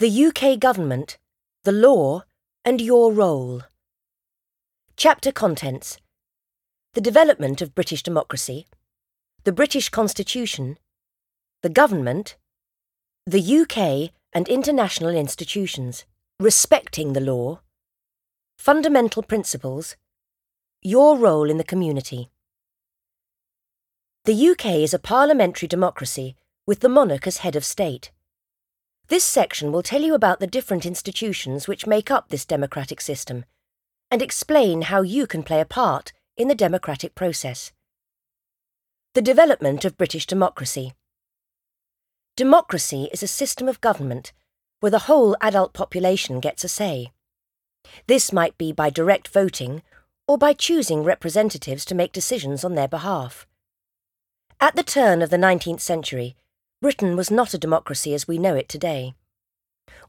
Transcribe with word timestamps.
The 0.00 0.24
UK 0.28 0.58
Government, 0.58 1.18
the 1.64 1.72
Law, 1.72 2.22
and 2.64 2.80
Your 2.80 3.12
Role. 3.12 3.64
Chapter 4.96 5.30
Contents 5.30 5.98
The 6.94 7.02
Development 7.02 7.60
of 7.60 7.74
British 7.74 8.02
Democracy, 8.02 8.66
the 9.44 9.52
British 9.52 9.90
Constitution, 9.90 10.78
the 11.62 11.68
Government, 11.68 12.38
the 13.26 13.42
UK 13.42 14.14
and 14.32 14.48
international 14.48 15.10
institutions, 15.14 16.06
respecting 16.38 17.12
the 17.12 17.20
law, 17.20 17.60
fundamental 18.56 19.22
principles, 19.22 19.96
your 20.80 21.18
role 21.18 21.50
in 21.50 21.58
the 21.58 21.72
community. 21.72 22.30
The 24.24 24.48
UK 24.48 24.66
is 24.76 24.94
a 24.94 24.98
parliamentary 24.98 25.68
democracy 25.68 26.36
with 26.66 26.80
the 26.80 26.88
monarch 26.88 27.26
as 27.26 27.44
head 27.44 27.54
of 27.54 27.66
state. 27.66 28.10
This 29.10 29.24
section 29.24 29.72
will 29.72 29.82
tell 29.82 30.02
you 30.02 30.14
about 30.14 30.38
the 30.38 30.46
different 30.46 30.86
institutions 30.86 31.66
which 31.66 31.84
make 31.84 32.12
up 32.12 32.28
this 32.28 32.44
democratic 32.44 33.00
system 33.00 33.44
and 34.08 34.22
explain 34.22 34.82
how 34.82 35.02
you 35.02 35.26
can 35.26 35.42
play 35.42 35.60
a 35.60 35.64
part 35.64 36.12
in 36.36 36.46
the 36.46 36.54
democratic 36.54 37.16
process. 37.16 37.72
The 39.14 39.20
development 39.20 39.84
of 39.84 39.98
British 39.98 40.26
democracy. 40.26 40.92
Democracy 42.36 43.08
is 43.12 43.20
a 43.24 43.26
system 43.26 43.66
of 43.66 43.80
government 43.80 44.32
where 44.78 44.90
the 44.90 45.06
whole 45.10 45.36
adult 45.40 45.72
population 45.72 46.38
gets 46.38 46.62
a 46.62 46.68
say. 46.68 47.10
This 48.06 48.32
might 48.32 48.56
be 48.56 48.70
by 48.70 48.90
direct 48.90 49.26
voting 49.26 49.82
or 50.28 50.38
by 50.38 50.52
choosing 50.52 51.02
representatives 51.02 51.84
to 51.86 51.96
make 51.96 52.12
decisions 52.12 52.64
on 52.64 52.76
their 52.76 52.86
behalf. 52.86 53.48
At 54.60 54.76
the 54.76 54.84
turn 54.84 55.20
of 55.20 55.30
the 55.30 55.36
19th 55.36 55.80
century, 55.80 56.36
Britain 56.80 57.14
was 57.14 57.30
not 57.30 57.52
a 57.52 57.58
democracy 57.58 58.14
as 58.14 58.26
we 58.26 58.38
know 58.38 58.54
it 58.54 58.68
today. 58.68 59.14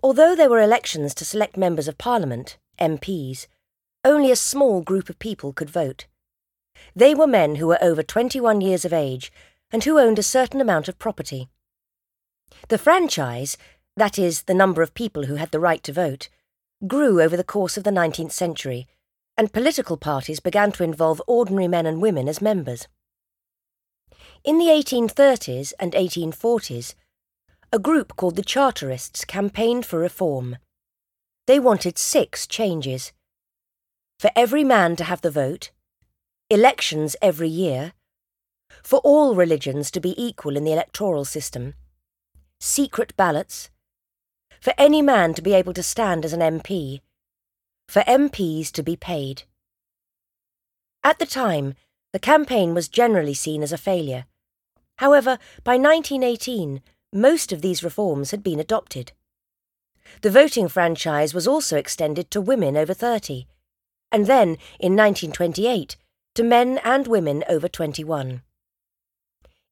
Although 0.02 0.36
there 0.36 0.50
were 0.50 0.62
elections 0.62 1.14
to 1.16 1.26
select 1.26 1.58
members 1.58 1.88
of 1.88 1.98
Parliament, 1.98 2.58
MPs, 2.80 3.48
only 4.06 4.32
a 4.32 4.38
small 4.38 4.82
group 4.82 5.10
of 5.10 5.20
people 5.20 5.52
could 5.52 5.70
vote. 5.70 6.08
They 6.96 7.14
were 7.14 7.28
men 7.28 7.56
who 7.56 7.68
were 7.68 7.84
over 7.84 8.02
21 8.02 8.62
years 8.62 8.86
of 8.86 8.94
age 8.94 9.32
and 9.72 9.84
who 9.84 10.00
owned 10.00 10.18
a 10.18 10.24
certain 10.24 10.62
amount 10.62 10.88
of 10.88 10.98
property. 10.98 11.50
The 12.70 12.78
franchise, 12.78 13.58
that 13.98 14.18
is, 14.18 14.44
the 14.44 14.54
number 14.54 14.82
of 14.82 14.94
people 14.94 15.26
who 15.26 15.36
had 15.36 15.52
the 15.52 15.60
right 15.60 15.84
to 15.84 15.94
vote, 15.94 16.30
grew 16.88 17.22
over 17.22 17.36
the 17.36 17.44
course 17.44 17.78
of 17.78 17.84
the 17.84 17.92
19th 17.92 18.32
century, 18.32 18.88
and 19.38 19.54
political 19.54 19.98
parties 19.98 20.40
began 20.40 20.72
to 20.74 20.84
involve 20.84 21.22
ordinary 21.28 21.68
men 21.68 21.86
and 21.86 22.02
women 22.02 22.28
as 22.28 22.42
members. 22.42 22.88
In 24.44 24.58
the 24.58 24.66
1830s 24.66 25.72
and 25.80 25.94
1840s, 25.94 26.96
a 27.72 27.78
group 27.78 28.16
called 28.16 28.36
the 28.36 28.42
Chartists 28.42 29.24
campaigned 29.24 29.86
for 29.86 30.00
reform. 30.00 30.58
They 31.46 31.60
wanted 31.60 32.00
six 32.00 32.48
changes. 32.48 33.12
For 34.18 34.32
every 34.36 34.64
man 34.64 34.96
to 34.96 35.04
have 35.04 35.22
the 35.22 35.30
vote, 35.30 35.70
elections 36.50 37.16
every 37.22 37.50
year, 37.50 37.94
for 38.82 38.98
all 39.04 39.36
religions 39.36 39.92
to 39.92 40.00
be 40.00 40.16
equal 40.18 40.58
in 40.58 40.64
the 40.64 40.74
electoral 40.74 41.24
system, 41.24 41.76
secret 42.60 43.16
ballots, 43.16 43.70
for 44.60 44.74
any 44.76 45.04
man 45.04 45.36
to 45.36 45.44
be 45.44 45.54
able 45.54 45.74
to 45.74 45.84
stand 45.84 46.26
as 46.26 46.34
an 46.34 46.40
MP, 46.40 47.02
for 47.88 48.02
MPs 48.02 48.72
to 48.72 48.82
be 48.82 48.96
paid. 48.96 49.44
At 51.04 51.20
the 51.20 51.28
time, 51.28 51.76
the 52.12 52.20
campaign 52.20 52.74
was 52.74 52.88
generally 52.88 53.36
seen 53.36 53.62
as 53.62 53.72
a 53.72 53.78
failure. 53.78 54.26
However, 55.02 55.40
by 55.64 55.78
1918, 55.78 56.80
most 57.12 57.52
of 57.52 57.64
these 57.64 57.84
reforms 57.84 58.30
had 58.30 58.44
been 58.44 58.60
adopted. 58.60 59.14
The 60.22 60.30
voting 60.30 60.68
franchise 60.68 61.34
was 61.34 61.48
also 61.48 61.76
extended 61.76 62.30
to 62.30 62.40
women 62.40 62.78
over 62.78 62.94
30, 62.94 63.48
and 64.12 64.28
then, 64.28 64.60
in 64.80 64.96
1928, 64.96 65.98
to 66.36 66.44
men 66.44 66.80
and 66.84 67.08
women 67.08 67.44
over 67.50 67.68
21. 67.68 68.44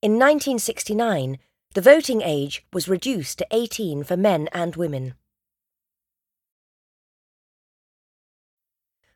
In 0.01 0.13
1969, 0.13 1.38
the 1.75 1.81
voting 1.81 2.23
age 2.23 2.66
was 2.73 2.88
reduced 2.88 3.38
to 3.38 3.47
18 3.51 4.03
for 4.03 4.18
men 4.18 4.50
and 4.51 4.75
women. 4.75 5.13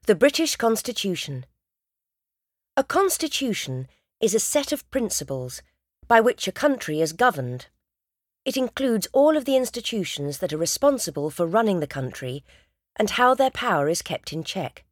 The 0.06 0.14
British 0.14 0.58
Constitution 0.58 1.48
A 2.78 2.84
constitution 2.84 3.88
is 4.22 4.36
a 4.36 4.40
set 4.40 4.72
of 4.72 4.88
principles 4.92 5.64
by 6.08 6.20
which 6.20 6.48
a 6.48 6.52
country 6.52 7.02
is 7.02 7.14
governed. 7.14 7.68
It 8.46 8.58
includes 8.58 9.08
all 9.14 9.38
of 9.38 9.46
the 9.46 9.56
institutions 9.56 10.40
that 10.40 10.52
are 10.52 10.58
responsible 10.58 11.30
for 11.30 11.48
running 11.48 11.80
the 11.80 11.88
country 11.88 12.44
and 12.98 13.12
how 13.12 13.34
their 13.34 13.52
power 13.52 13.88
is 13.88 14.02
kept 14.02 14.34
in 14.34 14.44
check. 14.44 14.84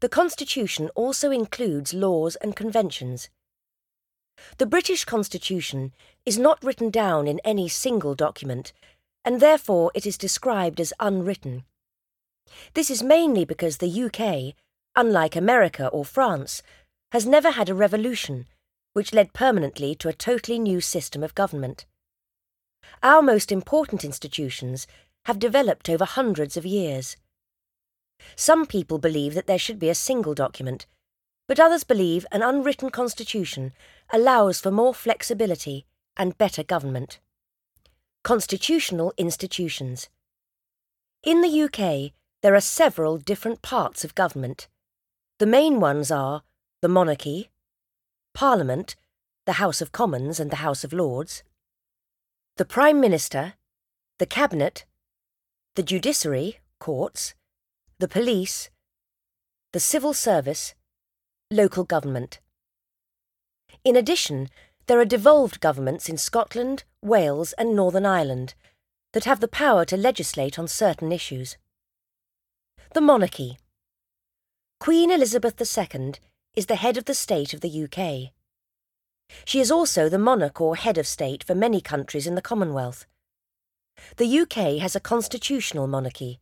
The 0.00 0.08
Constitution 0.08 0.90
also 0.94 1.30
includes 1.30 1.94
laws 1.94 2.36
and 2.36 2.54
conventions. 2.54 3.30
The 4.58 4.66
British 4.66 5.06
Constitution 5.06 5.94
is 6.26 6.38
not 6.38 6.62
written 6.62 6.90
down 6.90 7.26
in 7.26 7.40
any 7.44 7.68
single 7.68 8.14
document, 8.14 8.74
and 9.24 9.40
therefore 9.40 9.90
it 9.94 10.04
is 10.06 10.18
described 10.18 10.78
as 10.78 10.92
unwritten. 11.00 11.64
This 12.74 12.90
is 12.90 13.02
mainly 13.02 13.46
because 13.46 13.78
the 13.78 14.02
UK, 14.04 14.54
unlike 14.94 15.34
America 15.34 15.88
or 15.88 16.04
France, 16.04 16.62
has 17.12 17.26
never 17.26 17.52
had 17.52 17.70
a 17.70 17.74
revolution 17.74 18.46
which 18.96 19.12
led 19.12 19.34
permanently 19.34 19.94
to 19.94 20.08
a 20.08 20.14
totally 20.14 20.58
new 20.58 20.80
system 20.80 21.22
of 21.22 21.34
government. 21.34 21.84
Our 23.02 23.20
most 23.20 23.52
important 23.52 24.06
institutions 24.06 24.86
have 25.26 25.38
developed 25.38 25.90
over 25.90 26.06
hundreds 26.06 26.56
of 26.56 26.64
years. 26.64 27.14
Some 28.36 28.64
people 28.64 28.96
believe 28.96 29.34
that 29.34 29.46
there 29.46 29.58
should 29.58 29.78
be 29.78 29.90
a 29.90 29.94
single 29.94 30.32
document, 30.32 30.86
but 31.46 31.60
others 31.60 31.84
believe 31.84 32.24
an 32.32 32.40
unwritten 32.40 32.88
constitution 32.88 33.74
allows 34.14 34.62
for 34.62 34.70
more 34.70 34.94
flexibility 34.94 35.84
and 36.16 36.38
better 36.38 36.62
government. 36.62 37.20
Constitutional 38.24 39.12
institutions. 39.18 40.08
In 41.22 41.42
the 41.42 41.62
UK, 41.64 42.14
there 42.40 42.54
are 42.54 42.62
several 42.62 43.18
different 43.18 43.60
parts 43.60 44.04
of 44.04 44.14
government. 44.14 44.68
The 45.38 45.44
main 45.44 45.80
ones 45.80 46.10
are 46.10 46.44
the 46.80 46.88
monarchy, 46.88 47.50
Parliament, 48.36 48.96
the 49.46 49.54
House 49.64 49.80
of 49.80 49.92
Commons 49.92 50.38
and 50.38 50.50
the 50.50 50.56
House 50.56 50.84
of 50.84 50.92
Lords, 50.92 51.42
the 52.58 52.66
Prime 52.66 53.00
Minister, 53.00 53.54
the 54.18 54.26
Cabinet, 54.26 54.84
the 55.74 55.82
Judiciary, 55.82 56.58
courts, 56.78 57.32
the 57.98 58.06
police, 58.06 58.68
the 59.72 59.80
civil 59.80 60.12
service, 60.12 60.74
local 61.50 61.82
government. 61.82 62.40
In 63.84 63.96
addition, 63.96 64.50
there 64.86 65.00
are 65.00 65.06
devolved 65.06 65.62
governments 65.62 66.06
in 66.06 66.18
Scotland, 66.18 66.84
Wales, 67.00 67.54
and 67.54 67.74
Northern 67.74 68.04
Ireland 68.04 68.54
that 69.14 69.24
have 69.24 69.40
the 69.40 69.48
power 69.48 69.86
to 69.86 69.96
legislate 69.96 70.58
on 70.58 70.68
certain 70.68 71.10
issues. 71.10 71.56
The 72.92 73.00
Monarchy 73.00 73.56
Queen 74.78 75.10
Elizabeth 75.10 75.58
II 75.58 76.12
is 76.56 76.66
the 76.66 76.76
head 76.76 76.96
of 76.96 77.04
the 77.04 77.14
state 77.14 77.52
of 77.52 77.60
the 77.60 77.84
UK. 77.84 78.32
She 79.44 79.60
is 79.60 79.70
also 79.70 80.08
the 80.08 80.18
monarch 80.18 80.60
or 80.60 80.74
head 80.74 80.96
of 80.96 81.06
state 81.06 81.44
for 81.44 81.54
many 81.54 81.82
countries 81.82 82.26
in 82.26 82.34
the 82.34 82.42
Commonwealth. 82.42 83.06
The 84.16 84.40
UK 84.40 84.80
has 84.80 84.96
a 84.96 85.00
constitutional 85.00 85.86
monarchy. 85.86 86.40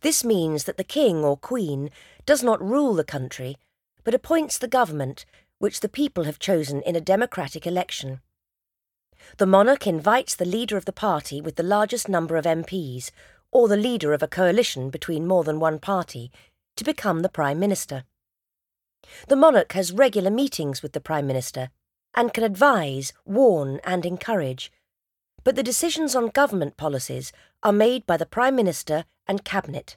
This 0.00 0.24
means 0.24 0.64
that 0.64 0.76
the 0.76 0.84
king 0.84 1.24
or 1.24 1.36
queen 1.36 1.90
does 2.26 2.42
not 2.42 2.62
rule 2.62 2.94
the 2.94 3.04
country, 3.04 3.56
but 4.02 4.14
appoints 4.14 4.58
the 4.58 4.68
government 4.68 5.24
which 5.58 5.80
the 5.80 5.88
people 5.88 6.24
have 6.24 6.38
chosen 6.38 6.82
in 6.82 6.96
a 6.96 7.00
democratic 7.00 7.66
election. 7.66 8.20
The 9.36 9.46
monarch 9.46 9.86
invites 9.86 10.34
the 10.34 10.44
leader 10.44 10.76
of 10.76 10.86
the 10.86 10.92
party 10.92 11.40
with 11.40 11.56
the 11.56 11.62
largest 11.62 12.08
number 12.08 12.36
of 12.36 12.46
MPs, 12.46 13.10
or 13.52 13.68
the 13.68 13.76
leader 13.76 14.12
of 14.12 14.22
a 14.22 14.28
coalition 14.28 14.90
between 14.90 15.26
more 15.26 15.44
than 15.44 15.60
one 15.60 15.78
party, 15.78 16.32
to 16.76 16.84
become 16.84 17.20
the 17.20 17.28
Prime 17.28 17.60
Minister. 17.60 18.04
The 19.28 19.36
monarch 19.36 19.72
has 19.72 19.92
regular 19.92 20.30
meetings 20.30 20.82
with 20.82 20.92
the 20.92 21.00
Prime 21.00 21.26
Minister 21.26 21.70
and 22.14 22.32
can 22.32 22.44
advise, 22.44 23.12
warn, 23.24 23.80
and 23.84 24.04
encourage, 24.04 24.72
but 25.44 25.56
the 25.56 25.62
decisions 25.62 26.14
on 26.14 26.28
government 26.28 26.76
policies 26.76 27.32
are 27.62 27.72
made 27.72 28.06
by 28.06 28.16
the 28.16 28.26
Prime 28.26 28.56
Minister 28.56 29.04
and 29.26 29.44
Cabinet. 29.44 29.96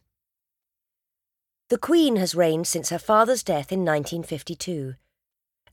The 1.69 1.77
Queen 1.77 2.17
has 2.17 2.35
reigned 2.35 2.67
since 2.67 2.89
her 2.89 2.99
father's 2.99 3.43
death 3.43 3.71
in 3.71 3.79
1952, 3.79 4.95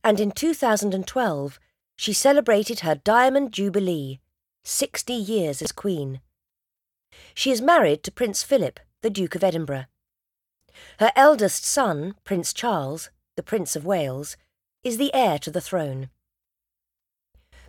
and 0.03 0.19
in 0.19 0.31
2012 0.31 1.61
she 1.97 2.13
celebrated 2.13 2.81
her 2.81 2.95
Diamond 2.95 3.53
Jubilee, 3.53 4.21
60 4.65 5.13
years 5.13 5.61
as 5.61 5.73
Queen. 5.73 6.21
She 7.35 7.51
is 7.51 7.61
married 7.61 8.03
to 8.05 8.13
Prince 8.13 8.43
Philip, 8.43 8.81
the 9.03 9.11
Duke 9.11 9.35
of 9.35 9.45
Edinburgh. 9.45 9.87
Her 10.99 11.13
eldest 11.17 11.65
son, 11.65 12.15
Prince 12.25 12.53
Charles, 12.53 13.11
the 13.37 13.43
Prince 13.43 13.77
of 13.77 13.85
Wales, 13.85 14.37
is 14.83 14.97
the 14.97 15.15
heir 15.15 15.39
to 15.39 15.51
the 15.51 15.61
throne. 15.61 16.11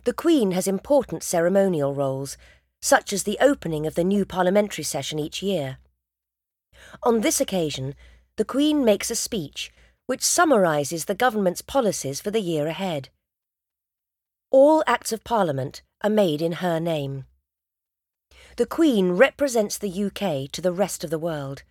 The 0.04 0.12
Queen 0.12 0.50
has 0.52 0.66
important 0.66 1.22
ceremonial 1.22 1.94
roles, 1.94 2.36
such 2.80 3.12
as 3.12 3.22
the 3.22 3.38
opening 3.40 3.86
of 3.86 3.94
the 3.94 4.04
new 4.04 4.24
parliamentary 4.24 4.84
session 4.84 5.18
each 5.18 5.42
year. 5.42 5.78
On 7.02 7.20
this 7.20 7.40
occasion, 7.40 7.94
the 8.36 8.44
Queen 8.44 8.84
makes 8.84 9.10
a 9.10 9.14
speech 9.14 9.72
which 10.06 10.22
summarises 10.22 11.04
the 11.04 11.14
government's 11.14 11.62
policies 11.62 12.20
for 12.20 12.30
the 12.30 12.40
year 12.40 12.66
ahead. 12.66 13.08
All 14.50 14.82
Acts 14.86 15.12
of 15.12 15.24
Parliament 15.24 15.82
are 16.02 16.10
made 16.10 16.42
in 16.42 16.52
her 16.52 16.80
name. 16.80 17.24
The 18.56 18.66
Queen 18.66 19.12
represents 19.12 19.78
the 19.78 20.04
UK 20.04 20.50
to 20.52 20.60
the 20.60 20.72
rest 20.72 21.04
of 21.04 21.10
the 21.10 21.18
world. 21.18 21.62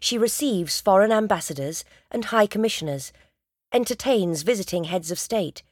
She 0.00 0.18
receives 0.18 0.80
foreign 0.80 1.12
ambassadors 1.12 1.84
and 2.10 2.26
high 2.26 2.46
commissioners, 2.46 3.12
entertains 3.72 4.42
visiting 4.42 4.84
heads 4.84 5.10
of 5.10 5.18
state, 5.18 5.62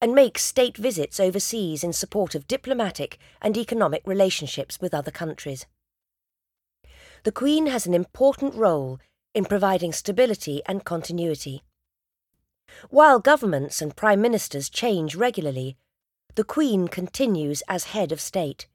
and 0.00 0.14
makes 0.14 0.44
state 0.44 0.76
visits 0.76 1.18
overseas 1.18 1.82
in 1.82 1.92
support 1.92 2.34
of 2.34 2.46
diplomatic 2.46 3.18
and 3.40 3.56
economic 3.56 4.02
relationships 4.06 4.80
with 4.80 4.92
other 4.92 5.10
countries. 5.10 5.66
The 7.24 7.32
Queen 7.32 7.66
has 7.66 7.86
an 7.86 7.94
important 7.94 8.54
role 8.54 9.00
in 9.34 9.44
providing 9.44 9.92
stability 9.92 10.62
and 10.66 10.84
continuity. 10.84 11.62
While 12.90 13.20
governments 13.20 13.80
and 13.80 13.96
prime 13.96 14.20
ministers 14.20 14.68
change 14.68 15.14
regularly, 15.14 15.76
the 16.34 16.44
Queen 16.44 16.88
continues 16.88 17.62
as 17.68 17.84
head 17.84 18.12
of 18.12 18.20
state. 18.20 18.66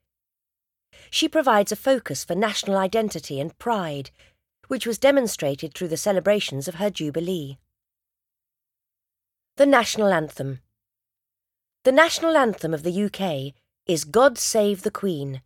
She 1.10 1.28
provides 1.28 1.72
a 1.72 1.76
focus 1.76 2.24
for 2.24 2.36
national 2.36 2.78
identity 2.78 3.40
and 3.40 3.58
pride, 3.58 4.12
which 4.71 4.88
was 4.88 4.97
demonstrated 4.97 5.73
through 5.73 5.89
the 5.89 5.97
celebrations 5.97 6.65
of 6.65 6.75
her 6.75 6.89
Jubilee. 6.89 7.57
The 9.57 9.65
National 9.65 10.13
Anthem 10.13 10.62
The 11.83 11.91
national 11.91 12.38
anthem 12.38 12.73
of 12.73 12.83
the 12.83 13.03
UK 13.03 13.53
is 13.85 14.06
God 14.06 14.38
Save 14.38 14.83
the 14.83 14.89
Queen. 14.89 15.41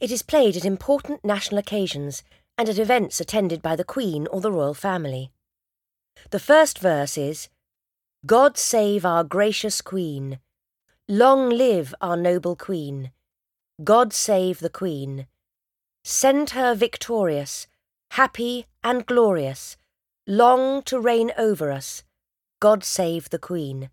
It 0.00 0.10
is 0.10 0.22
played 0.22 0.56
at 0.56 0.64
important 0.64 1.26
national 1.26 1.58
occasions 1.58 2.22
and 2.56 2.70
at 2.70 2.78
events 2.78 3.20
attended 3.20 3.60
by 3.60 3.76
the 3.76 3.84
Queen 3.84 4.26
or 4.28 4.40
the 4.40 4.50
royal 4.50 4.72
family. 4.72 5.30
The 6.30 6.40
first 6.40 6.78
verse 6.78 7.18
is 7.18 7.50
God 8.24 8.56
save 8.56 9.04
our 9.04 9.24
gracious 9.24 9.82
Queen. 9.82 10.38
Long 11.06 11.50
live 11.50 11.94
our 12.00 12.16
noble 12.16 12.56
Queen. 12.56 13.10
God 13.84 14.14
save 14.14 14.60
the 14.60 14.70
Queen. 14.70 15.26
Send 16.02 16.50
her 16.50 16.74
victorious, 16.74 17.66
happy 18.10 18.66
and 18.82 19.06
glorious, 19.06 19.76
long 20.26 20.82
to 20.82 21.00
reign 21.00 21.32
over 21.38 21.70
us. 21.70 22.02
God 22.60 22.84
save 22.84 23.30
the 23.30 23.38
Queen. 23.38 23.90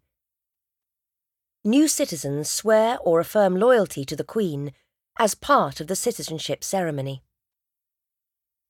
New 1.63 1.87
citizens 1.87 2.49
swear 2.49 2.97
or 2.99 3.19
affirm 3.19 3.55
loyalty 3.55 4.05
to 4.05 4.15
the 4.15 4.23
Queen 4.23 4.71
as 5.17 5.35
part 5.35 5.79
of 5.79 5.87
the 5.87 5.95
citizenship 5.95 6.63
ceremony. 6.63 7.23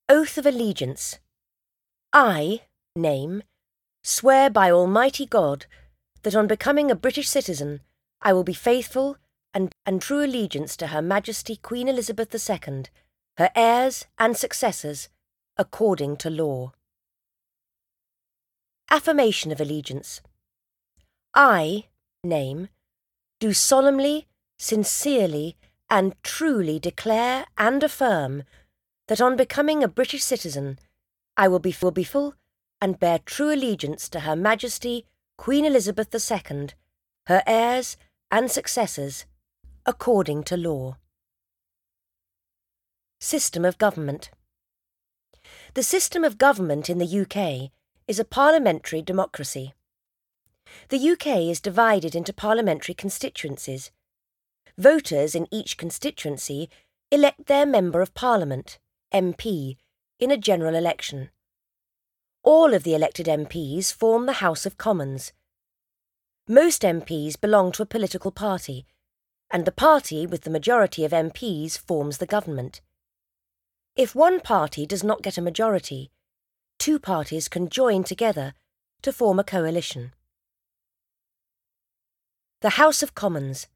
Oath 0.08 0.38
of 0.38 0.46
Allegiance. 0.46 1.20
I, 2.14 2.62
name, 2.96 3.44
swear 4.04 4.50
by 4.50 4.70
Almighty 4.72 5.26
God 5.26 5.66
that 6.24 6.36
on 6.36 6.48
becoming 6.48 6.90
a 6.90 6.96
British 6.96 7.28
citizen 7.28 7.82
I 8.22 8.34
will 8.34 8.44
be 8.44 8.54
faithful 8.54 9.18
and, 9.54 9.72
and 9.86 10.02
true 10.02 10.24
allegiance 10.24 10.76
to 10.78 10.88
Her 10.88 11.02
Majesty 11.02 11.56
Queen 11.56 11.88
Elizabeth 11.88 12.34
II, 12.34 12.84
her 13.38 13.52
heirs 13.56 14.06
and 14.18 14.36
successors, 14.36 15.10
according 15.58 16.18
to 16.18 16.30
law. 16.30 16.74
Affirmation 18.92 19.52
of 19.52 19.62
Allegiance. 19.62 20.22
I, 21.34 21.86
name, 22.24 22.70
do 23.40 23.54
solemnly, 23.54 24.28
sincerely, 24.58 25.56
and 25.90 26.16
truly 26.24 26.80
declare 26.80 27.46
and 27.58 27.84
affirm 27.84 28.44
that 29.08 29.22
on 29.22 29.36
becoming 29.36 29.84
a 29.84 29.88
British 29.88 30.24
citizen, 30.24 30.80
I 31.38 31.48
will 31.48 31.60
be, 31.60 31.76
will 31.82 31.92
be 31.92 32.04
full 32.04 32.36
and 32.82 33.00
bear 33.00 33.20
true 33.20 33.54
allegiance 33.54 34.10
to 34.10 34.22
Her 34.22 34.36
Majesty 34.36 35.06
Queen 35.38 35.66
Elizabeth 35.66 36.14
II, 36.14 36.70
her 37.28 37.44
heirs 37.46 37.98
and 38.32 38.50
successors, 38.52 39.26
according 39.86 40.44
to 40.44 40.58
law. 40.58 40.98
System 43.20 43.66
of 43.66 43.78
Government 43.78 44.30
The 45.76 45.84
system 45.84 46.24
of 46.24 46.38
government 46.38 46.90
in 46.90 47.00
the 47.00 47.20
UK 47.22 47.70
is 48.08 48.18
a 48.18 48.24
parliamentary 48.24 49.02
democracy. 49.02 49.74
The 50.88 51.10
UK 51.12 51.52
is 51.52 51.60
divided 51.60 52.16
into 52.16 52.32
parliamentary 52.32 52.96
constituencies. 52.96 53.92
Voters 54.78 55.36
in 55.36 55.48
each 55.52 55.76
constituency 55.76 56.70
elect 57.12 57.48
their 57.48 57.66
Member 57.66 58.00
of 58.00 58.14
Parliament 58.14 58.80
MP, 59.14 59.76
in 60.18 60.32
a 60.32 60.38
general 60.38 60.76
election. 60.76 61.30
All 62.42 62.74
of 62.74 62.84
the 62.84 62.96
elected 62.96 63.26
MPs 63.26 63.94
form 63.94 64.28
the 64.28 64.40
House 64.40 64.66
of 64.66 64.78
Commons. 64.78 65.34
Most 66.48 66.84
MPs 66.84 67.40
belong 67.40 67.74
to 67.74 67.84
a 67.84 67.86
political 67.86 68.32
party, 68.32 68.86
and 69.52 69.66
the 69.66 69.74
party 69.74 70.26
with 70.26 70.44
the 70.44 70.50
majority 70.50 71.04
of 71.04 71.12
MPs 71.12 71.78
forms 71.78 72.20
the 72.20 72.26
government. 72.26 72.80
If 73.96 74.14
one 74.14 74.40
party 74.40 74.86
does 74.86 75.04
not 75.04 75.22
get 75.22 75.38
a 75.38 75.42
majority, 75.42 76.12
two 76.80 77.00
parties 77.00 77.48
can 77.48 77.70
join 77.70 78.04
together 78.04 78.54
to 79.02 79.14
form 79.14 79.40
a 79.40 79.44
coalition. 79.44 80.14
The 82.62 82.72
House 82.72 83.02
of 83.04 83.16
Commons 83.16 83.68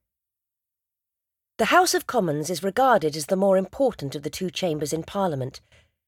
the 1.60 1.76
House 1.76 1.94
of 1.94 2.08
Commons 2.08 2.50
is 2.50 2.64
regarded 2.64 3.18
as 3.18 3.26
the 3.26 3.36
more 3.36 3.58
important 3.58 4.16
of 4.16 4.24
the 4.24 4.30
two 4.30 4.50
chambers 4.50 4.94
in 4.94 5.04
Parliament 5.04 5.60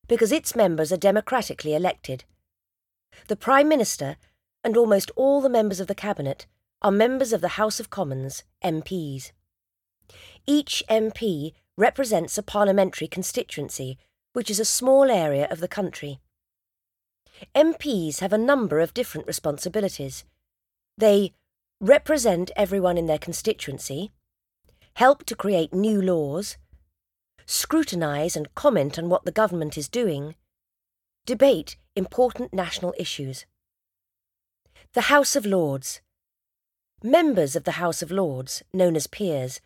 because 0.08 0.32
its 0.32 0.56
members 0.56 0.94
are 0.94 0.98
democratically 0.98 1.76
elected. 1.76 2.24
The 3.28 3.36
Prime 3.36 3.68
Minister 3.68 4.16
and 4.64 4.78
almost 4.78 5.12
all 5.18 5.42
the 5.42 5.50
members 5.50 5.82
of 5.82 5.88
the 5.88 5.94
Cabinet 5.94 6.46
are 6.82 6.90
members 6.90 7.34
of 7.34 7.42
the 7.42 7.60
House 7.60 7.82
of 7.82 7.90
Commons, 7.90 8.46
MPs. 8.64 9.34
Each 10.48 10.82
MP 10.90 11.52
represents 11.78 12.38
a 12.38 12.44
parliamentary 12.44 13.08
constituency, 13.08 13.98
which 14.34 14.50
is 14.50 14.60
a 14.60 14.66
small 14.66 15.10
area 15.10 15.48
of 15.50 15.60
the 15.60 15.68
country. 15.68 16.20
MPs 17.56 18.20
have 18.20 18.34
a 18.34 18.38
number 18.38 18.80
of 18.80 18.94
different 18.94 19.28
responsibilities. 19.28 20.24
They 20.98 21.34
represent 21.80 22.52
everyone 22.56 22.98
in 22.98 23.08
their 23.08 23.18
constituency, 23.18 24.12
help 24.96 25.24
to 25.26 25.36
create 25.36 25.74
new 25.74 26.02
laws, 26.02 26.58
scrutinise 27.46 28.36
and 28.36 28.54
comment 28.56 29.00
on 29.00 29.10
what 29.10 29.26
the 29.26 29.32
government 29.32 29.78
is 29.78 29.90
doing, 29.90 30.36
debate 31.26 31.78
important 31.96 32.54
national 32.54 32.94
issues. 32.98 33.46
The 34.94 35.02
House 35.02 35.36
of 35.36 35.46
Lords. 35.46 36.02
Members 37.04 37.56
of 37.56 37.64
the 37.64 37.72
House 37.72 38.02
of 38.02 38.12
Lords, 38.12 38.62
known 38.74 38.96
as 38.96 39.08
peers, 39.08 39.60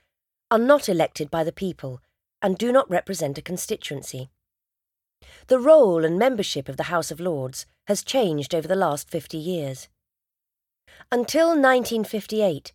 are 0.52 0.60
not 0.60 0.88
elected 0.88 1.32
by 1.32 1.44
the 1.44 1.52
people 1.52 2.02
and 2.42 2.58
do 2.58 2.72
not 2.72 2.90
represent 2.90 3.38
a 3.38 3.42
constituency. 3.42 4.30
The 5.48 5.60
role 5.60 6.06
and 6.06 6.20
membership 6.20 6.70
of 6.70 6.78
the 6.78 6.84
House 6.84 7.12
of 7.12 7.20
Lords 7.20 7.66
has 7.88 8.04
changed 8.04 8.54
over 8.54 8.68
the 8.68 8.76
last 8.76 9.10
50 9.10 9.38
years. 9.38 9.90
Until 11.12 11.50
1958, 11.50 12.74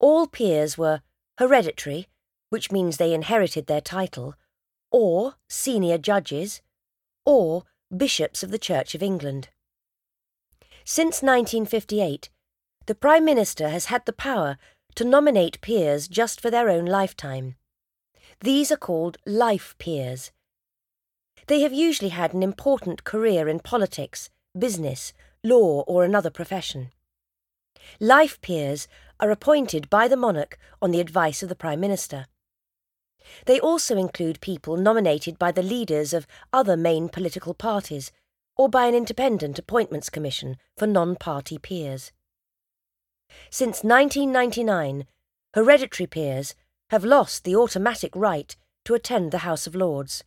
all 0.00 0.26
peers 0.26 0.76
were 0.76 1.02
hereditary, 1.38 2.08
which 2.50 2.70
means 2.70 2.96
they 2.96 3.12
inherited 3.12 3.66
their 3.66 3.80
title, 3.80 4.34
or 4.90 5.34
senior 5.48 5.98
judges, 5.98 6.62
or 7.24 7.64
bishops 7.94 8.42
of 8.42 8.50
the 8.50 8.58
Church 8.58 8.94
of 8.94 9.02
England. 9.02 9.48
Since 10.84 11.22
1958, 11.22 12.28
the 12.86 12.94
Prime 12.94 13.24
Minister 13.24 13.70
has 13.70 13.86
had 13.86 14.04
the 14.04 14.12
power 14.12 14.58
to 14.94 15.04
nominate 15.04 15.60
peers 15.60 16.08
just 16.08 16.40
for 16.40 16.50
their 16.50 16.68
own 16.68 16.86
lifetime. 16.86 17.56
These 18.40 18.70
are 18.70 18.76
called 18.76 19.18
life 19.26 19.74
peers. 19.78 20.32
They 21.46 21.60
have 21.60 21.72
usually 21.72 22.10
had 22.10 22.32
an 22.32 22.42
important 22.42 23.04
career 23.04 23.48
in 23.48 23.60
politics, 23.60 24.30
business, 24.58 25.12
law, 25.42 25.82
or 25.86 26.04
another 26.04 26.30
profession. 26.30 26.90
Life 28.00 28.40
peers 28.40 28.88
are 29.20 29.30
appointed 29.30 29.90
by 29.90 30.08
the 30.08 30.16
monarch 30.16 30.58
on 30.80 30.90
the 30.90 31.00
advice 31.00 31.42
of 31.42 31.48
the 31.48 31.54
Prime 31.54 31.80
Minister. 31.80 32.26
They 33.46 33.60
also 33.60 33.96
include 33.96 34.40
people 34.40 34.76
nominated 34.76 35.38
by 35.38 35.52
the 35.52 35.62
leaders 35.62 36.12
of 36.12 36.26
other 36.52 36.76
main 36.76 37.08
political 37.08 37.54
parties 37.54 38.12
or 38.56 38.68
by 38.68 38.86
an 38.86 38.94
independent 38.94 39.58
appointments 39.58 40.10
commission 40.10 40.56
for 40.76 40.86
non-party 40.86 41.58
peers. 41.58 42.12
Since 43.50 43.84
1999, 43.84 45.06
hereditary 45.54 46.06
peers 46.06 46.54
have 46.90 47.04
lost 47.04 47.44
the 47.44 47.56
automatic 47.56 48.14
right 48.14 48.54
to 48.84 48.94
attend 48.94 49.30
the 49.30 49.38
House 49.38 49.66
of 49.66 49.74
Lords. 49.74 50.24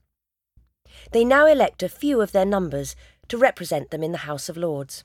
They 1.11 1.23
now 1.23 1.45
elect 1.45 1.83
a 1.83 1.89
few 1.89 2.21
of 2.21 2.31
their 2.31 2.45
numbers 2.45 2.95
to 3.27 3.37
represent 3.37 3.91
them 3.91 4.03
in 4.03 4.11
the 4.11 4.19
House 4.29 4.49
of 4.49 4.57
Lords. 4.57 5.03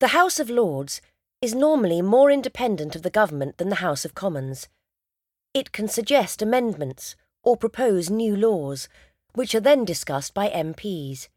The 0.00 0.08
House 0.08 0.40
of 0.40 0.48
Lords 0.48 1.00
is 1.42 1.54
normally 1.54 2.02
more 2.02 2.30
independent 2.30 2.96
of 2.96 3.02
the 3.02 3.10
government 3.10 3.58
than 3.58 3.68
the 3.68 3.76
House 3.76 4.04
of 4.04 4.14
Commons. 4.14 4.68
It 5.54 5.72
can 5.72 5.88
suggest 5.88 6.42
amendments 6.42 7.16
or 7.42 7.56
propose 7.56 8.10
new 8.10 8.36
laws, 8.36 8.88
which 9.34 9.54
are 9.54 9.60
then 9.60 9.84
discussed 9.84 10.34
by 10.34 10.48
MPs. 10.48 11.28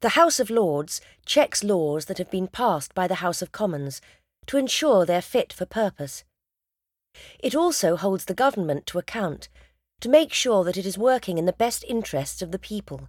The 0.00 0.10
House 0.10 0.38
of 0.38 0.50
Lords 0.50 1.00
checks 1.26 1.64
laws 1.64 2.04
that 2.06 2.18
have 2.18 2.30
been 2.30 2.48
passed 2.48 2.94
by 2.94 3.08
the 3.08 3.16
House 3.16 3.42
of 3.42 3.52
Commons 3.52 4.00
to 4.46 4.56
ensure 4.56 5.04
they're 5.04 5.22
fit 5.22 5.52
for 5.52 5.66
purpose. 5.66 6.24
It 7.38 7.54
also 7.54 7.96
holds 7.96 8.26
the 8.26 8.34
government 8.34 8.86
to 8.86 8.98
account 8.98 9.48
to 10.00 10.08
make 10.08 10.32
sure 10.32 10.62
that 10.64 10.76
it 10.76 10.86
is 10.86 10.96
working 10.96 11.38
in 11.38 11.46
the 11.46 11.52
best 11.52 11.84
interests 11.88 12.42
of 12.42 12.52
the 12.52 12.58
people. 12.58 13.08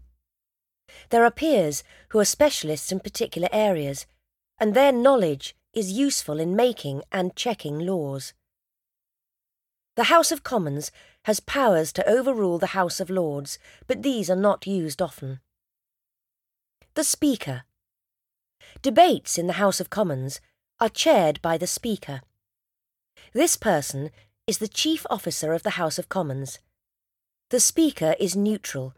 There 1.10 1.24
are 1.24 1.32
peers 1.32 1.84
who 2.10 2.20
are 2.20 2.26
specialists 2.26 2.92
in 2.92 3.00
particular 3.00 3.50
areas, 3.52 4.08
and 4.60 4.74
their 4.74 4.92
knowledge 4.92 5.56
is 5.74 5.92
useful 5.92 6.40
in 6.40 6.56
making 6.56 7.04
and 7.12 7.36
checking 7.36 7.78
laws. 7.80 8.34
The 9.96 10.06
House 10.06 10.32
of 10.32 10.44
Commons 10.44 10.92
has 11.26 11.40
powers 11.40 11.92
to 11.94 12.10
overrule 12.10 12.58
the 12.58 12.68
House 12.68 13.00
of 13.00 13.10
Lords, 13.10 13.60
but 13.86 14.02
these 14.02 14.30
are 14.30 14.36
not 14.36 14.66
used 14.66 15.02
often. 15.02 15.42
The 17.00 17.06
Speaker. 17.06 17.64
Debates 18.82 19.38
in 19.38 19.48
the 19.48 19.54
House 19.54 19.80
of 19.80 19.90
Commons 19.90 20.42
are 20.82 20.90
chaired 20.90 21.42
by 21.42 21.58
the 21.58 21.66
Speaker. 21.66 22.20
This 23.32 23.56
person 23.56 24.12
is 24.48 24.58
the 24.58 24.68
chief 24.68 25.06
officer 25.10 25.54
of 25.54 25.64
the 25.64 25.78
House 25.80 25.98
of 25.98 26.10
Commons. 26.10 26.60
The 27.52 27.62
Speaker 27.62 28.18
is 28.20 28.36
neutral 28.36 28.94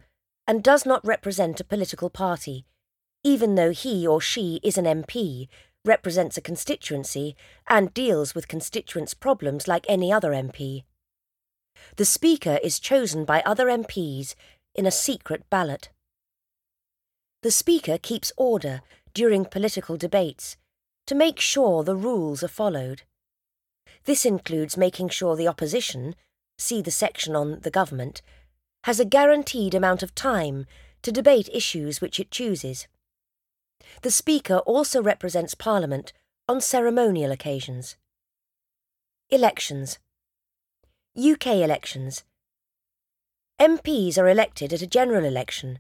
and 0.48 0.64
does 0.64 0.84
not 0.84 1.06
represent 1.06 1.60
a 1.60 1.64
political 1.64 2.10
party, 2.10 2.66
even 3.24 3.54
though 3.54 3.70
he 3.70 4.08
or 4.08 4.20
she 4.20 4.60
is 4.64 4.80
an 4.80 4.86
MP, 4.86 5.48
represents 5.86 6.38
a 6.38 6.42
constituency, 6.42 7.36
and 7.70 7.94
deals 7.94 8.34
with 8.34 8.48
constituents' 8.48 9.14
problems 9.14 9.68
like 9.68 9.86
any 9.88 10.12
other 10.12 10.32
MP. 10.32 10.86
The 11.98 12.06
Speaker 12.06 12.58
is 12.64 12.80
chosen 12.80 13.26
by 13.26 13.44
other 13.46 13.68
MPs 13.68 14.34
in 14.74 14.88
a 14.88 14.92
secret 14.92 15.48
ballot. 15.52 15.90
The 17.42 17.52
Speaker 17.52 17.98
keeps 17.98 18.32
order 18.38 18.82
during 19.14 19.46
political 19.46 19.98
debates 19.98 20.58
to 21.08 21.16
make 21.16 21.40
sure 21.40 21.84
the 21.84 21.96
rules 21.96 22.44
are 22.44 22.48
followed. 22.48 23.02
This 24.06 24.26
includes 24.26 24.78
making 24.78 25.10
sure 25.10 25.36
the 25.36 25.48
opposition, 25.48 26.16
see 26.58 26.82
the 26.82 26.92
section 26.92 27.36
on 27.36 27.62
the 27.62 27.72
government, 27.72 28.22
has 28.84 29.00
a 29.00 29.06
guaranteed 29.06 29.74
amount 29.74 30.04
of 30.04 30.14
time 30.14 30.66
to 31.02 31.12
debate 31.12 31.50
issues 31.52 32.00
which 32.00 32.20
it 32.20 32.30
chooses. 32.30 32.88
The 34.04 34.12
Speaker 34.12 34.58
also 34.60 35.02
represents 35.02 35.56
Parliament 35.56 36.14
on 36.48 36.62
ceremonial 36.62 37.32
occasions. 37.32 37.96
Elections 39.30 39.98
UK 41.18 41.48
elections. 41.48 42.24
MPs 43.60 44.18
are 44.18 44.30
elected 44.30 44.72
at 44.72 44.82
a 44.82 44.88
general 44.88 45.26
election, 45.26 45.80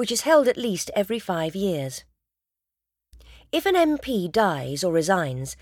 which 0.00 0.10
is 0.10 0.22
held 0.22 0.48
at 0.48 0.56
least 0.56 0.90
every 0.96 1.18
five 1.18 1.54
years. 1.54 2.04
If 3.52 3.66
an 3.66 3.74
MP 3.74 4.32
dies 4.32 4.82
or 4.82 4.94
resigns, 4.94 5.58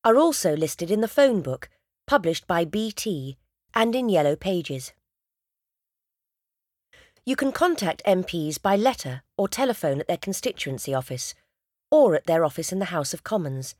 are 0.04 0.18
also 0.18 0.56
listed 0.56 0.92
in 0.92 1.02
the 1.02 1.08
phone 1.08 1.42
book 1.42 1.70
published 2.08 2.48
by 2.48 2.66
BT 2.66 3.38
and 3.74 3.96
in 3.96 4.10
Yellow 4.10 4.36
Pages. 4.36 4.94
You 7.26 7.36
can 7.36 7.52
contact 7.52 8.02
MPs 8.06 8.62
by 8.62 8.76
letter 8.76 9.22
or 9.38 9.48
telephone 9.48 10.00
at 10.00 10.08
their 10.08 10.18
constituency 10.18 10.94
office 10.94 11.36
or 11.92 12.16
at 12.16 12.26
their 12.26 12.44
office 12.44 12.72
in 12.72 12.80
the 12.80 12.86
House 12.86 13.14
of 13.14 13.24
Commons. 13.24 13.76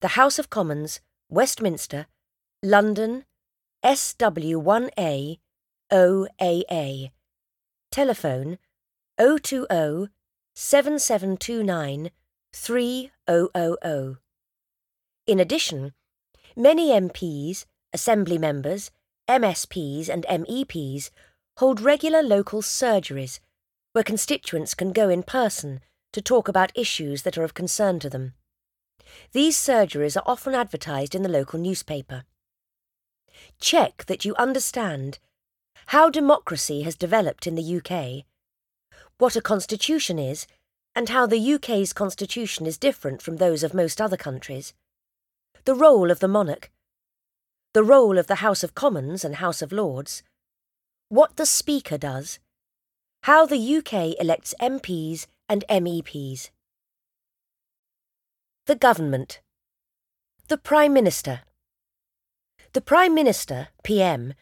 The 0.00 0.08
House 0.08 0.38
of 0.38 0.50
Commons, 0.50 1.00
Westminster, 1.28 2.06
London, 2.62 3.24
SW1A 3.84 5.38
OAA. 5.92 7.10
Telephone 7.90 8.58
020 9.16 10.08
7729 10.54 12.10
3000. 12.52 14.18
In 15.26 15.40
addition, 15.40 15.92
many 16.56 16.90
MPs, 16.90 17.66
Assembly 17.92 18.38
members, 18.38 18.90
MSPs, 19.28 20.08
and 20.08 20.24
MEPs 20.26 21.10
hold 21.58 21.80
regular 21.80 22.22
local 22.22 22.62
surgeries 22.62 23.40
where 23.92 24.04
constituents 24.04 24.74
can 24.74 24.92
go 24.92 25.08
in 25.08 25.22
person 25.22 25.80
to 26.12 26.22
talk 26.22 26.48
about 26.48 26.72
issues 26.74 27.22
that 27.22 27.36
are 27.36 27.44
of 27.44 27.54
concern 27.54 27.98
to 28.00 28.10
them. 28.10 28.34
These 29.32 29.56
surgeries 29.56 30.16
are 30.16 30.22
often 30.26 30.54
advertised 30.54 31.14
in 31.14 31.22
the 31.22 31.28
local 31.28 31.58
newspaper. 31.58 32.24
Check 33.60 34.04
that 34.06 34.24
you 34.24 34.34
understand 34.36 35.18
how 35.86 36.10
democracy 36.10 36.82
has 36.82 36.96
developed 36.96 37.46
in 37.46 37.54
the 37.54 37.76
UK, 37.78 38.24
what 39.18 39.36
a 39.36 39.40
constitution 39.40 40.18
is, 40.18 40.46
and 40.94 41.08
how 41.08 41.26
the 41.26 41.54
UK's 41.54 41.92
constitution 41.92 42.66
is 42.66 42.78
different 42.78 43.22
from 43.22 43.36
those 43.36 43.62
of 43.62 43.74
most 43.74 44.00
other 44.00 44.16
countries, 44.16 44.74
the 45.64 45.74
role 45.74 46.10
of 46.10 46.20
the 46.20 46.28
monarch, 46.28 46.70
the 47.74 47.84
role 47.84 48.18
of 48.18 48.26
the 48.26 48.36
House 48.36 48.64
of 48.64 48.74
Commons 48.74 49.24
and 49.24 49.36
House 49.36 49.62
of 49.62 49.72
Lords, 49.72 50.22
what 51.08 51.36
the 51.36 51.46
Speaker 51.46 51.98
does, 51.98 52.38
how 53.22 53.46
the 53.46 53.76
UK 53.76 54.20
elects 54.20 54.54
MPs 54.60 55.26
and 55.48 55.64
MEPs. 55.68 56.50
The 58.66 58.74
Government. 58.74 59.40
The 60.48 60.58
Prime 60.58 60.92
Minister. 60.92 61.40
The 62.72 62.80
Prime 62.80 63.14
Minister, 63.14 63.68
PM, 63.82 64.34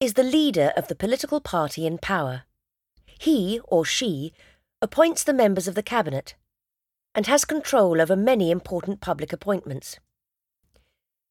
is 0.00 0.14
the 0.14 0.22
leader 0.22 0.72
of 0.76 0.88
the 0.88 0.94
political 0.94 1.40
party 1.40 1.86
in 1.86 1.98
power. 1.98 2.44
He, 3.06 3.60
or 3.64 3.84
she, 3.84 4.32
appoints 4.82 5.22
the 5.22 5.34
members 5.34 5.68
of 5.68 5.74
the 5.74 5.82
Cabinet 5.82 6.34
and 7.14 7.26
has 7.26 7.44
control 7.44 8.00
over 8.00 8.16
many 8.16 8.50
important 8.50 9.00
public 9.00 9.32
appointments. 9.32 9.98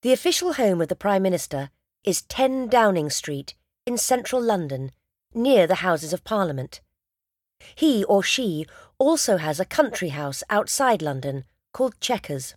The 0.01 0.13
official 0.13 0.53
home 0.53 0.81
of 0.81 0.87
the 0.87 0.95
Prime 0.95 1.23
Minister 1.23 1.71
is 2.03 2.21
10 2.23 2.67
Downing 2.67 3.09
Street 3.09 3.55
in 3.85 3.97
central 3.97 4.41
London, 4.41 4.91
near 5.33 5.65
the 5.65 5.75
Houses 5.75 6.13
of 6.13 6.23
Parliament. 6.23 6.81
He 7.75 8.03
or 8.03 8.21
she 8.23 8.65
also 8.97 9.37
has 9.37 9.59
a 9.59 9.65
country 9.65 10.09
house 10.09 10.43
outside 10.49 11.01
London 11.01 11.43
called 11.73 11.99
Chequers. 11.99 12.53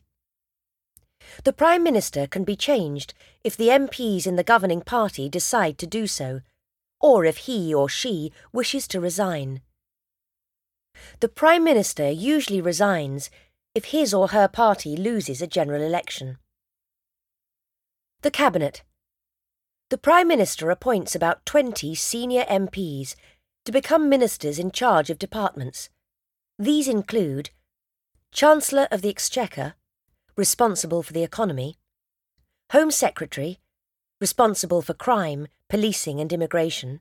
The 1.44 1.52
Prime 1.52 1.82
Minister 1.82 2.26
can 2.26 2.44
be 2.44 2.56
changed 2.56 3.14
if 3.42 3.56
the 3.56 3.68
MPs 3.68 4.26
in 4.26 4.36
the 4.36 4.44
governing 4.44 4.82
party 4.82 5.28
decide 5.28 5.78
to 5.78 5.86
do 5.86 6.06
so, 6.06 6.40
or 7.00 7.24
if 7.24 7.38
he 7.38 7.72
or 7.72 7.88
she 7.88 8.32
wishes 8.52 8.86
to 8.88 9.00
resign. 9.00 9.62
The 11.20 11.28
Prime 11.28 11.64
Minister 11.64 12.10
usually 12.10 12.60
resigns 12.60 13.30
if 13.74 13.86
his 13.86 14.12
or 14.12 14.28
her 14.28 14.48
party 14.48 14.96
loses 14.96 15.40
a 15.40 15.46
general 15.46 15.82
election. 15.82 16.38
The 18.22 18.30
Cabinet. 18.30 18.82
The 19.90 19.98
Prime 19.98 20.28
Minister 20.28 20.70
appoints 20.70 21.14
about 21.14 21.44
20 21.46 21.94
senior 21.94 22.44
MPs 22.44 23.14
to 23.64 23.72
become 23.72 24.08
ministers 24.08 24.58
in 24.58 24.70
charge 24.70 25.10
of 25.10 25.18
departments. 25.18 25.90
These 26.58 26.88
include 26.88 27.50
Chancellor 28.32 28.88
of 28.90 29.02
the 29.02 29.10
Exchequer, 29.10 29.74
responsible 30.36 31.02
for 31.02 31.12
the 31.12 31.22
economy, 31.22 31.76
Home 32.70 32.90
Secretary, 32.90 33.60
responsible 34.20 34.82
for 34.82 34.94
crime, 34.94 35.48
policing 35.68 36.20
and 36.20 36.32
immigration, 36.32 37.00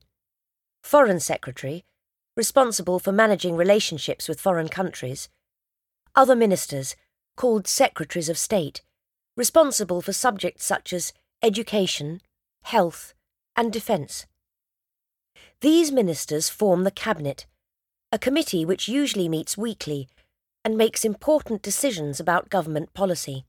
Foreign 0.84 1.20
Secretary, 1.20 1.86
responsible 2.36 3.00
for 3.00 3.12
managing 3.12 3.56
relationships 3.56 4.28
with 4.28 4.40
foreign 4.40 4.70
countries, 4.70 5.30
other 6.16 6.36
ministers, 6.36 6.96
called 7.36 7.68
Secretaries 7.68 8.30
of 8.30 8.38
State, 8.38 8.82
responsible 9.38 10.02
for 10.02 10.14
subjects 10.14 10.66
such 10.66 10.94
as 10.94 11.14
education, 11.42 12.22
health, 12.64 13.14
and 13.56 13.72
defence. 13.72 14.26
These 15.62 15.92
ministers 15.92 16.50
form 16.50 16.84
the 16.84 16.92
Cabinet, 16.92 17.46
a 18.12 18.20
committee 18.20 18.66
which 18.66 18.88
usually 18.88 19.30
meets 19.30 19.58
weekly 19.58 20.08
and 20.64 20.78
makes 20.78 21.06
important 21.06 21.62
decisions 21.62 22.20
about 22.20 22.50
government 22.50 22.94
policy. 22.94 23.46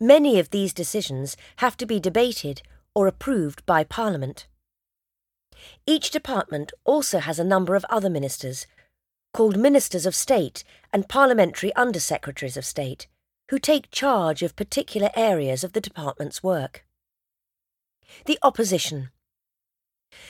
Many 0.00 0.38
of 0.38 0.50
these 0.50 0.72
decisions 0.72 1.36
have 1.56 1.76
to 1.76 1.86
be 1.86 2.00
debated 2.00 2.62
or 2.94 3.06
approved 3.06 3.66
by 3.66 3.84
Parliament. 3.84 4.46
Each 5.86 6.10
department 6.10 6.72
also 6.84 7.18
has 7.18 7.38
a 7.38 7.44
number 7.44 7.74
of 7.74 7.84
other 7.90 8.10
ministers, 8.10 8.66
called 9.32 9.56
Ministers 9.56 10.06
of 10.06 10.14
State 10.14 10.64
and 10.92 11.08
Parliamentary 11.08 11.72
Undersecretaries 11.76 12.56
of 12.56 12.64
State, 12.64 13.08
who 13.50 13.58
take 13.58 13.90
charge 13.90 14.42
of 14.42 14.56
particular 14.56 15.10
areas 15.14 15.64
of 15.64 15.72
the 15.72 15.80
department's 15.80 16.42
work. 16.42 16.84
The 18.26 18.38
Opposition. 18.42 19.10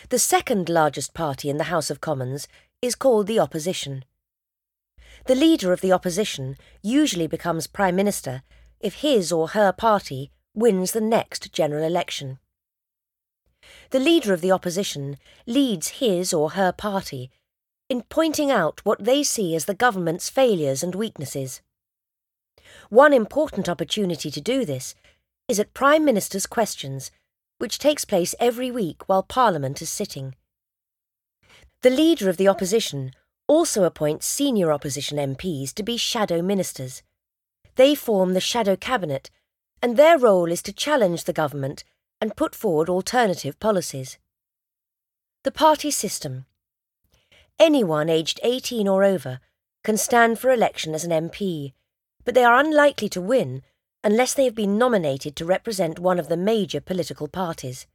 The 0.08 0.18
second 0.18 0.68
largest 0.68 1.14
party 1.14 1.50
in 1.50 1.58
the 1.58 1.64
House 1.64 1.90
of 1.90 2.00
Commons 2.00 2.48
is 2.80 2.94
called 2.94 3.26
the 3.26 3.38
Opposition. 3.38 4.04
The 5.26 5.34
leader 5.34 5.72
of 5.72 5.80
the 5.80 5.92
opposition 5.92 6.56
usually 6.82 7.26
becomes 7.26 7.66
Prime 7.66 7.96
Minister 7.96 8.42
if 8.80 8.96
his 8.96 9.32
or 9.32 9.48
her 9.48 9.72
party 9.72 10.30
wins 10.54 10.92
the 10.92 11.00
next 11.00 11.52
general 11.52 11.84
election. 11.84 12.38
The 13.90 13.98
leader 13.98 14.32
of 14.32 14.40
the 14.40 14.52
opposition 14.52 15.18
leads 15.46 16.00
his 16.00 16.32
or 16.32 16.50
her 16.50 16.72
party 16.72 17.30
in 17.88 18.02
pointing 18.02 18.50
out 18.50 18.80
what 18.84 19.04
they 19.04 19.22
see 19.22 19.54
as 19.54 19.66
the 19.66 19.74
government's 19.74 20.30
failures 20.30 20.82
and 20.82 20.94
weaknesses. 20.94 21.60
One 22.88 23.12
important 23.12 23.68
opportunity 23.68 24.30
to 24.30 24.40
do 24.40 24.64
this 24.64 24.94
is 25.48 25.60
at 25.60 25.74
Prime 25.74 26.04
Minister's 26.04 26.46
Questions, 26.46 27.10
which 27.58 27.78
takes 27.78 28.04
place 28.04 28.34
every 28.40 28.70
week 28.70 29.08
while 29.08 29.22
Parliament 29.22 29.82
is 29.82 29.90
sitting. 29.90 30.34
The 31.82 31.90
leader 31.90 32.30
of 32.30 32.38
the 32.38 32.48
opposition 32.48 33.12
also 33.46 33.84
appoints 33.84 34.26
senior 34.26 34.72
opposition 34.72 35.18
MPs 35.18 35.74
to 35.74 35.82
be 35.82 35.98
shadow 35.98 36.40
ministers. 36.40 37.02
They 37.76 37.94
form 37.94 38.32
the 38.32 38.40
shadow 38.40 38.76
cabinet, 38.76 39.30
and 39.82 39.96
their 39.96 40.18
role 40.18 40.50
is 40.50 40.62
to 40.62 40.72
challenge 40.72 41.24
the 41.24 41.32
government 41.32 41.84
and 42.20 42.36
put 42.36 42.54
forward 42.54 42.88
alternative 42.88 43.58
policies. 43.60 44.18
The 45.42 45.52
party 45.52 45.90
system. 45.90 46.46
Anyone 47.58 48.08
aged 48.08 48.40
18 48.42 48.88
or 48.88 49.04
over 49.04 49.40
can 49.84 49.96
stand 49.96 50.38
for 50.38 50.50
election 50.50 50.94
as 50.94 51.04
an 51.04 51.28
MP, 51.28 51.72
but 52.24 52.34
they 52.34 52.44
are 52.44 52.58
unlikely 52.58 53.08
to 53.10 53.20
win 53.20 53.62
unless 54.02 54.34
they 54.34 54.44
have 54.44 54.54
been 54.54 54.78
nominated 54.78 55.36
to 55.36 55.44
represent 55.44 55.98
one 55.98 56.18
of 56.18 56.28
the 56.28 56.36
major 56.36 56.80
political 56.80 57.28
parties. 57.28 57.86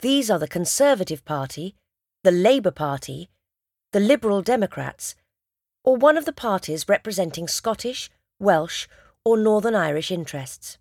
These 0.00 0.30
are 0.30 0.38
the 0.38 0.48
Conservative 0.48 1.24
Party, 1.24 1.74
the 2.24 2.32
Labour 2.32 2.70
Party, 2.70 3.28
the 3.92 4.00
Liberal 4.00 4.42
Democrats, 4.42 5.14
or 5.84 5.96
one 5.96 6.16
of 6.16 6.24
the 6.24 6.32
parties 6.32 6.88
representing 6.88 7.48
Scottish, 7.48 8.10
Welsh, 8.38 8.86
or 9.24 9.36
Northern 9.36 9.74
Irish 9.74 10.10
interests. 10.10 10.78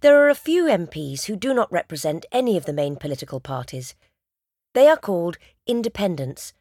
There 0.00 0.22
are 0.22 0.28
a 0.28 0.34
few 0.34 0.64
MPs 0.64 1.24
who 1.24 1.36
do 1.36 1.54
not 1.54 1.72
represent 1.72 2.26
any 2.32 2.56
of 2.56 2.64
the 2.64 2.72
main 2.72 2.96
political 2.96 3.40
parties. 3.40 3.94
They 4.74 4.88
are 4.88 4.96
called 4.96 5.38
independents 5.66 6.52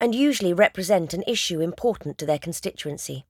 and 0.00 0.14
usually 0.14 0.52
represent 0.52 1.14
an 1.14 1.22
issue 1.26 1.60
important 1.60 2.18
to 2.18 2.26
their 2.26 2.38
constituency. 2.38 3.24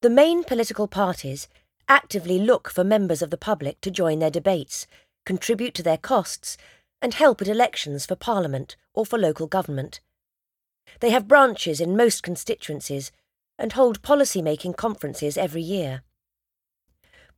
The 0.00 0.10
main 0.10 0.44
political 0.44 0.88
parties 0.88 1.48
actively 1.88 2.38
look 2.38 2.70
for 2.70 2.84
members 2.84 3.22
of 3.22 3.30
the 3.30 3.36
public 3.36 3.80
to 3.80 3.90
join 3.90 4.18
their 4.18 4.30
debates, 4.30 4.86
contribute 5.24 5.74
to 5.74 5.82
their 5.82 5.96
costs, 5.96 6.56
and 7.00 7.14
help 7.14 7.40
at 7.40 7.48
elections 7.48 8.06
for 8.06 8.16
Parliament 8.16 8.76
or 8.94 9.06
for 9.06 9.18
local 9.18 9.46
government. 9.46 10.00
They 11.00 11.10
have 11.10 11.28
branches 11.28 11.80
in 11.80 11.96
most 11.96 12.22
constituencies 12.22 13.12
and 13.58 13.72
hold 13.72 14.02
policy 14.02 14.42
making 14.42 14.74
conferences 14.74 15.36
every 15.36 15.62
year. 15.62 16.02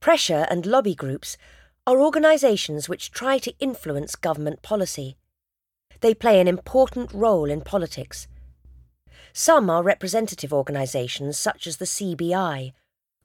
Pressure 0.01 0.47
and 0.49 0.65
lobby 0.65 0.95
groups 0.95 1.37
are 1.87 2.01
organisations 2.01 2.89
which 2.89 3.11
try 3.11 3.37
to 3.37 3.55
influence 3.59 4.17
government 4.17 4.63
policy. 4.63 5.19
They 6.01 6.15
play 6.15 6.41
an 6.41 6.49
important 6.49 7.13
role 7.13 7.51
in 7.51 7.61
politics. 7.61 8.27
Some 9.35 9.69
are 9.69 9.83
representative 9.83 10.55
organisations 10.55 11.37
such 11.37 11.67
as 11.67 11.77
the 11.77 11.85
CBI, 11.85 12.73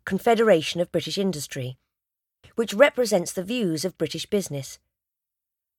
Confederation 0.03 0.81
of 0.81 0.91
British 0.91 1.17
Industry, 1.17 1.77
which 2.55 2.73
represents 2.73 3.31
the 3.31 3.43
views 3.43 3.85
of 3.85 3.97
British 3.97 4.25
business. 4.25 4.77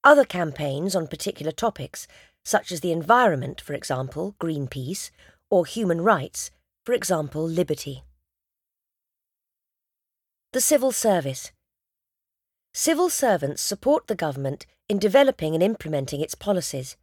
Other 0.02 0.24
campaigns 0.24 0.96
on 0.96 1.08
particular 1.08 1.52
topics, 1.52 2.08
such 2.42 2.72
as 2.72 2.80
the 2.80 2.92
environment, 2.92 3.60
for 3.60 3.74
example, 3.74 4.34
Greenpeace, 4.40 5.10
or 5.50 5.66
human 5.66 6.00
rights, 6.00 6.50
for 6.86 6.94
example, 6.94 7.46
liberty. 7.46 8.02
The 10.56 10.62
Civil 10.62 10.90
Service. 10.90 11.52
Civil 12.72 13.10
servants 13.10 13.60
support 13.60 14.06
the 14.06 14.14
government 14.14 14.64
in 14.88 14.98
developing 14.98 15.52
and 15.52 15.62
implementing 15.62 16.22
its 16.22 16.34
policies. 16.34 16.96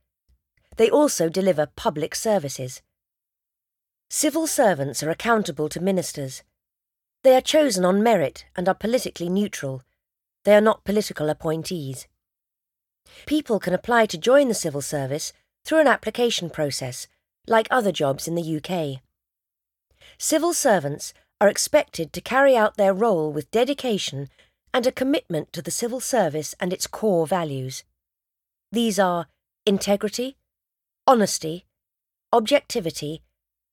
They 0.77 0.89
also 0.89 1.29
deliver 1.29 1.67
public 1.75 2.15
services. 2.15 2.81
Civil 4.09 4.47
servants 4.47 5.03
are 5.03 5.11
accountable 5.11 5.69
to 5.69 5.79
ministers. 5.79 6.41
They 7.21 7.35
are 7.35 7.41
chosen 7.41 7.85
on 7.85 8.01
merit 8.01 8.45
and 8.55 8.67
are 8.67 8.73
politically 8.73 9.29
neutral. 9.29 9.83
They 10.45 10.55
are 10.55 10.59
not 10.69 10.83
political 10.83 11.29
appointees. 11.29 12.07
People 13.27 13.59
can 13.59 13.75
apply 13.75 14.07
to 14.07 14.17
join 14.17 14.47
the 14.47 14.55
civil 14.55 14.81
service 14.81 15.31
through 15.63 15.81
an 15.81 15.87
application 15.87 16.49
process, 16.49 17.07
like 17.45 17.67
other 17.69 17.91
jobs 17.91 18.27
in 18.27 18.33
the 18.33 18.57
UK. 18.57 19.03
Civil 20.17 20.55
servants 20.55 21.13
are 21.43 21.49
expected 21.49 22.13
to 22.13 22.21
carry 22.21 22.55
out 22.55 22.77
their 22.77 22.93
role 22.93 23.29
with 23.29 23.51
dedication 23.51 24.29
and 24.73 24.87
a 24.87 24.93
commitment 24.93 25.51
to 25.51 25.61
the 25.61 25.69
civil 25.69 25.99
service 25.99 26.55
and 26.57 26.71
its 26.71 26.87
core 26.87 27.27
values. 27.27 27.83
These 28.71 28.97
are 28.97 29.27
integrity, 29.65 30.37
honesty, 31.05 31.65
objectivity, 32.31 33.23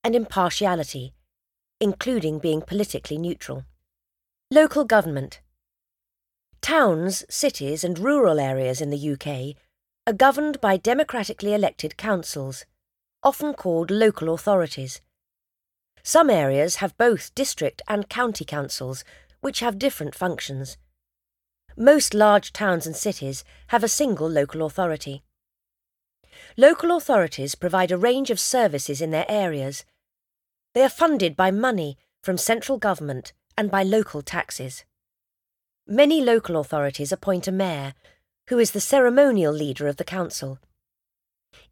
and 0.03 0.17
impartiality, 0.17 1.13
including 1.79 2.39
being 2.39 2.61
politically 2.61 3.17
neutral. 3.17 3.63
Local 4.51 4.83
government. 4.83 5.39
Towns, 6.59 7.23
cities, 7.29 7.85
and 7.85 7.97
rural 7.97 8.37
areas 8.37 8.81
in 8.81 8.89
the 8.89 9.11
UK 9.13 9.55
are 10.05 10.11
governed 10.11 10.59
by 10.59 10.75
democratically 10.75 11.53
elected 11.53 11.95
councils, 11.95 12.65
often 13.23 13.53
called 13.53 13.89
local 13.89 14.33
authorities. 14.33 14.99
Some 16.03 16.29
areas 16.29 16.77
have 16.77 16.97
both 16.97 17.33
district 17.35 17.81
and 17.87 18.09
county 18.09 18.45
councils, 18.45 19.03
which 19.41 19.59
have 19.59 19.79
different 19.79 20.15
functions. 20.15 20.77
Most 21.77 22.13
large 22.13 22.51
towns 22.53 22.85
and 22.85 22.95
cities 22.95 23.43
have 23.67 23.83
a 23.83 23.87
single 23.87 24.29
local 24.29 24.65
authority. 24.65 25.23
Local 26.57 26.95
authorities 26.95 27.55
provide 27.55 27.91
a 27.91 27.97
range 27.97 28.29
of 28.29 28.39
services 28.39 29.01
in 29.01 29.11
their 29.11 29.25
areas. 29.29 29.85
They 30.73 30.83
are 30.83 30.89
funded 30.89 31.35
by 31.35 31.51
money 31.51 31.97
from 32.23 32.37
central 32.37 32.77
government 32.77 33.33
and 33.57 33.69
by 33.69 33.83
local 33.83 34.21
taxes. 34.21 34.85
Many 35.87 36.21
local 36.21 36.57
authorities 36.57 37.11
appoint 37.11 37.47
a 37.47 37.51
mayor, 37.51 37.93
who 38.47 38.59
is 38.59 38.71
the 38.71 38.81
ceremonial 38.81 39.53
leader 39.53 39.87
of 39.87 39.97
the 39.97 40.03
council. 40.03 40.59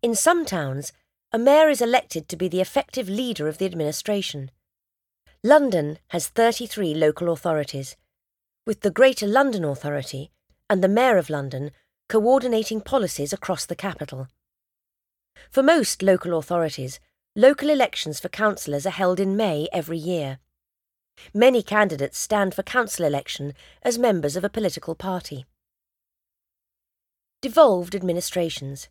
In 0.02 0.16
some 0.16 0.46
towns, 0.46 0.92
a 1.32 1.38
mayor 1.38 1.70
is 1.70 1.82
elected 1.82 2.28
to 2.28 2.36
be 2.36 2.48
the 2.48 2.62
effective 2.62 3.08
leader 3.08 3.48
of 3.48 3.60
the 3.60 3.66
administration. 3.66 4.50
London 5.44 6.00
has 6.08 6.28
33 6.28 6.96
local 6.96 7.32
authorities, 7.32 7.96
with 8.66 8.82
the 8.82 8.92
Greater 8.92 9.28
London 9.28 9.64
Authority 9.64 10.32
and 10.70 10.84
the 10.84 10.88
Mayor 10.88 11.18
of 11.18 11.30
London 11.30 11.72
coordinating 12.08 12.82
policies 12.82 13.32
across 13.32 13.66
the 13.66 13.76
capital. 13.76 14.28
For 15.52 15.62
most 15.62 16.02
local 16.02 16.38
authorities, 16.38 17.00
local 17.36 17.70
elections 17.70 18.20
for 18.20 18.30
councillors 18.30 18.88
are 18.88 18.92
held 18.92 19.20
in 19.20 19.38
May 19.38 19.68
every 19.72 19.98
year. 19.98 20.40
Many 21.34 21.62
candidates 21.62 22.18
stand 22.18 22.56
for 22.56 22.64
council 22.64 23.06
election 23.06 23.54
as 23.84 24.00
members 24.00 24.36
of 24.36 24.44
a 24.44 24.50
political 24.50 24.96
party. 24.96 25.46
Devolved 27.42 27.96
administrations. 27.96 28.90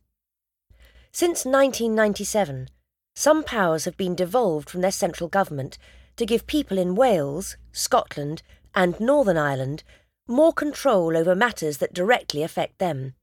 Since 1.13 1.45
1997, 1.45 2.69
some 3.17 3.43
powers 3.43 3.85
have 3.85 3.97
been 3.97 4.15
devolved 4.15 4.71
from 4.71 4.81
their 4.81 4.93
central 4.93 5.29
government 5.29 5.79
to 6.17 6.27
give 6.27 6.47
people 6.47 6.79
in 6.79 6.95
Wales, 6.95 7.57
Scotland, 7.73 8.43
and 8.75 8.99
Northern 9.01 9.37
Ireland 9.37 9.83
more 10.29 10.53
control 10.53 11.17
over 11.17 11.35
matters 11.35 11.79
that 11.79 11.95
directly 11.95 12.43
affect 12.43 12.79
them. 12.79 13.15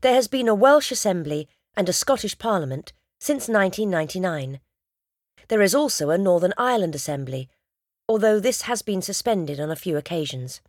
There 0.00 0.14
has 0.14 0.28
been 0.28 0.48
a 0.48 0.54
Welsh 0.54 0.92
Assembly 0.92 1.48
and 1.76 1.88
a 1.88 1.92
Scottish 1.92 2.38
Parliament 2.38 2.92
since 3.20 3.48
1999. 3.48 4.60
There 5.48 5.62
is 5.62 5.74
also 5.74 6.10
a 6.10 6.18
Northern 6.18 6.54
Ireland 6.56 6.94
Assembly, 6.94 7.48
although 8.08 8.40
this 8.40 8.62
has 8.62 8.82
been 8.82 9.02
suspended 9.02 9.60
on 9.60 9.70
a 9.70 9.76
few 9.76 9.96
occasions. 9.96 10.60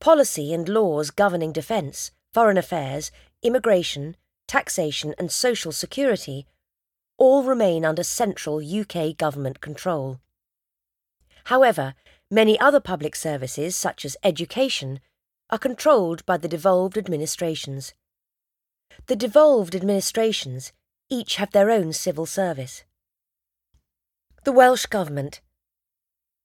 Policy 0.00 0.52
and 0.52 0.68
laws 0.68 1.10
governing 1.10 1.52
defence, 1.52 2.12
foreign 2.32 2.58
affairs, 2.58 3.10
immigration, 3.42 4.16
taxation, 4.48 5.14
and 5.18 5.30
social 5.30 5.70
security 5.70 6.46
all 7.18 7.44
remain 7.44 7.84
under 7.84 8.02
central 8.02 8.60
UK 8.60 9.16
government 9.16 9.60
control. 9.60 10.20
However, 11.44 11.94
many 12.30 12.58
other 12.58 12.80
public 12.80 13.14
services, 13.14 13.76
such 13.76 14.04
as 14.04 14.16
education, 14.24 15.00
are 15.50 15.58
controlled 15.58 16.24
by 16.26 16.36
the 16.36 16.48
devolved 16.48 16.98
administrations. 16.98 17.94
The 19.06 19.16
devolved 19.16 19.74
administrations 19.74 20.72
each 21.08 21.36
have 21.36 21.52
their 21.52 21.70
own 21.70 21.92
civil 21.92 22.26
service. 22.26 22.84
The 24.44 24.52
Welsh 24.52 24.86
Government 24.86 25.40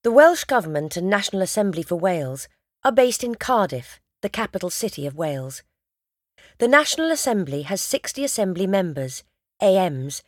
The 0.04 0.12
Welsh 0.12 0.46
Government 0.46 0.96
and 0.98 1.10
National 1.10 1.42
Assembly 1.42 1.84
for 1.84 1.96
Wales 1.96 2.48
are 2.84 2.92
based 2.92 3.24
in 3.24 3.36
Cardiff, 3.36 4.00
the 4.22 4.30
capital 4.30 4.70
city 4.70 5.06
of 5.06 5.16
Wales. 5.16 5.64
The 6.60 6.68
National 6.68 7.10
Assembly 7.10 7.64
has 7.64 7.82
60 7.82 8.24
Assembly 8.24 8.68
members, 8.68 9.24
AMs, 9.60 10.24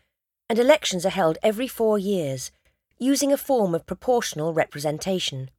and 0.50 0.58
elections 0.58 1.06
are 1.06 1.10
held 1.10 1.38
every 1.44 1.68
four 1.68 2.00
years, 2.00 2.52
using 2.98 3.32
a 3.32 3.38
form 3.38 3.76
of 3.76 3.86
proportional 3.86 4.54
representation. 4.54 5.52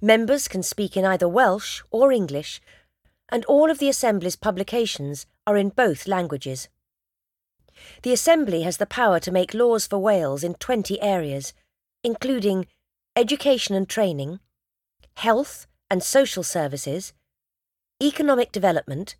Members 0.00 0.46
can 0.46 0.62
speak 0.62 0.96
in 0.96 1.04
either 1.04 1.28
Welsh 1.28 1.82
or 1.90 2.12
English, 2.12 2.60
and 3.30 3.44
all 3.46 3.70
of 3.70 3.78
the 3.78 3.88
Assembly's 3.88 4.36
publications 4.36 5.26
are 5.46 5.56
in 5.56 5.70
both 5.70 6.06
languages. 6.06 6.68
The 8.02 8.12
Assembly 8.12 8.62
has 8.62 8.76
the 8.76 8.86
power 8.86 9.18
to 9.20 9.32
make 9.32 9.54
laws 9.54 9.86
for 9.86 9.98
Wales 9.98 10.44
in 10.44 10.54
20 10.54 11.00
areas, 11.00 11.54
including 12.04 12.66
education 13.16 13.74
and 13.74 13.88
training, 13.88 14.40
health 15.16 15.66
and 15.90 16.02
social 16.02 16.42
services, 16.42 17.14
economic 18.02 18.52
development, 18.52 19.16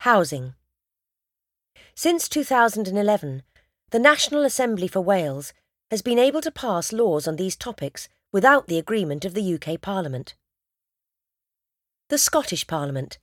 housing. 0.00 0.54
Since 1.94 2.28
2011, 2.28 3.42
the 3.90 3.98
National 3.98 4.44
Assembly 4.44 4.88
for 4.88 5.00
Wales 5.00 5.52
has 5.90 6.02
been 6.02 6.18
able 6.18 6.40
to 6.40 6.50
pass 6.50 6.92
laws 6.92 7.26
on 7.28 7.36
these 7.36 7.56
topics 7.56 8.08
without 8.32 8.66
the 8.66 8.78
agreement 8.78 9.24
of 9.24 9.34
the 9.34 9.54
UK 9.54 9.80
Parliament. 9.80 10.34
The 12.08 12.18
Scottish 12.18 12.66
Parliament 12.66 13.18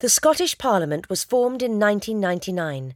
The 0.00 0.08
Scottish 0.08 0.58
Parliament 0.58 1.08
was 1.08 1.24
formed 1.24 1.62
in 1.62 1.78
1999. 1.78 2.94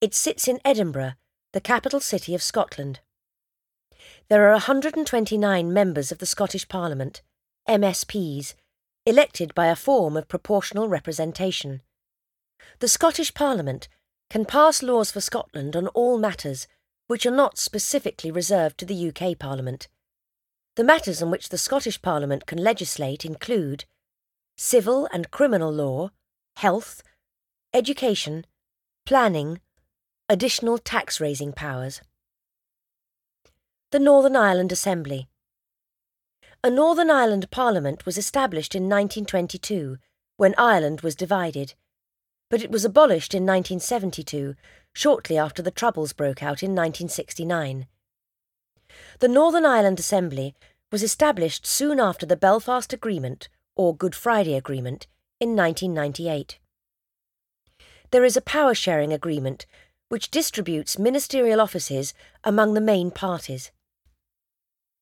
It 0.00 0.14
sits 0.14 0.48
in 0.48 0.60
Edinburgh, 0.64 1.12
the 1.52 1.60
capital 1.60 2.00
city 2.00 2.34
of 2.34 2.42
Scotland. 2.42 3.00
There 4.28 4.48
are 4.48 4.52
129 4.52 5.72
members 5.72 6.10
of 6.10 6.18
the 6.18 6.26
Scottish 6.26 6.66
Parliament, 6.68 7.22
MSPs, 7.68 8.54
elected 9.06 9.54
by 9.54 9.66
a 9.66 9.76
form 9.76 10.16
of 10.16 10.28
proportional 10.28 10.88
representation. 10.88 11.82
The 12.80 12.88
Scottish 12.88 13.34
Parliament 13.34 13.88
can 14.30 14.44
pass 14.44 14.82
laws 14.82 15.10
for 15.10 15.20
Scotland 15.20 15.76
on 15.76 15.88
all 15.88 16.18
matters 16.18 16.66
which 17.06 17.26
are 17.26 17.30
not 17.30 17.58
specifically 17.58 18.30
reserved 18.30 18.78
to 18.78 18.86
the 18.86 19.08
UK 19.08 19.38
Parliament. 19.38 19.88
The 20.76 20.84
matters 20.84 21.22
on 21.22 21.30
which 21.30 21.50
the 21.50 21.58
Scottish 21.58 22.00
Parliament 22.00 22.46
can 22.46 22.58
legislate 22.58 23.24
include 23.24 23.84
civil 24.56 25.08
and 25.12 25.30
criminal 25.30 25.70
law, 25.70 26.10
health, 26.56 27.02
education, 27.72 28.46
planning, 29.04 29.60
additional 30.28 30.78
tax 30.78 31.20
raising 31.20 31.52
powers. 31.52 32.00
The 33.92 33.98
Northern 33.98 34.34
Ireland 34.34 34.72
Assembly. 34.72 35.28
A 36.64 36.70
Northern 36.70 37.10
Ireland 37.10 37.50
Parliament 37.50 38.06
was 38.06 38.16
established 38.16 38.74
in 38.74 38.84
1922 38.84 39.98
when 40.38 40.54
Ireland 40.56 41.02
was 41.02 41.14
divided, 41.14 41.74
but 42.48 42.62
it 42.62 42.70
was 42.70 42.86
abolished 42.86 43.34
in 43.34 43.42
1972 43.42 44.54
shortly 44.94 45.36
after 45.36 45.60
the 45.60 45.70
Troubles 45.70 46.14
broke 46.14 46.42
out 46.42 46.62
in 46.62 46.70
1969. 46.70 47.86
The 49.18 49.28
Northern 49.28 49.66
Ireland 49.66 50.00
Assembly 50.00 50.54
was 50.90 51.02
established 51.02 51.66
soon 51.66 52.00
after 52.00 52.24
the 52.24 52.34
Belfast 52.34 52.94
Agreement, 52.94 53.50
or 53.76 53.94
Good 53.94 54.14
Friday 54.14 54.54
Agreement, 54.54 55.06
in 55.38 55.54
1998. 55.54 56.60
There 58.10 58.24
is 58.24 58.38
a 58.38 58.40
power 58.40 58.74
sharing 58.74 59.12
agreement 59.12 59.66
which 60.08 60.30
distributes 60.30 60.98
ministerial 60.98 61.60
offices 61.60 62.14
among 62.42 62.72
the 62.72 62.80
main 62.80 63.10
parties. 63.10 63.70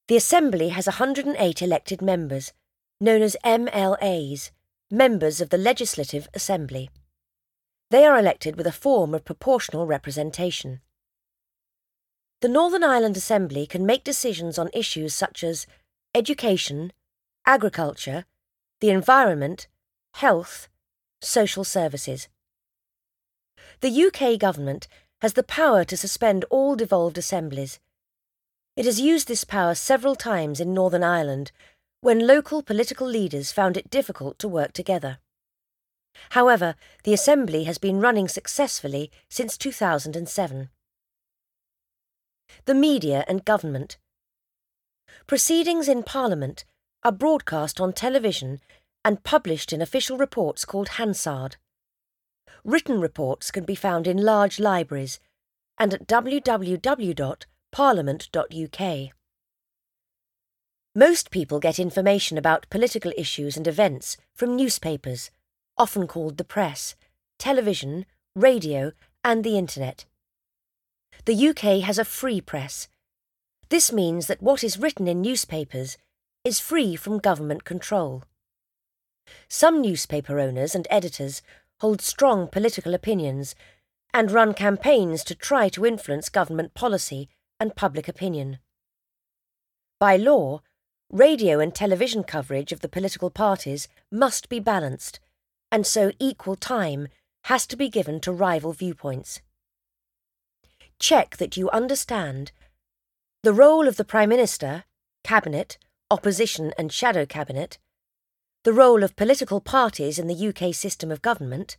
The 0.08 0.16
Assembly 0.16 0.70
has 0.70 0.86
108 0.86 1.62
elected 1.62 2.02
members, 2.02 2.52
known 3.00 3.22
as 3.22 3.36
MLAs, 3.44 4.50
members 4.90 5.40
of 5.40 5.50
the 5.50 5.58
Legislative 5.58 6.28
Assembly. 6.34 6.90
They 7.90 8.04
are 8.04 8.18
elected 8.18 8.56
with 8.56 8.66
a 8.66 8.72
form 8.72 9.14
of 9.14 9.24
proportional 9.24 9.86
representation. 9.86 10.80
The 12.40 12.48
Northern 12.48 12.82
Ireland 12.82 13.16
Assembly 13.16 13.66
can 13.66 13.86
make 13.86 14.02
decisions 14.02 14.58
on 14.58 14.70
issues 14.74 15.14
such 15.14 15.44
as 15.44 15.66
education, 16.14 16.92
agriculture, 17.46 18.24
the 18.80 18.90
environment, 18.90 19.68
health, 20.14 20.68
social 21.20 21.62
services. 21.62 22.28
The 23.80 24.06
UK 24.06 24.38
government 24.38 24.88
has 25.20 25.34
the 25.34 25.44
power 25.44 25.84
to 25.84 25.96
suspend 25.96 26.44
all 26.50 26.74
devolved 26.74 27.16
assemblies. 27.16 27.78
It 28.74 28.86
has 28.86 29.00
used 29.00 29.28
this 29.28 29.44
power 29.44 29.74
several 29.74 30.16
times 30.16 30.58
in 30.58 30.72
Northern 30.72 31.04
Ireland 31.04 31.52
when 32.00 32.26
local 32.26 32.62
political 32.62 33.06
leaders 33.06 33.52
found 33.52 33.76
it 33.76 33.90
difficult 33.90 34.38
to 34.38 34.48
work 34.48 34.72
together. 34.72 35.18
However, 36.30 36.74
the 37.04 37.12
Assembly 37.12 37.64
has 37.64 37.78
been 37.78 38.00
running 38.00 38.28
successfully 38.28 39.10
since 39.28 39.58
2007. 39.58 40.70
The 42.64 42.74
media 42.74 43.24
and 43.28 43.44
government. 43.44 43.98
Proceedings 45.26 45.88
in 45.88 46.02
Parliament 46.02 46.64
are 47.02 47.12
broadcast 47.12 47.80
on 47.80 47.92
television 47.92 48.60
and 49.04 49.22
published 49.22 49.72
in 49.72 49.82
official 49.82 50.16
reports 50.16 50.64
called 50.64 50.90
Hansard. 50.90 51.56
Written 52.64 53.00
reports 53.00 53.50
can 53.50 53.64
be 53.64 53.74
found 53.74 54.06
in 54.06 54.16
large 54.16 54.58
libraries 54.58 55.20
and 55.78 55.92
at 55.92 56.06
www.parliament.uk. 57.72 59.12
Most 60.94 61.30
people 61.30 61.58
get 61.58 61.78
information 61.78 62.36
about 62.36 62.68
political 62.68 63.12
issues 63.16 63.56
and 63.56 63.66
events 63.66 64.18
from 64.34 64.56
newspapers 64.56 65.30
often 65.78 66.06
called 66.06 66.36
the 66.36 66.44
press, 66.44 66.94
television, 67.38 68.04
radio, 68.36 68.92
and 69.24 69.42
the 69.42 69.56
internet. 69.56 70.04
The 71.24 71.48
UK 71.48 71.82
has 71.82 71.98
a 71.98 72.04
free 72.04 72.40
press. 72.40 72.88
This 73.70 73.90
means 73.90 74.26
that 74.26 74.42
what 74.42 74.62
is 74.62 74.78
written 74.78 75.08
in 75.08 75.22
newspapers 75.22 75.96
is 76.44 76.60
free 76.60 76.94
from 76.94 77.18
government 77.18 77.64
control. 77.64 78.24
Some 79.48 79.80
newspaper 79.80 80.38
owners 80.38 80.74
and 80.74 80.86
editors 80.90 81.40
hold 81.80 82.02
strong 82.02 82.48
political 82.48 82.92
opinions 82.92 83.54
and 84.12 84.30
run 84.30 84.52
campaigns 84.52 85.24
to 85.24 85.34
try 85.34 85.70
to 85.70 85.86
influence 85.86 86.28
government 86.28 86.74
policy 86.74 87.30
and 87.62 87.76
public 87.76 88.08
opinion. 88.08 88.58
By 90.00 90.16
law, 90.16 90.62
radio 91.12 91.60
and 91.60 91.72
television 91.72 92.24
coverage 92.24 92.72
of 92.72 92.80
the 92.80 92.88
political 92.88 93.30
parties 93.30 93.86
must 94.10 94.48
be 94.48 94.58
balanced 94.58 95.20
and 95.70 95.86
so 95.86 96.10
equal 96.18 96.56
time 96.56 97.06
has 97.44 97.64
to 97.68 97.76
be 97.76 97.88
given 97.88 98.18
to 98.20 98.32
rival 98.32 98.72
viewpoints. 98.72 99.40
Check 100.98 101.36
that 101.36 101.56
you 101.56 101.70
understand 101.70 102.50
the 103.44 103.52
role 103.52 103.86
of 103.86 103.96
the 103.96 104.04
Prime 104.04 104.30
Minister, 104.30 104.82
Cabinet, 105.22 105.78
Opposition 106.10 106.72
and 106.76 106.92
Shadow 106.92 107.24
Cabinet, 107.24 107.78
the 108.64 108.72
role 108.72 109.04
of 109.04 109.14
political 109.14 109.60
parties 109.60 110.18
in 110.18 110.26
the 110.26 110.48
UK 110.48 110.74
system 110.74 111.12
of 111.12 111.22
government, 111.22 111.76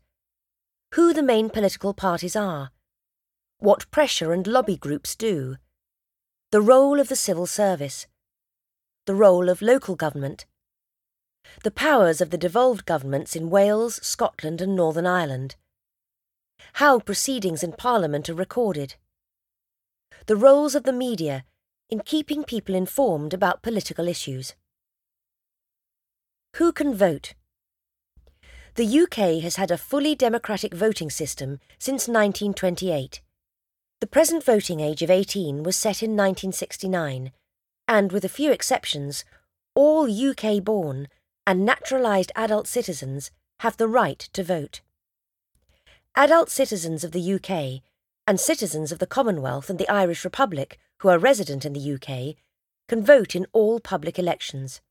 who 0.93 1.13
the 1.13 1.23
main 1.23 1.49
political 1.49 1.93
parties 1.93 2.37
are, 2.37 2.71
what 3.59 3.91
pressure 3.91 4.31
and 4.31 4.47
lobby 4.47 4.77
groups 4.77 5.13
do, 5.15 5.57
the 6.53 6.61
role 6.61 6.99
of 6.99 7.07
the 7.07 7.15
civil 7.15 7.47
service, 7.47 8.05
the 9.07 9.15
role 9.15 9.49
of 9.49 9.59
local 9.59 9.95
government, 9.95 10.45
the 11.63 11.71
powers 11.71 12.21
of 12.21 12.29
the 12.29 12.37
devolved 12.37 12.85
governments 12.85 13.35
in 13.35 13.49
Wales, 13.49 13.99
Scotland, 14.03 14.61
and 14.61 14.75
Northern 14.75 15.07
Ireland, 15.07 15.55
how 16.73 16.99
proceedings 16.99 17.63
in 17.63 17.71
Parliament 17.71 18.29
are 18.29 18.35
recorded, 18.35 18.93
the 20.27 20.35
roles 20.35 20.75
of 20.75 20.83
the 20.83 20.93
media 20.93 21.43
in 21.89 22.01
keeping 22.01 22.43
people 22.43 22.75
informed 22.75 23.33
about 23.33 23.63
political 23.63 24.07
issues. 24.07 24.53
Who 26.57 26.71
can 26.71 26.93
vote? 26.93 27.33
The 28.75 28.99
UK 28.99 29.41
has 29.41 29.55
had 29.55 29.71
a 29.71 29.77
fully 29.79 30.13
democratic 30.13 30.75
voting 30.75 31.09
system 31.09 31.59
since 31.79 32.07
1928. 32.07 33.23
The 34.03 34.07
present 34.07 34.43
voting 34.43 34.81
age 34.81 35.01
of 35.01 35.09
18 35.09 35.63
was 35.63 35.77
set 35.77 36.03
in 36.03 36.09
1969, 36.09 37.31
and 37.87 38.11
with 38.11 38.25
a 38.25 38.27
few 38.37 38.51
exceptions, 38.51 39.23
all 39.75 40.11
UK 40.11 40.61
born 40.61 41.07
and 41.47 41.63
naturalised 41.63 42.29
adult 42.35 42.67
citizens 42.67 43.31
have 43.61 43.77
the 43.77 43.87
right 43.87 44.19
to 44.19 44.43
vote. 44.43 44.81
Adult 46.17 46.49
citizens 46.49 47.05
of 47.05 47.13
the 47.13 47.33
UK 47.33 47.81
and 48.27 48.41
citizens 48.41 48.91
of 48.91 48.99
the 48.99 49.07
Commonwealth 49.07 49.69
and 49.69 49.79
the 49.79 49.87
Irish 49.87 50.25
Republic 50.25 50.77
who 50.99 51.07
are 51.07 51.17
resident 51.17 51.63
in 51.63 51.71
the 51.71 51.93
UK 51.93 52.35
can 52.89 53.05
vote 53.05 53.37
in 53.37 53.47
all 53.53 53.79
public 53.79 54.19
elections. 54.19 54.81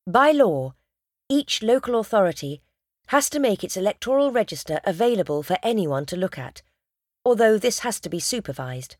By 0.07 0.31
law, 0.31 0.75
each 1.29 1.63
local 1.63 2.01
authority 2.01 2.63
has 3.09 3.29
to 3.31 3.39
make 3.39 3.65
its 3.65 3.77
electoral 3.77 4.33
register 4.33 4.81
available 4.85 5.43
for 5.43 5.59
anyone 5.63 6.07
to 6.07 6.17
look 6.17 6.39
at 6.39 6.63
although 7.29 7.59
this 7.59 7.81
has 7.81 8.01
to 8.01 8.09
be 8.09 8.19
supervised. 8.19 8.97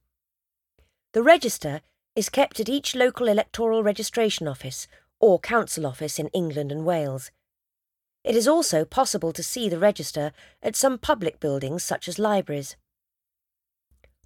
The 1.15 1.23
register 1.23 1.81
is 2.15 2.29
kept 2.29 2.61
at 2.61 2.69
each 2.69 2.95
local 2.95 3.27
electoral 3.27 3.83
registration 3.83 4.47
office 4.47 4.87
or 5.19 5.39
council 5.39 5.87
office 5.87 6.19
in 6.19 6.29
England 6.29 6.71
and 6.71 6.85
Wales. 6.85 7.31
It 8.25 8.37
is 8.37 8.47
also 8.47 8.85
possible 8.85 9.33
to 9.33 9.43
see 9.43 9.71
the 9.71 9.79
register 9.79 10.33
at 10.63 10.77
some 10.77 10.99
public 10.99 11.41
buildings 11.41 11.83
such 11.83 12.07
as 12.07 12.19
libraries. 12.19 12.77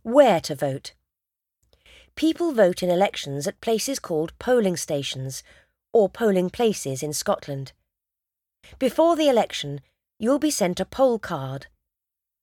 Where 0.02 0.40
to 0.40 0.56
vote? 0.56 0.94
People 2.14 2.52
vote 2.52 2.82
in 2.82 2.90
elections 2.90 3.46
at 3.46 3.60
places 3.60 3.98
called 3.98 4.38
polling 4.38 4.76
stations 4.76 5.42
or 5.92 6.08
polling 6.08 6.50
places 6.50 7.02
in 7.02 7.12
Scotland. 7.12 7.72
Before 8.78 9.16
the 9.16 9.28
election, 9.28 9.80
you'll 10.18 10.38
be 10.38 10.50
sent 10.50 10.80
a 10.80 10.84
poll 10.84 11.18
card 11.18 11.66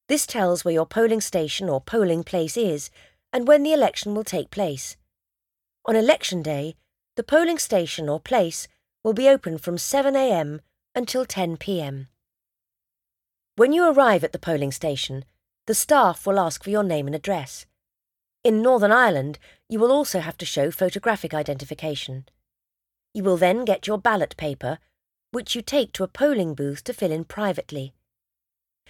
this 0.10 0.25
tells 0.25 0.65
where 0.65 0.73
your 0.73 0.88
polling 0.88 1.21
station 1.21 1.69
or 1.69 1.79
polling 1.79 2.23
place 2.23 2.58
is 2.58 2.89
and 3.32 3.47
when 3.47 3.62
the 3.62 3.73
election 3.73 4.15
will 4.15 4.23
take 4.23 4.49
place. 4.49 4.97
On 5.86 5.95
election 5.95 6.41
day, 6.41 6.75
the 7.15 7.23
polling 7.23 7.60
station 7.60 8.10
or 8.10 8.19
place 8.19 8.67
will 9.03 9.13
be 9.13 9.29
open 9.29 9.60
from 9.60 9.75
7am 9.75 10.62
until 10.95 11.27
10pm. 11.27 12.08
When 13.55 13.71
you 13.71 13.86
arrive 13.88 14.23
at 14.23 14.32
the 14.32 14.39
polling 14.39 14.71
station, 14.71 15.25
the 15.67 15.75
staff 15.75 16.25
will 16.25 16.39
ask 16.39 16.63
for 16.63 16.71
your 16.71 16.84
name 16.84 17.05
and 17.05 17.15
address. 17.15 17.67
In 18.43 18.62
Northern 18.62 18.91
Ireland, 18.91 19.39
you 19.67 19.80
will 19.80 19.91
also 19.91 20.19
have 20.19 20.38
to 20.38 20.45
show 20.45 20.71
photographic 20.71 21.34
identification. 21.34 22.25
You 23.13 23.23
will 23.23 23.38
then 23.38 23.65
get 23.65 23.88
your 23.88 23.97
ballot 23.97 24.36
paper, 24.38 24.80
which 25.32 25.56
you 25.56 25.62
take 25.62 25.91
to 25.93 26.04
a 26.04 26.08
polling 26.08 26.56
booth 26.56 26.84
to 26.86 26.93
fill 26.93 27.12
in 27.12 27.25
privately 27.25 27.93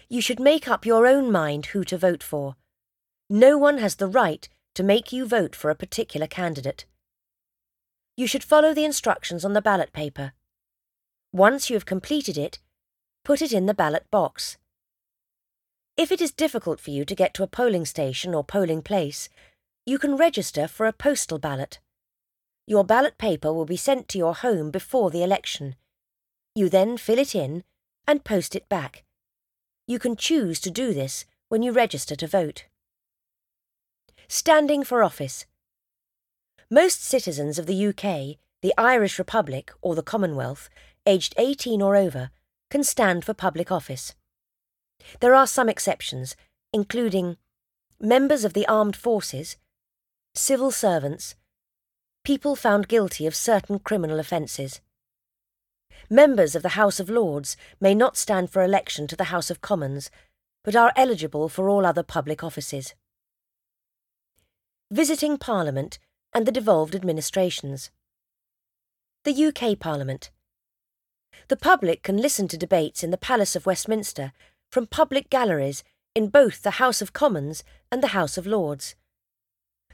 you 0.09 0.21
should 0.21 0.39
make 0.39 0.67
up 0.67 0.87
your 0.87 1.05
own 1.05 1.31
mind 1.31 1.67
who 1.67 1.83
to 1.83 1.97
vote 1.97 2.23
for. 2.23 2.55
No 3.29 3.57
one 3.57 3.77
has 3.77 3.95
the 3.95 4.07
right 4.07 4.49
to 4.73 4.83
make 4.83 5.13
you 5.13 5.27
vote 5.27 5.55
for 5.55 5.69
a 5.69 5.75
particular 5.75 6.25
candidate. 6.25 6.85
You 8.17 8.25
should 8.25 8.43
follow 8.43 8.73
the 8.73 8.85
instructions 8.85 9.45
on 9.45 9.53
the 9.53 9.61
ballot 9.61 9.93
paper. 9.93 10.33
Once 11.31 11.69
you 11.69 11.75
have 11.75 11.85
completed 11.85 12.37
it, 12.37 12.57
put 13.23 13.41
it 13.41 13.53
in 13.53 13.67
the 13.67 13.73
ballot 13.73 14.09
box. 14.09 14.57
If 15.99 16.13
it 16.13 16.21
is 16.21 16.31
difficult 16.31 16.79
for 16.79 16.91
you 16.91 17.03
to 17.03 17.13
get 17.13 17.33
to 17.33 17.43
a 17.43 17.47
polling 17.47 17.83
station 17.83 18.33
or 18.33 18.41
polling 18.41 18.81
place, 18.81 19.27
you 19.85 19.99
can 19.99 20.15
register 20.15 20.65
for 20.65 20.85
a 20.85 20.93
postal 20.93 21.39
ballot. 21.39 21.79
Your 22.65 22.85
ballot 22.85 23.17
paper 23.17 23.51
will 23.51 23.65
be 23.65 23.75
sent 23.75 24.07
to 24.07 24.17
your 24.17 24.33
home 24.33 24.71
before 24.71 25.11
the 25.11 25.23
election. 25.23 25.75
You 26.55 26.69
then 26.69 26.95
fill 26.95 27.19
it 27.19 27.35
in 27.35 27.65
and 28.07 28.23
post 28.23 28.55
it 28.55 28.69
back. 28.69 29.03
You 29.87 29.99
can 29.99 30.15
choose 30.15 30.61
to 30.61 30.71
do 30.71 30.93
this 30.93 31.25
when 31.49 31.63
you 31.63 31.73
register 31.73 32.15
to 32.15 32.27
vote. 32.27 32.63
Standing 34.29 34.85
for 34.85 35.03
office. 35.03 35.47
Most 36.71 37.03
citizens 37.03 37.59
of 37.59 37.65
the 37.65 37.87
UK, 37.87 38.37
the 38.61 38.73
Irish 38.77 39.19
Republic, 39.19 39.73
or 39.81 39.95
the 39.95 40.09
Commonwealth, 40.13 40.69
aged 41.05 41.33
18 41.37 41.81
or 41.81 41.97
over, 41.97 42.29
can 42.69 42.85
stand 42.85 43.25
for 43.25 43.33
public 43.33 43.69
office. 43.69 44.15
There 45.19 45.35
are 45.35 45.47
some 45.47 45.69
exceptions, 45.69 46.35
including 46.73 47.37
members 47.99 48.45
of 48.45 48.53
the 48.53 48.67
armed 48.67 48.95
forces, 48.95 49.57
civil 50.35 50.71
servants, 50.71 51.35
people 52.23 52.55
found 52.55 52.87
guilty 52.87 53.25
of 53.25 53.35
certain 53.35 53.79
criminal 53.79 54.19
offences. 54.19 54.81
Members 56.09 56.55
of 56.55 56.63
the 56.63 56.69
House 56.69 56.99
of 56.99 57.09
Lords 57.09 57.57
may 57.79 57.93
not 57.93 58.17
stand 58.17 58.49
for 58.49 58.63
election 58.63 59.07
to 59.07 59.15
the 59.15 59.25
House 59.25 59.49
of 59.49 59.61
Commons, 59.61 60.09
but 60.63 60.75
are 60.75 60.93
eligible 60.95 61.49
for 61.49 61.69
all 61.69 61.85
other 61.85 62.03
public 62.03 62.43
offices. 62.43 62.93
Visiting 64.91 65.37
Parliament 65.37 65.99
and 66.33 66.45
the 66.45 66.51
devolved 66.51 66.95
administrations. 66.95 67.91
The 69.23 69.45
UK 69.45 69.77
Parliament. 69.79 70.31
The 71.47 71.57
public 71.57 72.03
can 72.03 72.17
listen 72.17 72.47
to 72.49 72.57
debates 72.57 73.03
in 73.03 73.11
the 73.11 73.17
Palace 73.17 73.55
of 73.55 73.65
Westminster 73.65 74.31
from 74.69 74.87
public 74.87 75.29
galleries 75.29 75.83
in 76.15 76.27
both 76.27 76.61
the 76.61 76.79
House 76.81 77.01
of 77.01 77.13
Commons 77.13 77.63
and 77.91 78.03
the 78.03 78.07
House 78.07 78.37
of 78.37 78.45
Lords. 78.45 78.95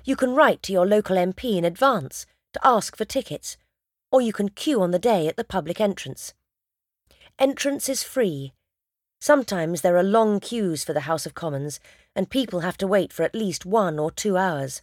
You 0.04 0.16
can 0.16 0.36
write 0.36 0.62
to 0.64 0.74
your 0.74 0.86
local 0.86 1.16
MP 1.16 1.58
in 1.58 1.66
advance 1.66 2.26
to 2.54 2.68
ask 2.68 2.96
for 2.96 3.06
tickets, 3.06 3.58
or 4.12 4.22
you 4.22 4.34
can 4.34 4.50
queue 4.50 4.82
on 4.82 4.92
the 4.92 5.00
day 5.00 5.28
at 5.28 5.36
the 5.36 5.44
public 5.44 5.82
entrance. 5.82 6.34
Entrance 7.40 7.90
is 7.90 8.04
free. 8.04 8.54
Sometimes 9.20 9.82
there 9.82 9.98
are 9.98 10.04
long 10.04 10.40
queues 10.40 10.84
for 10.84 10.94
the 10.94 11.02
House 11.02 11.26
of 11.26 11.34
Commons, 11.34 11.80
and 12.16 12.30
people 12.30 12.62
have 12.62 12.78
to 12.78 12.88
wait 12.88 13.12
for 13.12 13.24
at 13.24 13.36
least 13.36 13.66
one 13.66 13.98
or 13.98 14.12
two 14.12 14.38
hours. 14.38 14.82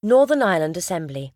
Northern 0.04 0.42
Ireland 0.42 0.78
Assembly 0.78 1.36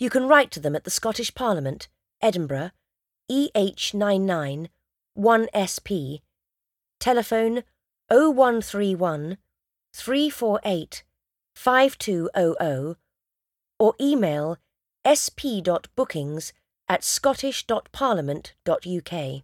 You 0.00 0.08
can 0.08 0.26
write 0.26 0.50
to 0.52 0.60
them 0.60 0.74
at 0.74 0.84
the 0.84 0.90
Scottish 0.90 1.34
Parliament, 1.34 1.88
Edinburgh, 2.22 2.70
EH99 3.30 4.68
1SP, 5.18 6.20
telephone 6.98 7.64
0131 8.08 9.36
348 9.94 11.04
5200 11.54 12.96
or 13.78 13.94
email 14.00 14.56
sp.bookings 15.04 16.54
at 16.88 17.04
scottish.parliament.uk. 17.04 19.42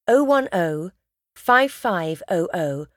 010 0.08 0.92
5500 1.36 2.88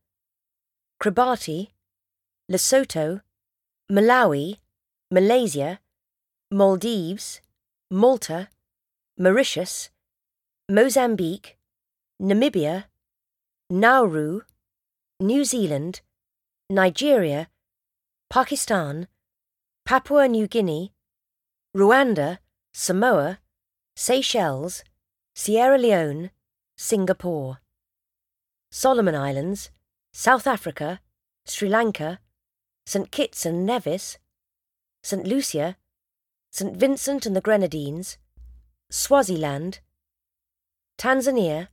Kiribati, 1.01 1.69
Lesotho, 2.49 3.21
Malawi, 3.91 4.58
Malaysia, 5.12 5.79
Maldives, 6.51 7.41
Malta, 7.89 8.49
Mauritius, 9.19 9.89
Mozambique, 10.69 11.57
Namibia, 12.22 12.86
Nauru, 13.69 14.41
New 15.19 15.43
Zealand, 15.43 16.01
Nigeria, 16.70 17.47
Pakistan, 18.28 19.07
Papua 19.86 20.28
New 20.28 20.47
Guinea, 20.47 20.93
Rwanda, 21.76 22.39
Samoa, 22.74 23.38
Seychelles, 23.95 24.84
Sierra 25.36 25.78
Leone, 25.78 26.32
Singapore, 26.76 27.59
Solomon 28.72 29.13
Islands, 29.13 29.70
South 30.11 30.47
Africa, 30.47 31.01
Sri 31.45 31.70
Lanka, 31.70 32.20
St 32.88 33.11
Kitts 33.11 33.45
and 33.45 33.63
Nevis, 33.63 34.18
St 35.03 35.28
Lucia, 35.28 35.78
St 36.51 36.76
Vincent 36.76 37.28
and 37.28 37.36
the 37.36 37.41
Grenadines, 37.41 38.18
Swaziland, 38.89 39.82
Tanzania, 40.97 41.68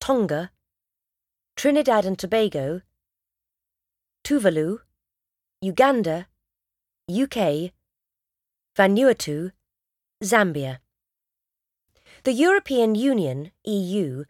Tonga, 0.00 0.50
Trinidad 1.56 2.04
and 2.04 2.18
Tobago, 2.18 2.82
Tuvalu, 4.24 4.78
Uganda, 5.60 6.26
UK, 7.10 7.72
Vanuatu, 8.76 9.52
Zambia. 10.22 10.78
The 12.24 12.32
European 12.32 12.94
Union, 12.94 13.50
EU, 13.64 14.24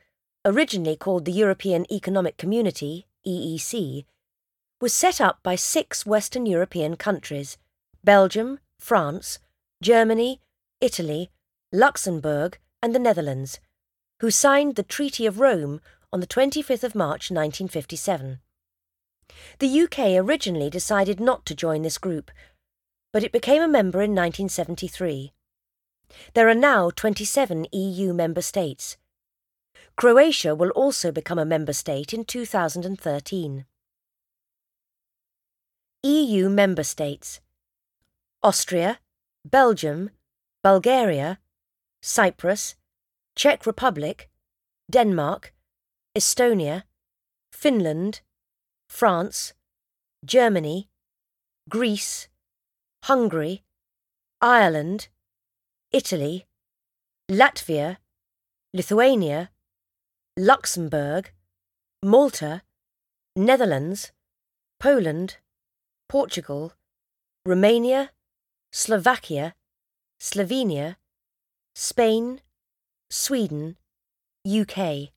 originally 0.45 0.97
called 0.97 1.27
the 1.27 1.33
European 1.33 1.85
Economic 1.93 2.39
Community, 2.39 3.07
EEC, 3.27 4.05
was 4.81 4.95
set 4.95 5.21
up 5.21 5.41
by 5.43 5.55
six 5.55 6.07
Western 6.07 6.47
European 6.47 6.97
countries 6.97 7.59
Belgium, 8.03 8.59
France, 8.79 9.39
Germany, 9.83 10.41
Italy, 10.81 11.31
Luxembourg, 11.73 12.59
and 12.83 12.95
the 12.95 12.99
Netherlands, 12.99 13.61
who 14.21 14.31
signed 14.31 14.75
the 14.75 14.83
Treaty 14.83 15.27
of 15.27 15.39
Rome 15.39 15.81
on 16.13 16.21
the 16.21 16.27
25th 16.27 16.83
of 16.83 16.95
March 16.95 17.31
1957. 17.31 18.41
The 19.59 19.83
UK 19.83 19.99
originally 20.23 20.71
decided 20.71 21.21
not 21.21 21.47
to 21.47 21.55
join 21.55 21.83
this 21.83 21.99
group, 21.99 22.31
but 23.13 23.23
it 23.23 23.33
became 23.33 23.63
a 23.63 23.69
member 23.69 23.99
in 24.03 24.11
1973. 24.15 25.33
There 26.35 26.49
are 26.49 26.55
now 26.55 26.91
27 26.91 27.67
EU 27.73 28.13
member 28.13 28.43
states. 28.43 28.97
Croatia 29.97 30.55
will 30.55 30.71
also 30.71 31.13
become 31.13 31.39
a 31.39 31.45
member 31.45 31.73
state 31.73 32.13
in 32.13 32.25
2013. 32.25 33.67
EU 36.05 36.49
member 36.49 36.83
states 36.83 37.41
Austria, 38.43 38.99
Belgium, 39.45 40.11
Bulgaria, 40.63 41.39
Cyprus, 42.01 42.75
Czech 43.37 43.67
Republic, 43.67 44.29
Denmark, 44.91 45.55
Estonia, 46.17 46.83
Finland, 47.53 48.21
France, 48.93 49.55
Germany, 50.23 50.91
Greece, 51.71 52.29
Hungary, 53.05 53.65
Ireland, 54.43 55.09
Italy, 55.93 56.45
Latvia, 57.31 57.97
Lithuania, 58.75 59.51
Luxembourg, 60.37 61.33
Malta, 62.03 62.63
Netherlands, 63.35 64.13
Poland, 64.79 65.39
Portugal, 66.11 66.75
Romania, 67.47 68.11
Slovakia, 68.73 69.55
Slovenia, 70.21 70.97
Spain, 71.75 72.43
Sweden, 73.11 73.79
UK. 74.47 75.12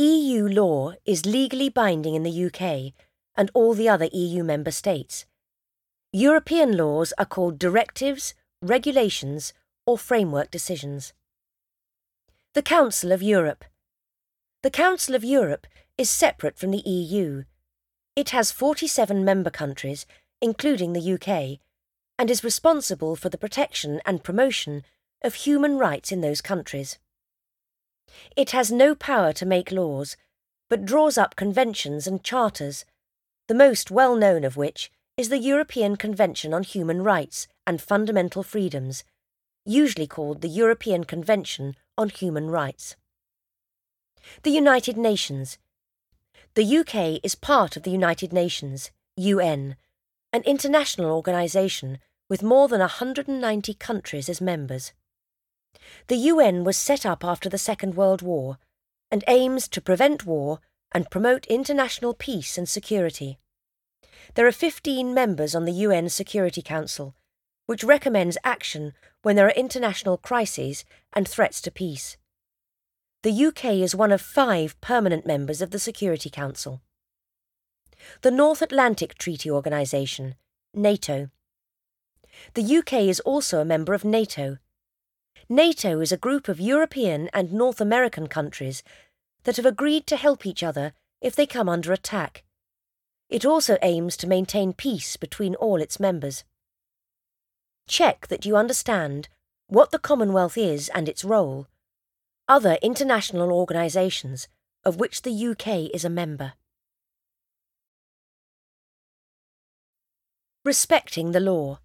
EU 0.00 0.46
law 0.46 0.92
is 1.04 1.26
legally 1.26 1.68
binding 1.68 2.14
in 2.14 2.22
the 2.22 2.44
UK 2.46 2.94
and 3.36 3.50
all 3.52 3.74
the 3.74 3.88
other 3.88 4.08
EU 4.12 4.44
member 4.44 4.70
states. 4.70 5.26
European 6.12 6.76
laws 6.76 7.12
are 7.18 7.26
called 7.26 7.58
directives, 7.58 8.32
regulations, 8.62 9.52
or 9.86 9.98
framework 9.98 10.52
decisions. 10.52 11.12
The 12.54 12.62
Council 12.62 13.10
of 13.10 13.24
Europe. 13.24 13.64
The 14.62 14.70
Council 14.70 15.16
of 15.16 15.24
Europe 15.24 15.66
is 15.96 16.08
separate 16.08 16.56
from 16.56 16.70
the 16.70 16.88
EU. 16.88 17.42
It 18.14 18.30
has 18.30 18.52
47 18.52 19.24
member 19.24 19.50
countries, 19.50 20.06
including 20.40 20.92
the 20.92 21.12
UK, 21.14 21.58
and 22.16 22.30
is 22.30 22.44
responsible 22.44 23.16
for 23.16 23.30
the 23.30 23.38
protection 23.38 24.00
and 24.06 24.22
promotion 24.22 24.84
of 25.24 25.34
human 25.34 25.76
rights 25.76 26.12
in 26.12 26.20
those 26.20 26.40
countries. 26.40 27.00
It 28.36 28.50
has 28.50 28.70
no 28.70 28.94
power 28.94 29.32
to 29.34 29.46
make 29.46 29.72
laws, 29.72 30.16
but 30.68 30.84
draws 30.84 31.18
up 31.18 31.36
conventions 31.36 32.06
and 32.06 32.22
charters, 32.22 32.84
the 33.46 33.54
most 33.54 33.90
well 33.90 34.16
known 34.16 34.44
of 34.44 34.56
which 34.56 34.90
is 35.16 35.30
the 35.30 35.38
European 35.38 35.96
Convention 35.96 36.54
on 36.54 36.62
Human 36.62 37.02
Rights 37.02 37.48
and 37.66 37.82
Fundamental 37.82 38.42
Freedoms, 38.42 39.02
usually 39.64 40.06
called 40.06 40.40
the 40.40 40.48
European 40.48 41.04
Convention 41.04 41.74
on 41.96 42.08
Human 42.08 42.50
Rights. 42.50 42.96
The 44.42 44.50
United 44.50 44.96
Nations. 44.96 45.58
The 46.54 46.78
UK 46.78 47.20
is 47.22 47.34
part 47.34 47.76
of 47.76 47.82
the 47.82 47.90
United 47.90 48.32
Nations, 48.32 48.90
UN, 49.16 49.76
an 50.32 50.42
international 50.42 51.10
organisation 51.10 51.98
with 52.28 52.42
more 52.42 52.68
than 52.68 52.80
190 52.80 53.74
countries 53.74 54.28
as 54.28 54.40
members. 54.40 54.92
The 56.08 56.16
UN 56.16 56.64
was 56.64 56.76
set 56.76 57.04
up 57.06 57.24
after 57.24 57.48
the 57.48 57.58
Second 57.58 57.94
World 57.94 58.22
War 58.22 58.58
and 59.10 59.24
aims 59.26 59.68
to 59.68 59.80
prevent 59.80 60.26
war 60.26 60.60
and 60.92 61.10
promote 61.10 61.46
international 61.46 62.14
peace 62.14 62.58
and 62.58 62.68
security. 62.68 63.38
There 64.34 64.46
are 64.46 64.52
15 64.52 65.14
members 65.14 65.54
on 65.54 65.64
the 65.64 65.72
UN 65.72 66.08
Security 66.08 66.62
Council, 66.62 67.14
which 67.66 67.84
recommends 67.84 68.38
action 68.44 68.92
when 69.22 69.36
there 69.36 69.46
are 69.46 69.52
international 69.52 70.16
crises 70.16 70.84
and 71.12 71.26
threats 71.26 71.60
to 71.62 71.70
peace. 71.70 72.16
The 73.22 73.46
UK 73.46 73.64
is 73.82 73.94
one 73.94 74.12
of 74.12 74.20
five 74.20 74.80
permanent 74.80 75.26
members 75.26 75.60
of 75.60 75.70
the 75.70 75.78
Security 75.78 76.30
Council. 76.30 76.80
The 78.22 78.30
North 78.30 78.62
Atlantic 78.62 79.18
Treaty 79.18 79.50
Organisation, 79.50 80.36
NATO. 80.72 81.30
The 82.54 82.78
UK 82.78 82.92
is 83.08 83.20
also 83.20 83.60
a 83.60 83.64
member 83.64 83.92
of 83.92 84.04
NATO. 84.04 84.58
NATO 85.48 86.00
is 86.00 86.12
a 86.12 86.18
group 86.18 86.46
of 86.48 86.60
European 86.60 87.30
and 87.32 87.52
North 87.52 87.80
American 87.80 88.26
countries 88.26 88.82
that 89.44 89.56
have 89.56 89.64
agreed 89.64 90.06
to 90.08 90.16
help 90.16 90.44
each 90.44 90.62
other 90.62 90.92
if 91.22 91.34
they 91.34 91.46
come 91.46 91.70
under 91.70 91.92
attack. 91.92 92.44
It 93.30 93.46
also 93.46 93.78
aims 93.80 94.16
to 94.18 94.26
maintain 94.26 94.74
peace 94.74 95.16
between 95.16 95.54
all 95.54 95.80
its 95.80 95.98
members. 95.98 96.44
Check 97.86 98.26
that 98.26 98.44
you 98.44 98.56
understand 98.56 99.28
what 99.68 99.90
the 99.90 99.98
Commonwealth 99.98 100.58
is 100.58 100.90
and 100.90 101.08
its 101.08 101.24
role, 101.24 101.66
other 102.46 102.76
international 102.82 103.50
organisations 103.50 104.48
of 104.84 104.96
which 104.96 105.22
the 105.22 105.46
UK 105.46 105.94
is 105.94 106.04
a 106.04 106.10
member. 106.10 106.52
Respecting 110.64 111.32
the 111.32 111.40
law. 111.40 111.78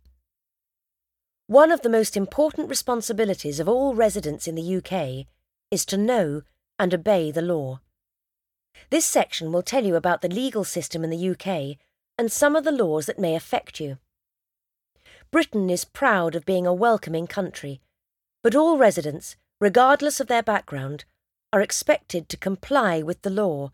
One 1.53 1.71
of 1.71 1.81
the 1.81 1.87
most 1.89 2.17
important 2.17 2.67
responsibilities 2.67 3.59
of 3.59 3.69
all 3.69 3.93
residents 3.93 4.47
in 4.47 4.55
the 4.55 4.75
UK 4.77 5.27
is 5.69 5.85
to 5.85 5.97
know 5.97 6.41
and 6.79 6.91
obey 6.95 7.29
the 7.29 7.43
law. 7.43 7.79
This 8.89 9.05
section 9.05 9.51
will 9.51 9.61
tell 9.61 9.85
you 9.85 9.95
about 9.95 10.23
the 10.23 10.29
legal 10.29 10.63
system 10.63 11.03
in 11.03 11.11
the 11.11 11.29
UK 11.29 11.77
and 12.17 12.31
some 12.31 12.55
of 12.55 12.63
the 12.63 12.71
laws 12.71 13.05
that 13.05 13.19
may 13.19 13.35
affect 13.35 13.79
you. 13.79 13.99
Britain 15.29 15.69
is 15.69 15.85
proud 15.85 16.33
of 16.33 16.43
being 16.43 16.65
a 16.65 16.73
welcoming 16.73 17.27
country, 17.27 17.79
but 18.41 18.55
all 18.55 18.79
residents, 18.79 19.35
regardless 19.61 20.19
of 20.19 20.25
their 20.25 20.41
background, 20.41 21.05
are 21.53 21.61
expected 21.61 22.29
to 22.29 22.35
comply 22.35 23.03
with 23.03 23.21
the 23.21 23.29
law 23.29 23.71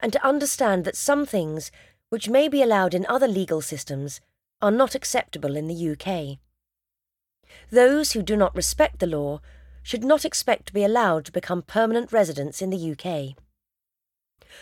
and 0.00 0.12
to 0.12 0.26
understand 0.26 0.84
that 0.84 0.96
some 0.96 1.24
things, 1.24 1.70
which 2.08 2.28
may 2.28 2.48
be 2.48 2.60
allowed 2.60 2.92
in 2.92 3.06
other 3.06 3.28
legal 3.28 3.60
systems, 3.60 4.20
are 4.60 4.72
not 4.72 4.96
acceptable 4.96 5.54
in 5.56 5.68
the 5.68 5.90
UK. 5.92 6.40
Those 7.70 8.12
who 8.12 8.22
do 8.22 8.36
not 8.36 8.54
respect 8.54 8.98
the 8.98 9.06
law 9.06 9.40
should 9.82 10.04
not 10.04 10.24
expect 10.24 10.66
to 10.66 10.72
be 10.72 10.84
allowed 10.84 11.24
to 11.24 11.32
become 11.32 11.62
permanent 11.62 12.12
residents 12.12 12.60
in 12.60 12.70
the 12.70 12.92
UK. 12.92 13.36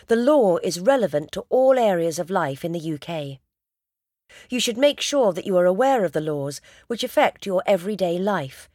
The 0.07 0.17
law 0.17 0.59
is 0.63 0.81
relevant 0.81 1.33
to 1.33 1.45
all 1.49 1.79
areas 1.79 2.19
of 2.19 2.31
life 2.31 2.65
in 2.65 2.73
the 2.73 2.93
UK. 2.95 3.41
You 4.51 4.61
should 4.61 4.77
make 4.77 5.01
sure 5.01 5.33
that 5.33 5.47
you 5.47 5.57
are 5.57 5.65
aware 5.65 6.05
of 6.05 6.13
the 6.13 6.21
laws 6.21 6.61
which 6.87 7.03
affect 7.03 7.47
your 7.47 7.63
everyday 7.67 8.19
life, 8.19 8.69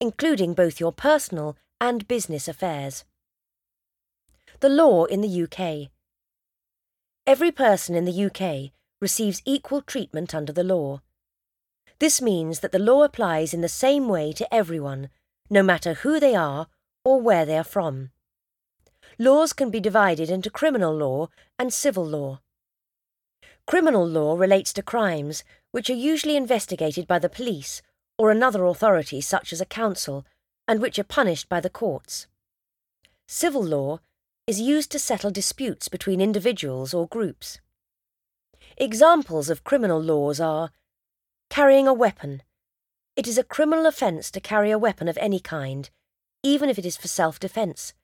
including 0.00 0.54
both 0.54 0.80
your 0.80 0.92
personal 0.92 1.56
and 1.80 2.08
business 2.08 2.48
affairs. 2.48 3.04
The 4.60 4.68
law 4.68 5.04
in 5.04 5.20
the 5.20 5.42
UK. 5.42 5.90
Every 7.26 7.50
person 7.50 7.94
in 7.94 8.04
the 8.04 8.24
UK 8.24 8.72
receives 9.00 9.42
equal 9.44 9.82
treatment 9.82 10.34
under 10.34 10.52
the 10.52 10.64
law. 10.64 11.00
This 12.04 12.20
means 12.20 12.60
that 12.60 12.70
the 12.70 12.78
law 12.78 13.02
applies 13.02 13.54
in 13.54 13.62
the 13.62 13.78
same 13.84 14.10
way 14.10 14.30
to 14.34 14.54
everyone, 14.54 15.08
no 15.48 15.62
matter 15.62 15.94
who 15.94 16.20
they 16.20 16.34
are 16.34 16.66
or 17.02 17.18
where 17.18 17.46
they 17.46 17.56
are 17.56 17.64
from. 17.64 18.10
Laws 19.18 19.54
can 19.54 19.70
be 19.70 19.80
divided 19.80 20.28
into 20.28 20.50
criminal 20.50 20.94
law 20.94 21.30
and 21.58 21.72
civil 21.72 22.04
law. 22.04 22.40
Criminal 23.66 24.06
law 24.06 24.36
relates 24.36 24.70
to 24.74 24.82
crimes 24.82 25.44
which 25.70 25.88
are 25.88 25.94
usually 25.94 26.36
investigated 26.36 27.06
by 27.06 27.18
the 27.18 27.30
police 27.30 27.80
or 28.18 28.30
another 28.30 28.66
authority 28.66 29.22
such 29.22 29.50
as 29.50 29.62
a 29.62 29.72
council 29.80 30.26
and 30.68 30.82
which 30.82 30.98
are 30.98 31.04
punished 31.04 31.48
by 31.48 31.58
the 31.58 31.70
courts. 31.70 32.26
Civil 33.26 33.64
law 33.64 34.00
is 34.46 34.60
used 34.60 34.90
to 34.92 34.98
settle 34.98 35.30
disputes 35.30 35.88
between 35.88 36.20
individuals 36.20 36.92
or 36.92 37.08
groups. 37.08 37.60
Examples 38.76 39.48
of 39.48 39.64
criminal 39.64 40.02
laws 40.02 40.38
are 40.38 40.70
Carrying 41.54 41.86
a 41.86 41.94
weapon. 41.94 42.42
It 43.14 43.28
is 43.28 43.38
a 43.38 43.44
criminal 43.44 43.86
offence 43.86 44.28
to 44.32 44.40
carry 44.40 44.72
a 44.72 44.78
weapon 44.86 45.06
of 45.06 45.16
any 45.18 45.38
kind, 45.38 45.88
even 46.42 46.68
if 46.68 46.80
it 46.80 46.84
is 46.84 46.96
for 46.96 47.06
self 47.06 47.38
defence. 47.38 47.94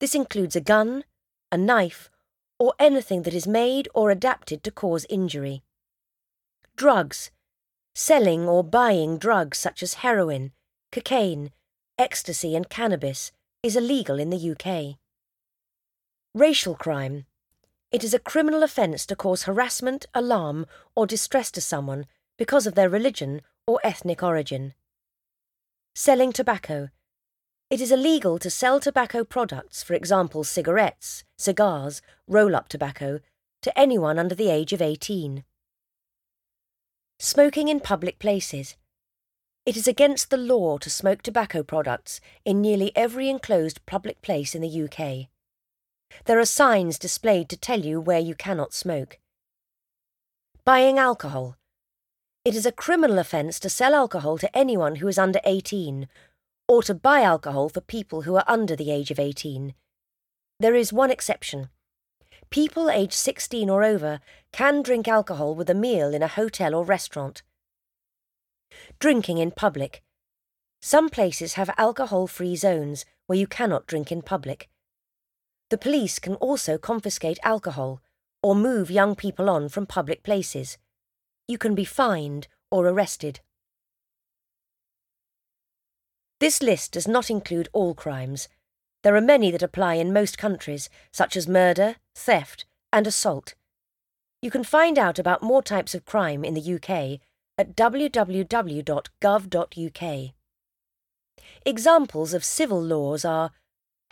This 0.00 0.12
includes 0.12 0.56
a 0.56 0.60
gun, 0.60 1.04
a 1.52 1.56
knife, 1.56 2.10
or 2.58 2.74
anything 2.80 3.22
that 3.22 3.32
is 3.32 3.46
made 3.46 3.88
or 3.94 4.10
adapted 4.10 4.64
to 4.64 4.72
cause 4.72 5.06
injury. 5.08 5.62
Drugs. 6.74 7.30
Selling 7.94 8.48
or 8.48 8.64
buying 8.64 9.18
drugs 9.18 9.56
such 9.56 9.84
as 9.84 10.02
heroin, 10.02 10.50
cocaine, 10.90 11.52
ecstasy, 11.96 12.56
and 12.56 12.68
cannabis 12.68 13.30
is 13.62 13.76
illegal 13.76 14.18
in 14.18 14.30
the 14.30 14.50
UK. 14.50 14.98
Racial 16.34 16.74
crime. 16.74 17.24
It 17.92 18.02
is 18.02 18.14
a 18.14 18.18
criminal 18.18 18.64
offence 18.64 19.06
to 19.06 19.14
cause 19.14 19.44
harassment, 19.44 20.06
alarm, 20.12 20.66
or 20.96 21.06
distress 21.06 21.52
to 21.52 21.60
someone 21.60 22.06
because 22.40 22.66
of 22.66 22.74
their 22.74 22.88
religion 22.88 23.42
or 23.66 23.78
ethnic 23.84 24.22
origin. 24.22 24.72
Selling 25.94 26.32
tobacco. 26.32 26.88
It 27.68 27.82
is 27.82 27.92
illegal 27.92 28.38
to 28.38 28.48
sell 28.48 28.80
tobacco 28.80 29.24
products, 29.24 29.82
for 29.82 29.92
example 29.92 30.42
cigarettes, 30.42 31.22
cigars, 31.36 32.00
roll 32.26 32.56
up 32.56 32.70
tobacco, 32.70 33.20
to 33.60 33.78
anyone 33.78 34.18
under 34.18 34.34
the 34.34 34.48
age 34.48 34.72
of 34.72 34.80
18. 34.80 35.44
Smoking 37.18 37.68
in 37.68 37.78
public 37.78 38.18
places. 38.18 38.74
It 39.66 39.76
is 39.76 39.86
against 39.86 40.30
the 40.30 40.38
law 40.38 40.78
to 40.78 40.88
smoke 40.88 41.20
tobacco 41.20 41.62
products 41.62 42.22
in 42.46 42.62
nearly 42.62 42.90
every 42.96 43.28
enclosed 43.28 43.84
public 43.84 44.22
place 44.22 44.54
in 44.54 44.62
the 44.62 44.82
UK. 44.84 45.28
There 46.24 46.40
are 46.40 46.46
signs 46.46 46.98
displayed 46.98 47.50
to 47.50 47.58
tell 47.58 47.80
you 47.80 48.00
where 48.00 48.18
you 48.18 48.34
cannot 48.34 48.72
smoke. 48.72 49.18
Buying 50.64 50.98
alcohol. 50.98 51.58
It 52.42 52.54
is 52.54 52.64
a 52.64 52.72
criminal 52.72 53.18
offence 53.18 53.60
to 53.60 53.68
sell 53.68 53.94
alcohol 53.94 54.38
to 54.38 54.56
anyone 54.56 54.96
who 54.96 55.08
is 55.08 55.18
under 55.18 55.40
18 55.44 56.08
or 56.66 56.82
to 56.84 56.94
buy 56.94 57.20
alcohol 57.20 57.68
for 57.68 57.82
people 57.82 58.22
who 58.22 58.34
are 58.34 58.44
under 58.46 58.74
the 58.74 58.90
age 58.90 59.10
of 59.10 59.18
18. 59.18 59.74
There 60.58 60.74
is 60.74 60.90
one 60.90 61.10
exception. 61.10 61.68
People 62.48 62.88
aged 62.88 63.12
16 63.12 63.68
or 63.68 63.84
over 63.84 64.20
can 64.52 64.80
drink 64.80 65.06
alcohol 65.06 65.54
with 65.54 65.68
a 65.68 65.74
meal 65.74 66.14
in 66.14 66.22
a 66.22 66.28
hotel 66.28 66.74
or 66.74 66.82
restaurant. 66.82 67.42
Drinking 68.98 69.36
in 69.36 69.50
public. 69.50 70.02
Some 70.80 71.10
places 71.10 71.54
have 71.54 71.70
alcohol 71.76 72.26
free 72.26 72.56
zones 72.56 73.04
where 73.26 73.38
you 73.38 73.46
cannot 73.46 73.86
drink 73.86 74.10
in 74.10 74.22
public. 74.22 74.70
The 75.68 75.76
police 75.76 76.18
can 76.18 76.36
also 76.36 76.78
confiscate 76.78 77.38
alcohol 77.42 78.00
or 78.42 78.54
move 78.54 78.90
young 78.90 79.14
people 79.14 79.50
on 79.50 79.68
from 79.68 79.84
public 79.84 80.22
places. 80.22 80.78
You 81.50 81.58
can 81.58 81.74
be 81.74 81.84
fined 81.84 82.46
or 82.70 82.86
arrested. 82.86 83.40
This 86.38 86.62
list 86.62 86.92
does 86.92 87.08
not 87.08 87.28
include 87.28 87.68
all 87.72 87.92
crimes. 87.92 88.46
There 89.02 89.16
are 89.16 89.20
many 89.20 89.50
that 89.50 89.64
apply 89.64 89.94
in 89.94 90.12
most 90.12 90.38
countries, 90.38 90.88
such 91.10 91.36
as 91.36 91.48
murder, 91.48 91.96
theft, 92.14 92.66
and 92.92 93.04
assault. 93.04 93.56
You 94.40 94.52
can 94.52 94.62
find 94.62 94.96
out 94.96 95.18
about 95.18 95.42
more 95.42 95.60
types 95.60 95.92
of 95.92 96.04
crime 96.04 96.44
in 96.44 96.54
the 96.54 96.74
UK 96.74 97.18
at 97.58 97.74
www.gov.uk. 97.74 98.84
Examples 101.66 102.32
of 102.32 102.44
civil 102.44 102.80
laws 102.80 103.24
are 103.24 103.50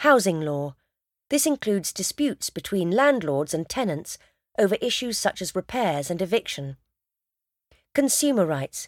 housing 0.01 0.41
law. 0.41 0.75
This 1.31 1.47
includes 1.47 1.93
disputes 1.93 2.51
between 2.51 2.91
landlords 2.91 3.55
and 3.55 3.69
tenants 3.69 4.19
over 4.59 4.75
issues 4.81 5.17
such 5.17 5.41
as 5.41 5.55
repairs 5.55 6.11
and 6.11 6.21
eviction. 6.21 6.79
Consumer 7.99 8.47
rights. 8.47 8.87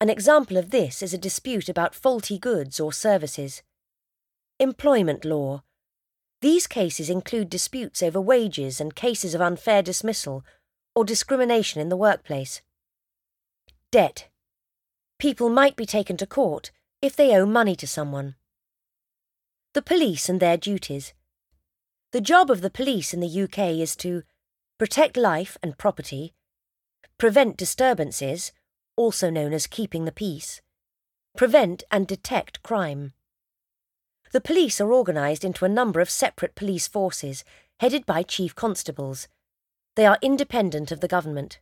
An 0.00 0.08
example 0.08 0.56
of 0.56 0.70
this 0.70 1.02
is 1.02 1.12
a 1.12 1.18
dispute 1.18 1.68
about 1.68 1.96
faulty 1.96 2.38
goods 2.38 2.78
or 2.78 2.92
services. 2.92 3.60
Employment 4.60 5.24
law. 5.24 5.64
These 6.42 6.68
cases 6.68 7.10
include 7.10 7.50
disputes 7.50 8.04
over 8.04 8.20
wages 8.20 8.80
and 8.80 8.94
cases 8.94 9.34
of 9.34 9.40
unfair 9.40 9.82
dismissal 9.82 10.44
or 10.94 11.04
discrimination 11.04 11.80
in 11.80 11.88
the 11.88 11.96
workplace. 11.96 12.62
Debt. 13.90 14.28
People 15.18 15.48
might 15.48 15.74
be 15.74 15.84
taken 15.84 16.16
to 16.16 16.24
court 16.24 16.70
if 17.02 17.16
they 17.16 17.34
owe 17.34 17.46
money 17.46 17.74
to 17.74 17.86
someone. 17.88 18.36
The 19.74 19.82
police 19.82 20.28
and 20.28 20.38
their 20.38 20.56
duties. 20.56 21.14
The 22.12 22.20
job 22.20 22.52
of 22.52 22.60
the 22.60 22.70
police 22.70 23.12
in 23.12 23.18
the 23.18 23.42
UK 23.42 23.80
is 23.80 23.96
to 23.96 24.22
protect 24.78 25.16
life 25.16 25.58
and 25.64 25.76
property, 25.76 26.35
prevent 27.18 27.56
disturbances 27.56 28.52
also 28.96 29.30
known 29.30 29.52
as 29.52 29.66
keeping 29.66 30.04
the 30.04 30.12
peace, 30.12 30.60
prevent 31.36 31.84
and 31.90 32.06
detect 32.06 32.62
crime. 32.62 33.12
The 34.32 34.40
police 34.40 34.80
are 34.80 34.92
organised 34.92 35.44
into 35.44 35.64
a 35.64 35.70
number 35.70 36.00
of 36.00 36.10
separate 36.10 36.54
police 36.54 36.88
forces, 36.88 37.44
headed 37.80 38.06
by 38.06 38.22
chief 38.22 38.54
constables. 38.54 39.28
They 39.94 40.06
are 40.06 40.18
independent 40.22 40.90
of 40.90 41.00
the 41.00 41.08
government. 41.08 41.60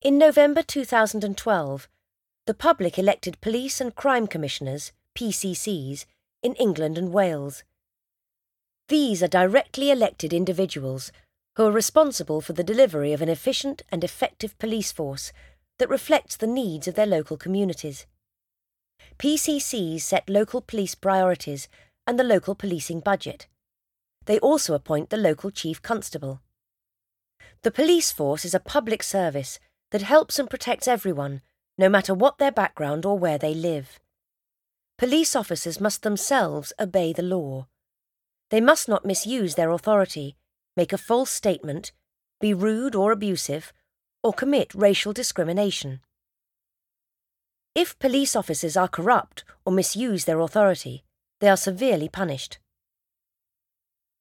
In 0.00 0.16
November 0.16 0.62
2012, 0.62 1.88
the 2.46 2.54
public 2.54 2.98
elected 2.98 3.40
police 3.40 3.80
and 3.80 3.94
crime 3.94 4.26
commissioners, 4.26 4.92
PCCs, 5.16 6.06
in 6.42 6.54
England 6.54 6.96
and 6.96 7.12
Wales. 7.12 7.64
These 8.88 9.22
are 9.22 9.28
directly 9.28 9.90
elected 9.90 10.32
individuals 10.32 11.12
who 11.58 11.66
are 11.66 11.72
responsible 11.72 12.40
for 12.40 12.52
the 12.52 12.62
delivery 12.62 13.12
of 13.12 13.20
an 13.20 13.28
efficient 13.28 13.82
and 13.90 14.04
effective 14.04 14.56
police 14.60 14.92
force 14.92 15.32
that 15.80 15.88
reflects 15.88 16.36
the 16.36 16.46
needs 16.46 16.86
of 16.86 16.94
their 16.94 17.04
local 17.04 17.36
communities. 17.36 18.06
PCCs 19.18 20.02
set 20.02 20.30
local 20.30 20.60
police 20.60 20.94
priorities 20.94 21.66
and 22.06 22.16
the 22.16 22.22
local 22.22 22.54
policing 22.54 23.00
budget. 23.00 23.48
They 24.26 24.38
also 24.38 24.72
appoint 24.72 25.10
the 25.10 25.16
local 25.16 25.50
chief 25.50 25.82
constable. 25.82 26.42
The 27.64 27.72
police 27.72 28.12
force 28.12 28.44
is 28.44 28.54
a 28.54 28.60
public 28.60 29.02
service 29.02 29.58
that 29.90 30.02
helps 30.02 30.38
and 30.38 30.48
protects 30.48 30.86
everyone, 30.86 31.42
no 31.76 31.88
matter 31.88 32.14
what 32.14 32.38
their 32.38 32.52
background 32.52 33.04
or 33.04 33.18
where 33.18 33.38
they 33.38 33.52
live. 33.52 33.98
Police 34.96 35.34
officers 35.34 35.80
must 35.80 36.04
themselves 36.04 36.72
obey 36.78 37.12
the 37.12 37.22
law. 37.22 37.66
They 38.50 38.60
must 38.60 38.88
not 38.88 39.04
misuse 39.04 39.56
their 39.56 39.70
authority 39.70 40.36
make 40.78 40.92
a 40.92 41.06
false 41.10 41.32
statement, 41.32 41.90
be 42.40 42.54
rude 42.54 42.94
or 42.94 43.10
abusive, 43.10 43.72
or 44.22 44.32
commit 44.32 44.72
racial 44.74 45.12
discrimination. 45.12 46.00
If 47.74 47.98
police 47.98 48.36
officers 48.36 48.76
are 48.76 48.86
corrupt 48.86 49.42
or 49.64 49.72
misuse 49.72 50.24
their 50.24 50.38
authority, 50.38 51.02
they 51.40 51.48
are 51.48 51.56
severely 51.56 52.08
punished. 52.08 52.60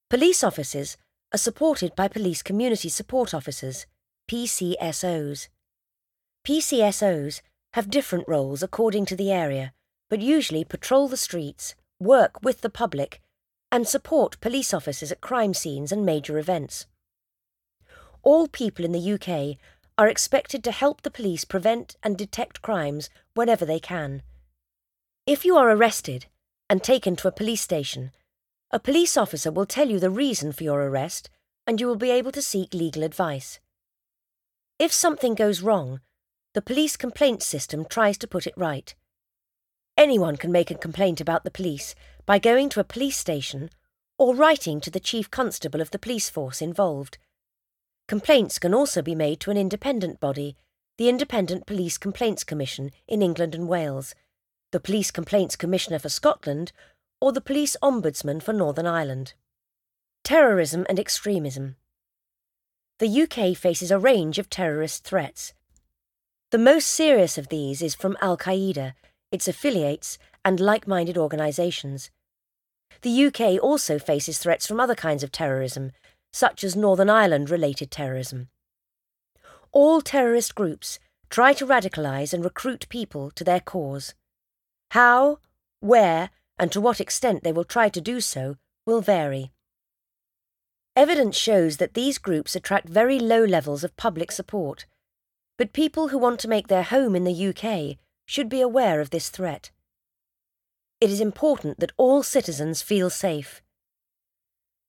Police 0.10 0.44
officers 0.44 0.98
are 1.32 1.38
supported 1.38 1.96
by 1.96 2.08
Police 2.08 2.42
Community 2.42 2.90
Support 2.90 3.36
Officers, 3.36 3.86
PCSOs. 4.28 5.50
PCSOs 6.44 7.42
have 7.74 7.92
different 7.92 8.28
roles 8.28 8.64
according 8.64 9.06
to 9.06 9.16
the 9.16 9.32
area, 9.32 9.74
but 10.10 10.22
usually 10.22 10.64
patrol 10.64 11.08
the 11.08 11.24
streets, 11.28 11.76
work 12.00 12.42
with 12.42 12.62
the 12.62 12.70
public, 12.82 13.22
and 13.72 13.88
support 13.88 14.40
police 14.40 14.74
officers 14.74 15.12
at 15.12 15.22
crime 15.22 15.54
scenes 15.54 15.92
and 15.92 16.06
major 16.06 16.38
events. 16.38 16.86
All 18.24 18.48
people 18.48 18.86
in 18.86 18.92
the 18.92 19.14
UK 19.14 19.58
are 19.98 20.08
expected 20.08 20.64
to 20.64 20.72
help 20.72 21.02
the 21.02 21.12
police 21.12 21.44
prevent 21.46 21.96
and 22.04 22.18
detect 22.18 22.62
crimes 22.62 23.10
whenever 23.34 23.66
they 23.66 23.80
can. 23.80 24.22
If 25.26 25.44
you 25.44 25.58
are 25.58 25.70
arrested 25.72 26.28
and 26.70 26.84
taken 26.84 27.16
to 27.18 27.28
a 27.28 27.32
police 27.32 27.62
station, 27.62 28.12
a 28.72 28.80
police 28.80 29.18
officer 29.18 29.52
will 29.52 29.66
tell 29.66 29.90
you 29.90 30.00
the 30.00 30.10
reason 30.10 30.52
for 30.52 30.64
your 30.64 30.84
arrest 30.84 31.30
and 31.66 31.82
you 31.82 31.88
will 31.88 31.96
be 31.96 32.12
able 32.12 32.32
to 32.32 32.42
seek 32.42 32.74
legal 32.74 33.04
advice. 33.04 33.60
If 34.80 34.94
something 34.94 35.36
goes 35.36 35.62
wrong, 35.62 36.02
the 36.54 36.62
police 36.62 36.98
complaints 36.98 37.46
system 37.46 37.86
tries 37.86 38.18
to 38.20 38.28
put 38.28 38.48
it 38.48 38.54
right. 38.58 38.94
Anyone 39.98 40.38
can 40.38 40.52
make 40.52 40.70
a 40.70 40.76
complaint 40.76 41.20
about 41.20 41.44
the 41.44 41.50
police 41.50 41.96
by 42.28 42.38
going 42.38 42.70
to 42.70 42.80
a 42.80 42.84
police 42.84 43.18
station 43.18 43.72
or 44.20 44.36
writing 44.36 44.80
to 44.82 44.92
the 44.92 45.00
chief 45.00 45.32
constable 45.32 45.82
of 45.82 45.90
the 45.90 45.98
police 46.00 46.30
force 46.30 46.62
involved. 46.62 47.18
Complaints 48.08 48.60
can 48.60 48.74
also 48.74 49.02
be 49.02 49.16
made 49.16 49.40
to 49.40 49.52
an 49.52 49.58
independent 49.58 50.20
body, 50.20 50.56
the 50.98 51.10
Independent 51.10 51.66
Police 51.66 51.98
Complaints 51.98 52.44
Commission 52.44 52.92
in 53.08 53.22
England 53.22 53.56
and 53.56 53.68
Wales, 53.68 54.16
the 54.72 54.80
Police 54.80 55.12
Complaints 55.12 55.56
Commissioner 55.56 56.00
for 56.00 56.10
Scotland, 56.10 56.72
or 57.20 57.32
the 57.32 57.42
Police 57.42 57.76
Ombudsman 57.82 58.42
for 58.42 58.54
Northern 58.54 58.86
Ireland. 58.86 59.34
Terrorism 60.24 60.86
and 60.90 61.00
extremism. 61.00 61.76
The 63.00 63.22
UK 63.24 63.58
faces 63.58 63.92
a 63.92 64.00
range 64.00 64.40
of 64.40 64.50
terrorist 64.50 65.04
threats. 65.04 65.54
The 66.52 66.58
most 66.58 66.88
serious 66.88 67.38
of 67.38 67.50
these 67.50 67.82
is 67.82 67.94
from 67.94 68.18
Al 68.22 68.38
Qaeda, 68.38 68.94
its 69.32 69.48
affiliates, 69.48 70.18
and 70.46 70.60
like 70.60 70.88
minded 70.88 71.18
organisations. 71.18 72.10
The 73.02 73.26
UK 73.26 73.62
also 73.62 74.00
faces 74.00 74.40
threats 74.40 74.66
from 74.66 74.80
other 74.80 74.96
kinds 74.96 75.24
of 75.24 75.32
terrorism, 75.32 75.92
such 76.32 76.64
as 76.64 76.76
Northern 76.76 77.10
Ireland 77.10 77.50
related 77.50 77.92
terrorism. 77.92 78.50
All 79.72 80.02
terrorist 80.02 80.56
groups 80.56 81.00
try 81.30 81.54
to 81.54 81.66
radicalise 81.66 82.34
and 82.34 82.44
recruit 82.44 82.88
people 82.90 83.32
to 83.32 83.44
their 83.44 83.60
cause. 83.60 84.14
How, 84.92 85.40
where, 85.80 86.30
and 86.58 86.72
to 86.72 86.82
what 86.82 87.02
extent 87.02 87.44
they 87.44 87.52
will 87.52 87.66
try 87.66 87.90
to 87.90 88.02
do 88.02 88.22
so 88.22 88.56
will 88.86 89.02
vary. 89.02 89.52
Evidence 90.96 91.36
shows 91.36 91.78
that 91.78 91.94
these 91.94 92.18
groups 92.18 92.56
attract 92.56 92.90
very 92.90 93.20
low 93.20 93.44
levels 93.44 93.84
of 93.84 93.96
public 93.98 94.32
support, 94.32 94.86
but 95.58 95.74
people 95.74 96.08
who 96.08 96.18
want 96.18 96.40
to 96.40 96.48
make 96.48 96.68
their 96.68 96.84
home 96.84 97.16
in 97.16 97.24
the 97.24 97.48
UK 97.48 97.98
should 98.28 98.50
be 98.50 98.62
aware 98.62 99.02
of 99.02 99.10
this 99.10 99.30
threat. 99.30 99.72
it 101.00 101.10
is 101.10 101.22
important 101.22 101.80
that 101.80 101.92
all 101.98 102.24
citizens 102.24 102.82
feel 102.82 103.10
safe. 103.10 103.62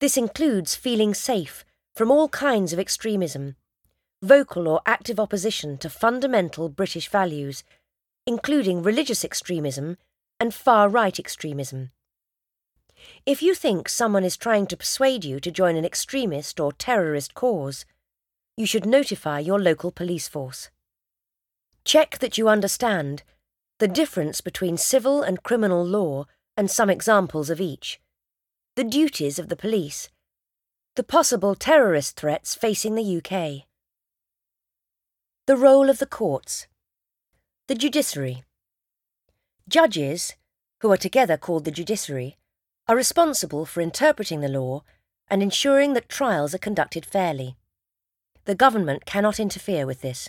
This 0.01 0.17
includes 0.17 0.75
feeling 0.75 1.15
safe 1.15 1.65
from 1.95 2.11
all 2.11 2.29
kinds 2.29 2.73
of 2.73 2.79
extremism, 2.79 3.57
vocal 4.23 4.67
or 4.69 4.81
active 4.87 5.21
opposition 5.21 5.77
to 5.79 5.91
fundamental 5.91 6.69
British 6.69 7.09
values, 7.09 7.63
including 8.27 8.83
religious 8.83 9.25
extremism 9.25 9.97
and 10.41 10.55
far 10.55 10.89
right 10.89 11.19
extremism. 11.19 11.91
If 13.27 13.43
you 13.43 13.55
think 13.55 13.89
someone 13.89 14.25
is 14.25 14.37
trying 14.37 14.67
to 14.69 14.77
persuade 14.77 15.25
you 15.25 15.41
to 15.41 15.51
join 15.51 15.77
an 15.77 15.85
extremist 15.85 16.59
or 16.59 16.73
terrorist 16.73 17.35
cause, 17.35 17.85
you 18.57 18.67
should 18.67 18.87
notify 18.87 19.41
your 19.41 19.61
local 19.61 19.93
police 19.93 20.27
force. 20.27 20.71
Check 21.89 22.19
that 22.19 22.37
you 22.37 22.51
understand 22.51 23.23
the 23.79 23.89
difference 23.89 24.43
between 24.43 24.77
civil 24.77 25.23
and 25.23 25.43
criminal 25.43 25.83
law 25.83 26.27
and 26.55 26.71
some 26.71 26.91
examples 26.91 27.49
of 27.49 27.63
each, 27.63 27.99
the 28.77 28.85
duties 28.85 29.39
of 29.39 29.49
the 29.49 29.57
police, 29.57 30.11
the 30.97 31.03
possible 31.03 31.55
terrorist 31.55 32.15
threats 32.21 32.55
facing 32.55 32.95
the 32.95 33.17
UK. 33.17 33.65
The 35.47 35.57
role 35.57 35.89
of 35.89 35.99
the 35.99 36.05
courts. 36.05 36.67
The 37.69 37.75
judiciary. 37.75 38.43
Judges, 39.67 40.35
who 40.83 40.93
are 40.93 40.99
together 40.99 41.39
called 41.39 41.65
the 41.65 41.71
judiciary, 41.71 42.37
are 42.87 42.97
responsible 42.97 43.65
for 43.65 43.81
interpreting 43.81 44.43
the 44.43 44.49
law 44.49 44.83
and 45.31 45.43
ensuring 45.43 45.95
that 45.95 46.11
trials 46.11 46.55
are 46.55 46.59
conducted 46.59 47.07
fairly. 47.07 47.57
The 48.45 48.55
government 48.55 49.07
cannot 49.07 49.41
interfere 49.41 49.87
with 49.87 50.03
this. 50.03 50.29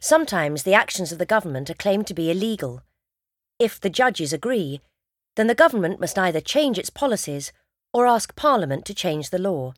Sometimes 0.00 0.62
the 0.62 0.74
actions 0.74 1.12
of 1.12 1.18
the 1.18 1.26
government 1.26 1.70
are 1.70 1.74
claimed 1.74 2.06
to 2.08 2.14
be 2.14 2.30
illegal. 2.30 2.82
If 3.58 3.80
the 3.80 3.90
judges 3.90 4.32
agree, 4.32 4.80
then 5.36 5.46
the 5.46 5.54
government 5.54 6.00
must 6.00 6.18
either 6.18 6.40
change 6.40 6.78
its 6.78 6.90
policies 6.90 7.52
or 7.92 8.06
ask 8.06 8.34
Parliament 8.36 8.84
to 8.86 8.94
change 8.94 9.30
the 9.30 9.38
law. 9.38 9.74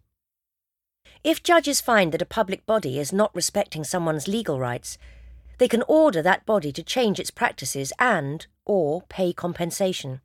If 1.22 1.42
judges 1.42 1.80
find 1.80 2.12
that 2.12 2.22
a 2.22 2.26
public 2.26 2.66
body 2.66 2.98
is 2.98 3.12
not 3.12 3.34
respecting 3.34 3.84
someone's 3.84 4.28
legal 4.28 4.58
rights, 4.58 4.98
they 5.58 5.68
can 5.68 5.82
order 5.88 6.22
that 6.22 6.46
body 6.46 6.72
to 6.72 6.82
change 6.82 7.18
its 7.18 7.30
practices 7.30 7.92
and 7.98 8.46
or 8.64 9.02
pay 9.08 9.32
compensation. 9.32 10.20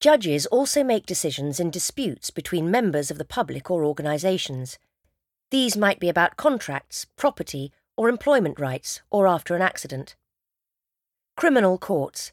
Judges 0.00 0.46
also 0.46 0.84
make 0.84 1.06
decisions 1.06 1.58
in 1.58 1.70
disputes 1.70 2.30
between 2.30 2.70
members 2.70 3.10
of 3.10 3.18
the 3.18 3.24
public 3.24 3.70
or 3.70 3.84
organisations. 3.84 4.78
These 5.50 5.76
might 5.76 6.00
be 6.00 6.08
about 6.08 6.36
contracts, 6.36 7.06
property, 7.16 7.72
or 7.96 8.08
employment 8.08 8.60
rights, 8.60 9.00
or 9.10 9.26
after 9.26 9.56
an 9.56 9.62
accident. 9.62 10.16
Criminal 11.36 11.78
courts. 11.78 12.32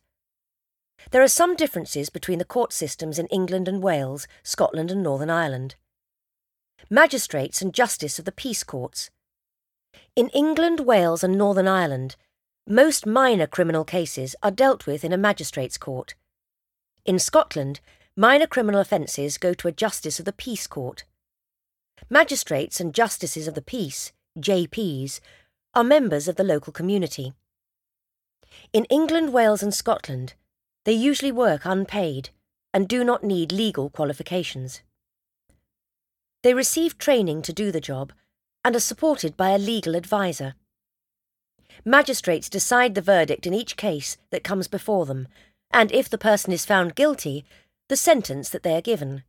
There 1.11 1.22
are 1.22 1.28
some 1.28 1.55
differences 1.55 2.09
between 2.09 2.39
the 2.39 2.45
court 2.45 2.74
systems 2.74 3.20
in 3.20 3.28
England 3.28 3.68
and 3.68 3.84
Wales, 3.84 4.28
Scotland 4.43 4.91
and 4.91 5.03
Northern 5.03 5.30
Ireland. 5.30 5.76
Magistrates 6.89 7.61
and 7.61 7.74
justice 7.74 8.20
of 8.20 8.26
the 8.26 8.32
peace 8.32 8.64
courts. 8.64 9.09
In 10.16 10.30
England, 10.30 10.82
Wales, 10.82 11.24
and 11.24 11.38
Northern 11.38 11.68
Ireland, 11.68 12.16
most 12.68 13.05
minor 13.05 13.47
criminal 13.47 13.84
cases 13.84 14.36
are 14.41 14.51
dealt 14.51 14.88
with 14.88 15.03
in 15.03 15.11
a 15.11 15.18
magistrates' 15.18 15.78
court. 15.78 16.16
In 17.05 17.20
Scotland, 17.20 17.82
minor 18.16 18.47
criminal 18.47 18.80
offences 18.80 19.38
go 19.38 19.53
to 19.53 19.68
a 19.68 19.74
justice 19.74 20.20
of 20.20 20.26
the 20.26 20.32
peace 20.32 20.68
court. 20.68 21.03
Magistrates 22.09 22.80
and 22.80 22.93
justices 22.93 23.47
of 23.47 23.55
the 23.55 23.61
peace, 23.61 24.14
JPs, 24.39 25.20
are 25.76 25.84
members 25.84 26.28
of 26.28 26.36
the 26.36 26.44
local 26.44 26.72
community. 26.72 27.34
In 28.72 28.86
England, 28.86 29.34
Wales, 29.34 29.64
and 29.64 29.74
Scotland, 29.74 30.36
they 30.86 30.94
usually 30.94 31.32
work 31.32 31.62
unpaid 31.66 32.30
and 32.74 32.88
do 32.88 33.04
not 33.04 33.24
need 33.24 33.52
legal 33.52 33.90
qualifications. 33.90 34.82
They 36.44 36.54
receive 36.54 36.98
training 36.98 37.42
to 37.44 37.54
do 37.54 37.72
the 37.72 37.82
job 37.82 38.14
and 38.64 38.76
are 38.76 38.80
supported 38.80 39.36
by 39.38 39.50
a 39.50 39.58
legal 39.58 39.96
advisor. 39.96 40.56
Magistrates 41.86 42.50
decide 42.50 42.94
the 42.94 43.02
verdict 43.02 43.48
in 43.48 43.54
each 43.54 43.76
case 43.76 44.18
that 44.30 44.44
comes 44.44 44.68
before 44.68 45.06
them, 45.06 45.28
and 45.72 45.92
if 45.92 46.08
the 46.10 46.18
person 46.18 46.54
is 46.54 46.66
found 46.66 46.96
guilty, 46.96 47.46
the 47.90 47.98
sentence 47.98 48.50
that 48.50 48.64
they 48.64 48.76
are 48.76 48.82
given. 48.82 49.24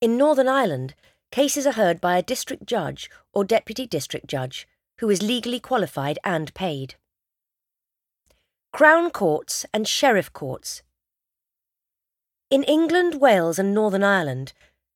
In 0.00 0.16
Northern 0.16 0.48
Ireland, 0.48 0.94
cases 1.30 1.66
are 1.66 1.72
heard 1.72 2.00
by 2.00 2.18
a 2.18 2.22
district 2.22 2.66
judge 2.66 3.10
or 3.32 3.44
deputy 3.44 3.86
district 3.86 4.26
judge 4.26 4.66
who 5.00 5.08
is 5.08 5.22
legally 5.22 5.58
qualified 5.58 6.18
and 6.22 6.52
paid. 6.54 6.94
Crown 8.72 9.10
Courts 9.10 9.64
and 9.72 9.88
Sheriff 9.88 10.32
Courts. 10.32 10.82
In 12.50 12.62
England, 12.64 13.20
Wales, 13.20 13.58
and 13.58 13.72
Northern 13.72 14.04
Ireland, 14.04 14.52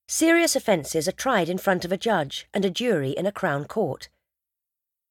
serious 0.06 0.54
offences 0.54 1.08
are 1.08 1.12
tried 1.12 1.48
in 1.48 1.56
front 1.56 1.86
of 1.86 1.92
a 1.92 1.96
judge 1.96 2.46
and 2.52 2.66
a 2.66 2.70
jury 2.70 3.12
in 3.12 3.24
a 3.24 3.32
Crown 3.32 3.64
Court. 3.64 4.10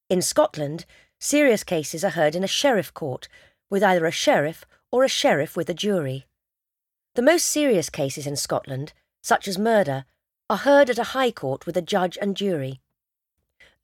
In 0.10 0.22
Scotland, 0.22 0.86
serious 1.20 1.64
cases 1.64 2.04
are 2.04 2.12
heard 2.12 2.36
in 2.36 2.44
a 2.44 2.48
Sheriff 2.48 2.94
Court, 2.94 3.28
with 3.72 3.84
either 3.84 4.06
a 4.06 4.12
sheriff 4.12 4.64
or 4.92 5.04
a 5.04 5.10
sheriff 5.10 5.58
with 5.58 5.70
a 5.70 5.74
jury. 5.74 6.28
The 7.16 7.24
most 7.24 7.48
serious 7.48 7.90
cases 7.90 8.28
in 8.28 8.36
Scotland, 8.36 8.94
such 9.24 9.48
as 9.48 9.58
murder, 9.58 10.06
are 10.52 10.58
heard 10.58 10.92
at 10.92 11.00
a 11.00 11.12
High 11.16 11.32
Court 11.32 11.66
with 11.66 11.78
a 11.78 11.82
judge 11.82 12.16
and 12.22 12.38
jury. 12.38 12.83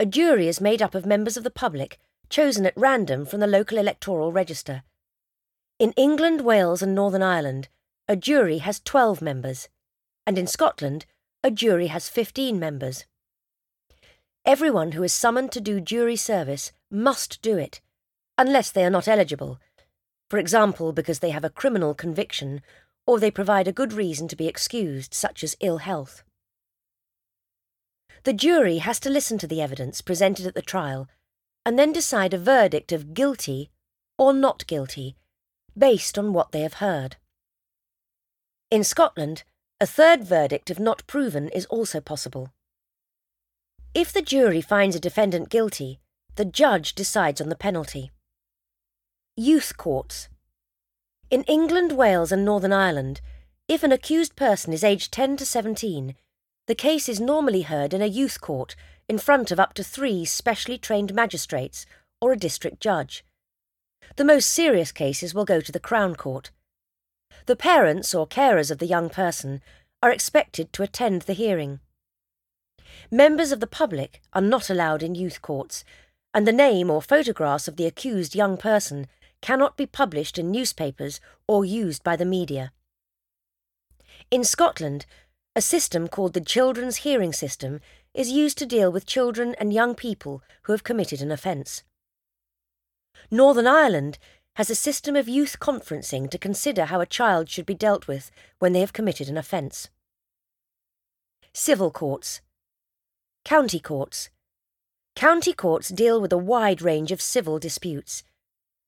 A 0.02 0.06
jury 0.06 0.48
is 0.48 0.62
made 0.62 0.82
up 0.82 0.96
of 0.96 1.06
members 1.06 1.36
of 1.36 1.44
the 1.44 1.52
public, 1.52 2.00
chosen 2.30 2.66
at 2.66 2.78
random 2.78 3.26
from 3.26 3.42
the 3.42 3.48
local 3.48 3.78
electoral 3.78 4.32
register. 4.32 4.84
In 5.78 5.92
England, 5.98 6.40
Wales, 6.40 6.82
and 6.82 6.96
Northern 6.96 7.22
Ireland, 7.22 7.68
a 8.08 8.16
jury 8.16 8.60
has 8.60 8.80
12 8.80 9.22
members, 9.22 9.68
and 10.26 10.38
in 10.38 10.48
Scotland, 10.48 11.06
a 11.44 11.52
jury 11.52 11.88
has 11.88 12.08
15 12.08 12.58
members. 12.58 13.06
Everyone 14.46 14.94
who 14.94 15.04
is 15.04 15.12
summoned 15.12 15.52
to 15.52 15.60
do 15.60 15.82
jury 15.82 16.16
service 16.16 16.72
must 16.90 17.42
do 17.42 17.58
it, 17.58 17.82
unless 18.38 18.72
they 18.72 18.86
are 18.86 18.90
not 18.90 19.10
eligible, 19.10 19.60
for 20.30 20.40
example, 20.40 20.94
because 20.94 21.20
they 21.20 21.32
have 21.32 21.44
a 21.44 21.50
criminal 21.50 21.94
conviction 21.94 22.62
or 23.06 23.20
they 23.20 23.32
provide 23.32 23.68
a 23.68 23.74
good 23.74 23.92
reason 23.92 24.30
to 24.30 24.38
be 24.38 24.48
excused, 24.48 25.14
such 25.14 25.44
as 25.44 25.58
ill 25.60 25.80
health. 25.80 26.24
The 28.30 28.34
jury 28.34 28.78
has 28.78 29.00
to 29.00 29.10
listen 29.10 29.40
to 29.40 29.48
the 29.48 29.60
evidence 29.60 30.02
presented 30.02 30.46
at 30.46 30.54
the 30.54 30.62
trial 30.62 31.08
and 31.66 31.80
then 31.80 31.92
decide 31.92 32.32
a 32.32 32.38
verdict 32.38 32.92
of 32.92 33.16
guilty 33.16 33.72
or 34.20 34.34
not 34.34 34.68
guilty 34.68 35.16
based 35.76 36.16
on 36.16 36.32
what 36.32 36.52
they 36.52 36.62
have 36.62 36.76
heard. 36.76 37.16
In 38.70 38.84
Scotland, 38.84 39.42
a 39.82 39.88
third 39.88 40.24
verdict 40.24 40.70
of 40.70 40.78
not 40.78 41.08
proven 41.08 41.50
is 41.50 41.66
also 41.72 42.00
possible. 42.00 42.54
If 43.96 44.14
the 44.14 44.22
jury 44.22 44.62
finds 44.62 44.96
a 44.96 45.00
defendant 45.00 45.50
guilty, 45.50 46.00
the 46.36 46.46
judge 46.46 46.94
decides 46.94 47.42
on 47.42 47.50
the 47.50 47.56
penalty. 47.56 48.12
Youth 49.36 49.76
courts. 49.76 50.30
In 51.32 51.42
England, 51.46 51.94
Wales, 51.94 52.32
and 52.32 52.46
Northern 52.46 52.74
Ireland, 52.74 53.22
if 53.68 53.82
an 53.82 53.92
accused 53.92 54.36
person 54.36 54.72
is 54.72 54.84
aged 54.84 55.12
10 55.12 55.38
to 55.38 55.48
17, 55.48 56.14
the 56.70 56.76
case 56.76 57.10
is 57.10 57.20
normally 57.20 57.64
heard 57.64 57.96
in 57.96 58.02
a 58.04 58.06
youth 58.06 58.40
court 58.40 58.76
in 59.08 59.18
front 59.18 59.50
of 59.50 59.60
up 59.60 59.74
to 59.74 59.84
three 59.84 60.24
specially 60.24 60.78
trained 60.78 61.16
magistrates 61.16 61.88
or 62.22 62.32
a 62.32 62.38
district 62.38 62.80
judge. 62.80 63.26
The 64.18 64.24
most 64.24 64.52
serious 64.52 64.92
cases 64.92 65.34
will 65.34 65.46
go 65.46 65.62
to 65.62 65.72
the 65.72 65.80
Crown 65.80 66.16
Court. 66.16 66.52
The 67.48 67.56
parents 67.56 68.14
or 68.14 68.28
carers 68.28 68.70
of 68.70 68.78
the 68.78 68.86
young 68.86 69.10
person 69.10 69.64
are 70.04 70.12
expected 70.12 70.72
to 70.74 70.84
attend 70.84 71.24
the 71.24 71.34
hearing. 71.34 71.80
Members 73.10 73.52
of 73.52 73.62
the 73.62 73.66
public 73.82 74.22
are 74.34 74.42
not 74.42 74.70
allowed 74.70 75.02
in 75.02 75.16
youth 75.16 75.42
courts, 75.42 75.84
and 76.36 76.46
the 76.46 76.52
name 76.52 76.92
or 76.92 77.02
photographs 77.02 77.68
of 77.68 77.78
the 77.78 77.88
accused 77.88 78.36
young 78.36 78.58
person 78.58 79.08
cannot 79.42 79.76
be 79.76 79.88
published 79.88 80.38
in 80.38 80.52
newspapers 80.52 81.20
or 81.48 81.66
used 81.66 82.04
by 82.04 82.16
the 82.16 82.26
media. 82.26 82.72
In 84.30 84.44
Scotland, 84.44 85.08
a 85.60 85.62
system 85.62 86.08
called 86.08 86.32
the 86.32 86.40
Children's 86.40 87.04
Hearing 87.04 87.34
System 87.34 87.82
is 88.14 88.32
used 88.32 88.58
to 88.60 88.66
deal 88.66 88.90
with 88.94 89.06
children 89.06 89.56
and 89.60 89.74
young 89.74 89.94
people 89.94 90.42
who 90.62 90.72
have 90.72 90.86
committed 90.86 91.22
an 91.22 91.34
offence. 91.34 91.84
Northern 93.30 93.68
Ireland 93.68 94.20
has 94.56 94.70
a 94.70 94.74
system 94.74 95.18
of 95.18 95.28
youth 95.28 95.58
conferencing 95.60 96.30
to 96.30 96.38
consider 96.38 96.86
how 96.86 97.02
a 97.02 97.06
child 97.06 97.50
should 97.50 97.66
be 97.66 97.74
dealt 97.74 98.08
with 98.08 98.32
when 98.60 98.72
they 98.72 98.80
have 98.80 98.94
committed 98.94 99.28
an 99.28 99.36
offence. 99.36 99.90
Civil 101.52 101.92
courts. 101.92 102.40
County 103.44 103.82
courts. 103.82 104.30
County 105.14 105.52
courts 105.52 105.90
deal 105.90 106.22
with 106.22 106.32
a 106.32 106.38
wide 106.38 106.82
range 106.82 107.12
of 107.12 107.22
civil 107.22 107.60
disputes. 107.60 108.24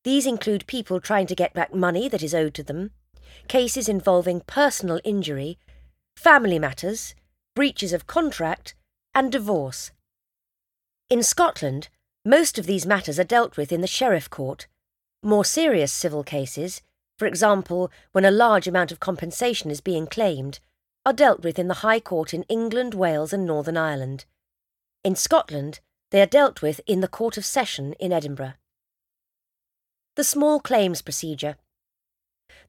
These 0.05 0.25
include 0.25 0.67
people 0.67 1.01
trying 1.01 1.27
to 1.27 1.35
get 1.35 1.53
back 1.53 1.75
money 1.75 2.07
that 2.07 2.23
is 2.23 2.33
owed 2.33 2.53
to 2.53 2.63
them, 2.63 2.91
cases 3.49 3.89
involving 3.89 4.39
personal 4.47 5.01
injury, 5.03 5.59
family 6.15 6.59
matters, 6.59 7.15
breaches 7.55 7.93
of 7.93 8.07
contract, 8.07 8.75
and 9.13 9.31
divorce. 9.31 9.91
In 11.09 11.23
Scotland, 11.23 11.89
most 12.23 12.57
of 12.57 12.65
these 12.65 12.85
matters 12.85 13.19
are 13.19 13.25
dealt 13.25 13.57
with 13.57 13.71
in 13.71 13.81
the 13.81 13.87
Sheriff 13.87 14.29
Court. 14.29 14.67
More 15.23 15.43
serious 15.43 15.91
civil 15.91 16.23
cases, 16.23 16.81
for 17.17 17.25
example, 17.25 17.91
when 18.11 18.25
a 18.25 18.31
large 18.31 18.67
amount 18.67 18.91
of 18.91 18.99
compensation 18.99 19.69
is 19.69 19.81
being 19.81 20.07
claimed, 20.07 20.59
are 21.05 21.13
dealt 21.13 21.43
with 21.43 21.59
in 21.59 21.67
the 21.67 21.83
High 21.85 21.99
Court 21.99 22.33
in 22.33 22.43
England, 22.43 22.93
Wales, 22.93 23.33
and 23.33 23.45
Northern 23.45 23.77
Ireland. 23.77 24.25
In 25.03 25.15
Scotland, 25.15 25.79
they 26.11 26.21
are 26.21 26.27
dealt 26.27 26.61
with 26.61 26.79
in 26.85 27.01
the 27.01 27.07
Court 27.07 27.37
of 27.37 27.45
Session 27.45 27.93
in 27.99 28.11
Edinburgh. 28.11 28.53
The 30.15 30.23
Small 30.23 30.59
Claims 30.59 31.01
Procedure 31.01 31.57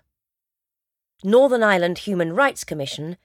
Northern 1.25 1.65
Ireland 1.65 1.99
Human 1.99 2.33
Rights 2.35 2.63
Commission 2.65 3.17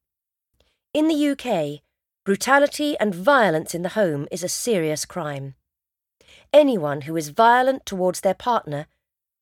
In 0.93 1.09
the 1.09 1.31
UK, 1.31 1.81
brutality 2.27 2.99
and 2.99 3.14
violence 3.14 3.72
in 3.72 3.83
the 3.83 3.91
home 3.91 4.27
is 4.33 4.43
a 4.43 4.49
serious 4.49 5.05
crime. 5.05 5.55
Anyone 6.53 7.03
who 7.03 7.16
is 7.16 7.29
violent 7.29 7.87
towards 7.87 8.20
their 8.20 8.35
partner, 8.35 8.89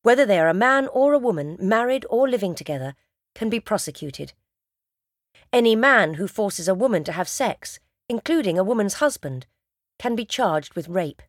whether 0.03 0.27
they 0.27 0.39
are 0.39 0.51
a 0.51 0.55
man 0.55 0.87
or 0.89 1.15
a 1.15 1.19
woman, 1.19 1.57
married 1.59 2.05
or 2.11 2.29
living 2.29 2.55
together, 2.55 2.95
can 3.35 3.49
be 3.49 3.59
prosecuted. 3.59 4.35
Any 5.51 5.75
man 5.75 6.15
who 6.15 6.29
forces 6.29 6.69
a 6.69 6.75
woman 6.75 7.05
to 7.05 7.13
have 7.13 7.27
sex, 7.27 7.81
including 8.07 8.59
a 8.59 8.65
woman's 8.65 8.95
husband, 8.95 9.47
can 9.99 10.15
be 10.15 10.27
charged 10.27 10.75
with 10.75 10.87
rape. 10.87 11.23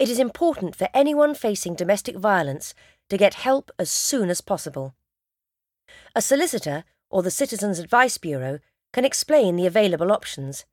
It 0.00 0.08
is 0.08 0.18
important 0.18 0.74
for 0.74 0.88
anyone 0.94 1.34
facing 1.34 1.74
domestic 1.74 2.16
violence 2.16 2.72
to 3.10 3.18
get 3.18 3.34
help 3.34 3.70
as 3.78 3.90
soon 3.90 4.30
as 4.30 4.40
possible. 4.40 4.94
A 6.14 6.22
solicitor 6.22 6.84
or 7.10 7.22
the 7.22 7.30
Citizens 7.30 7.78
Advice 7.78 8.16
Bureau 8.16 8.60
can 8.92 9.04
explain 9.04 9.56
the 9.56 9.66
available 9.66 10.12
options. 10.12 10.64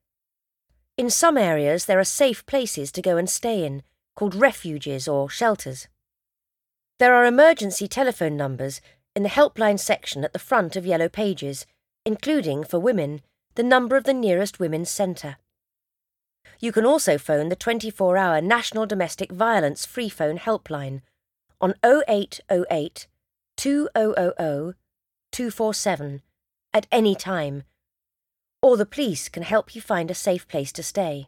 In 0.98 1.10
some 1.10 1.38
areas, 1.38 1.86
there 1.86 2.00
are 2.00 2.04
safe 2.04 2.46
places 2.46 2.92
to 2.92 3.02
go 3.02 3.18
and 3.18 3.30
stay 3.30 3.66
in, 3.66 3.84
called 4.16 4.36
refuges 4.36 5.08
or 5.08 5.30
shelters. 5.30 5.88
There 7.00 7.16
are 7.16 7.26
emergency 7.26 7.88
telephone 7.88 8.38
numbers 8.38 8.80
in 9.16 9.24
the 9.24 9.30
helpline 9.30 9.80
section 9.80 10.24
at 10.24 10.34
the 10.34 10.40
front 10.40 10.76
of 10.76 10.86
Yellow 10.86 11.10
Pages, 11.10 11.66
including, 12.06 12.64
for 12.64 12.80
women, 12.80 13.22
the 13.56 13.64
number 13.64 13.96
of 13.96 14.04
the 14.04 14.14
nearest 14.14 14.60
women's 14.60 14.90
centre. 14.90 15.38
You 16.60 16.72
can 16.72 16.86
also 16.86 17.18
phone 17.18 17.50
the 17.50 17.56
24 17.56 18.18
hour 18.18 18.42
National 18.42 18.86
Domestic 18.86 19.32
Violence 19.32 19.86
Free 19.86 20.10
Phone 20.10 20.38
Helpline 20.38 21.02
on 21.60 21.74
0808 21.84 23.08
2000 23.58 24.76
247 25.32 26.22
at 26.74 26.88
any 26.92 27.16
time, 27.16 27.64
or 28.64 28.78
the 28.78 28.86
police 28.86 29.28
can 29.28 29.44
help 29.44 29.76
you 29.76 29.82
find 29.82 30.10
a 30.10 30.16
safe 30.16 30.48
place 30.48 30.72
to 30.72 30.82
stay. 30.82 31.28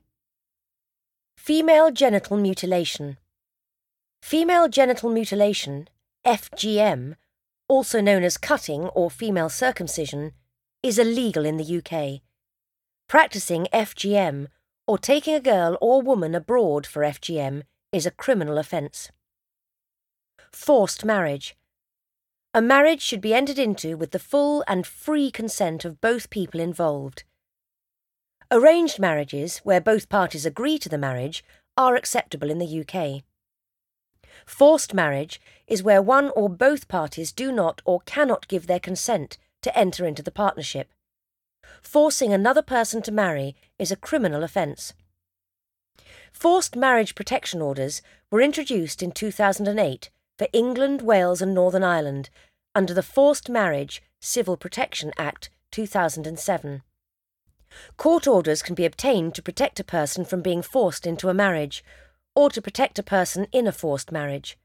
Female 1.37 1.91
genital 1.91 2.37
mutilation. 2.37 3.17
Female 4.23 4.69
genital 4.69 5.11
mutilation, 5.11 5.89
FGM, 6.25 7.15
also 7.67 7.99
known 7.99 8.23
as 8.23 8.37
cutting 8.37 8.85
or 8.95 9.11
female 9.11 9.49
circumcision, 9.49 10.31
is 10.81 10.97
illegal 10.97 11.45
in 11.45 11.57
the 11.57 11.77
UK. 11.77 12.21
Practicing 13.09 13.67
FGM 13.73 14.47
or 14.87 14.97
taking 14.97 15.35
a 15.35 15.41
girl 15.41 15.77
or 15.81 16.01
woman 16.01 16.33
abroad 16.33 16.87
for 16.87 17.01
FGM 17.01 17.63
is 17.91 18.05
a 18.05 18.11
criminal 18.11 18.57
offence. 18.57 19.11
Forced 20.53 21.03
marriage. 21.03 21.57
A 22.55 22.61
marriage 22.61 23.03
should 23.03 23.21
be 23.21 23.35
entered 23.35 23.59
into 23.59 23.95
with 23.95 24.09
the 24.09 24.17
full 24.17 24.63
and 24.67 24.87
free 24.87 25.29
consent 25.29 25.85
of 25.85 26.01
both 26.01 26.31
people 26.31 26.59
involved. 26.59 27.23
Arranged 28.49 28.97
marriages, 28.97 29.59
where 29.59 29.79
both 29.79 30.09
parties 30.09 30.47
agree 30.47 30.79
to 30.79 30.89
the 30.89 30.97
marriage, 30.97 31.43
are 31.77 31.95
acceptable 31.95 32.49
in 32.49 32.57
the 32.57 32.79
UK. 32.81 33.23
Forced 34.47 34.93
marriage 34.93 35.39
is 35.67 35.83
where 35.83 36.01
one 36.01 36.31
or 36.35 36.49
both 36.49 36.87
parties 36.87 37.31
do 37.31 37.51
not 37.51 37.83
or 37.85 37.99
cannot 38.07 38.47
give 38.47 38.65
their 38.65 38.79
consent 38.79 39.37
to 39.61 39.77
enter 39.77 40.07
into 40.07 40.23
the 40.23 40.31
partnership 40.31 40.89
forcing 41.81 42.33
another 42.33 42.61
person 42.61 43.01
to 43.03 43.11
marry 43.11 43.55
is 43.77 43.91
a 43.91 43.95
criminal 43.95 44.43
offence. 44.43 44.93
Forced 46.31 46.75
marriage 46.75 47.15
protection 47.15 47.61
orders 47.61 48.01
were 48.29 48.41
introduced 48.41 49.01
in 49.01 49.11
2008 49.11 50.09
for 50.37 50.47
England, 50.53 51.01
Wales, 51.01 51.41
and 51.41 51.53
Northern 51.53 51.83
Ireland 51.83 52.29
under 52.73 52.93
the 52.93 53.03
Forced 53.03 53.49
Marriage 53.49 54.01
Civil 54.19 54.57
Protection 54.57 55.11
Act 55.17 55.49
2007. 55.71 56.81
Court 57.97 58.27
orders 58.27 58.61
can 58.61 58.75
be 58.75 58.85
obtained 58.85 59.35
to 59.35 59.41
protect 59.41 59.79
a 59.79 59.83
person 59.83 60.25
from 60.25 60.41
being 60.41 60.61
forced 60.61 61.05
into 61.05 61.29
a 61.29 61.33
marriage 61.33 61.83
or 62.35 62.49
to 62.49 62.61
protect 62.61 62.99
a 62.99 63.03
person 63.03 63.47
in 63.51 63.67
a 63.67 63.71
forced 63.71 64.11
marriage. 64.11 64.57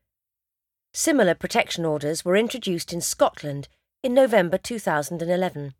Similar 0.92 1.34
protection 1.34 1.84
orders 1.84 2.24
were 2.24 2.36
introduced 2.36 2.92
in 2.92 3.00
Scotland 3.00 3.68
in 4.02 4.12
November 4.12 4.58
2011. 4.58 5.74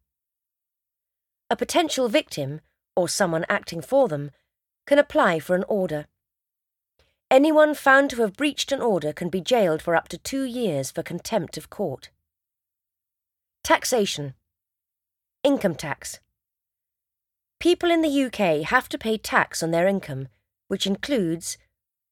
A 1.51 1.57
potential 1.57 2.09
victim, 2.09 2.61
or 2.95 3.09
someone 3.09 3.45
acting 3.49 3.80
for 3.80 4.07
them, 4.07 4.30
can 4.86 4.99
apply 4.99 5.41
for 5.41 5.57
an 5.57 5.64
order. 5.68 6.07
Anyone 7.31 7.74
found 7.74 8.11
to 8.11 8.22
have 8.22 8.37
breached 8.37 8.72
an 8.72 8.81
order 8.81 9.12
can 9.12 9.28
be 9.28 9.41
jailed 9.41 9.83
for 9.83 9.95
up 9.95 10.09
to 10.09 10.18
two 10.18 10.43
years 10.43 10.91
for 10.91 11.05
contempt 11.05 11.57
of 11.57 11.70
court. 11.70 12.11
Taxation 13.62 14.35
Income 15.45 15.76
tax. 15.76 16.18
People 17.61 17.89
in 17.89 18.03
the 18.03 18.24
UK 18.24 18.68
have 18.68 18.89
to 18.89 18.99
pay 18.99 19.16
tax 19.16 19.62
on 19.62 19.70
their 19.70 19.87
income, 19.87 20.26
which 20.66 20.89
includes 20.89 21.57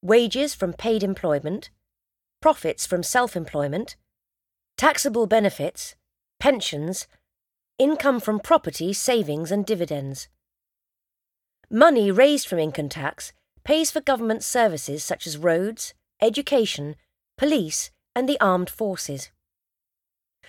wages 0.03 0.55
from 0.55 0.73
paid 0.73 1.03
employment, 1.03 1.71
profits 2.41 2.87
from 2.87 3.03
self 3.03 3.35
employment, 3.35 3.97
taxable 4.77 5.27
benefits, 5.27 5.97
pensions, 6.39 7.09
income 7.77 8.21
from 8.21 8.39
property, 8.39 8.93
savings, 8.93 9.51
and 9.51 9.66
dividends. 9.66 10.29
Money 11.69 12.12
raised 12.12 12.47
from 12.47 12.61
income 12.61 12.89
tax 12.89 13.33
pays 13.69 13.91
for 13.91 14.01
government 14.01 14.43
services 14.43 15.05
such 15.05 15.27
as 15.27 15.37
roads, 15.37 15.93
education, 16.23 16.97
police, 17.37 17.91
and 18.16 18.27
the 18.27 18.41
armed 18.41 18.71
forces. 18.71 19.31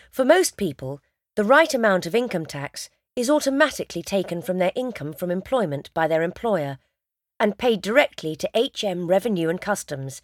For 0.10 0.24
most 0.24 0.56
people, 0.56 1.02
the 1.36 1.44
right 1.44 1.74
amount 1.74 2.06
of 2.06 2.16
income 2.16 2.46
tax 2.46 2.90
is 3.18 3.30
automatically 3.30 4.02
taken 4.02 4.42
from 4.42 4.58
their 4.58 4.72
income 4.74 5.12
from 5.12 5.32
employment 5.32 5.90
by 5.94 6.08
their 6.08 6.24
employer 6.24 6.78
and 7.42 7.58
paid 7.58 7.82
directly 7.82 8.38
to 8.38 8.50
HM 8.56 9.08
Revenue 9.08 9.50
and 9.50 9.60
Customs, 9.60 10.22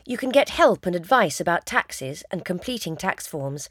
You 0.07 0.17
can 0.17 0.31
get 0.31 0.49
help 0.51 0.87
and 0.87 0.97
advice 0.97 1.41
about 1.41 1.67
taxes 1.67 2.25
and 2.31 2.45
completing 2.45 2.97
tax 2.97 3.27
forms 3.27 3.69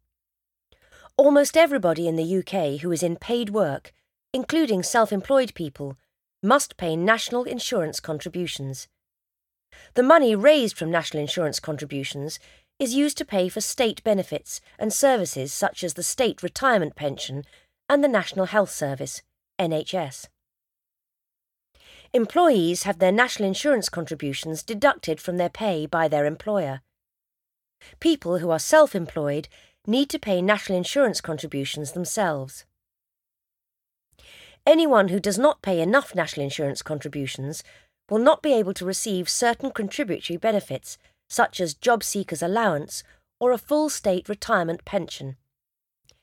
Almost 1.18 1.56
everybody 1.56 2.08
in 2.08 2.16
the 2.16 2.38
UK 2.38 2.80
who 2.80 2.92
is 2.92 3.02
in 3.02 3.16
paid 3.16 3.50
work, 3.50 3.92
including 4.36 4.82
self 4.82 5.14
employed 5.14 5.54
people, 5.54 5.96
must 6.42 6.76
pay 6.76 6.94
national 6.94 7.44
insurance 7.44 8.00
contributions. 8.00 8.86
The 9.94 10.02
money 10.02 10.36
raised 10.36 10.76
from 10.76 10.90
national 10.90 11.22
insurance 11.22 11.58
contributions 11.58 12.38
is 12.78 12.94
used 12.94 13.16
to 13.16 13.24
pay 13.24 13.48
for 13.48 13.62
state 13.62 14.04
benefits 14.04 14.60
and 14.78 14.92
services 14.92 15.54
such 15.54 15.82
as 15.82 15.94
the 15.94 16.02
state 16.02 16.42
retirement 16.42 16.94
pension 16.96 17.44
and 17.88 18.04
the 18.04 18.08
National 18.08 18.44
Health 18.44 18.68
Service, 18.68 19.22
NHS. 19.58 20.28
Employees 22.12 22.82
have 22.82 22.98
their 22.98 23.12
national 23.12 23.48
insurance 23.48 23.88
contributions 23.88 24.62
deducted 24.62 25.18
from 25.18 25.38
their 25.38 25.48
pay 25.48 25.86
by 25.86 26.08
their 26.08 26.26
employer. 26.26 26.82
People 28.00 28.36
who 28.40 28.50
are 28.50 28.58
self 28.58 28.94
employed 28.94 29.48
need 29.86 30.10
to 30.10 30.18
pay 30.18 30.42
national 30.42 30.76
insurance 30.76 31.22
contributions 31.22 31.92
themselves. 31.92 32.66
Anyone 34.66 35.08
who 35.08 35.20
does 35.20 35.38
not 35.38 35.62
pay 35.62 35.80
enough 35.80 36.12
national 36.12 36.42
insurance 36.42 36.82
contributions 36.82 37.62
will 38.10 38.18
not 38.18 38.42
be 38.42 38.52
able 38.52 38.74
to 38.74 38.84
receive 38.84 39.28
certain 39.28 39.70
contributory 39.70 40.36
benefits, 40.36 40.98
such 41.30 41.60
as 41.60 41.74
job 41.74 42.02
seekers' 42.02 42.42
allowance 42.42 43.04
or 43.38 43.52
a 43.52 43.58
full 43.58 43.88
state 43.88 44.28
retirement 44.28 44.84
pension. 44.84 45.36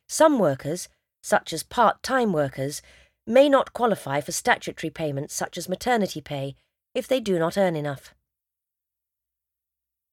Some 0.10 0.40
workers, 0.40 0.90
such 1.22 1.54
as 1.54 1.64
part 1.64 2.04
time 2.04 2.34
workers, 2.34 2.82
may 3.26 3.48
not 3.48 3.72
qualify 3.72 4.20
for 4.20 4.34
statutory 4.34 4.92
payments 4.92 5.34
such 5.34 5.58
as 5.58 5.70
maternity 5.70 6.20
pay 6.20 6.56
if 6.94 7.08
they 7.08 7.22
do 7.22 7.40
not 7.40 7.58
earn 7.58 7.78
enough. 7.78 8.14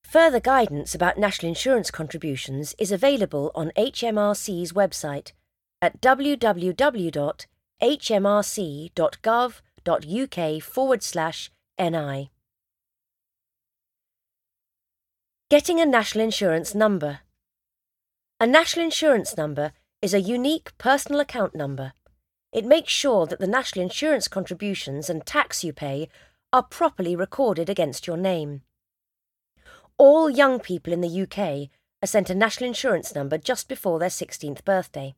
Further 0.04 0.40
guidance 0.40 0.94
about 0.94 1.18
national 1.18 1.48
insurance 1.48 1.90
contributions 1.90 2.76
is 2.78 2.92
available 2.92 3.50
on 3.56 3.72
HMRC's 3.76 4.72
website 4.72 5.32
at 5.82 6.00
www 6.00 7.46
hmrc.gov.uk 7.82 8.92
forward 10.62 11.02
slash 11.02 11.50
NI. 11.78 12.30
Getting 15.50 15.80
a 15.80 15.86
national 15.86 16.24
insurance 16.24 16.74
number. 16.74 17.20
A 18.38 18.46
national 18.46 18.84
insurance 18.84 19.36
number 19.36 19.72
is 20.00 20.14
a 20.14 20.20
unique 20.20 20.70
personal 20.78 21.20
account 21.20 21.54
number. 21.54 21.92
It 22.52 22.64
makes 22.64 22.92
sure 22.92 23.26
that 23.26 23.38
the 23.38 23.46
national 23.46 23.84
insurance 23.84 24.28
contributions 24.28 25.10
and 25.10 25.26
tax 25.26 25.62
you 25.62 25.72
pay 25.72 26.08
are 26.52 26.62
properly 26.62 27.14
recorded 27.14 27.68
against 27.68 28.06
your 28.06 28.16
name. 28.16 28.62
All 29.98 30.30
young 30.30 30.58
people 30.58 30.92
in 30.92 31.00
the 31.00 31.22
UK 31.22 31.68
are 32.02 32.06
sent 32.06 32.30
a 32.30 32.34
national 32.34 32.68
insurance 32.68 33.14
number 33.14 33.36
just 33.36 33.68
before 33.68 33.98
their 33.98 34.08
16th 34.08 34.64
birthday. 34.64 35.14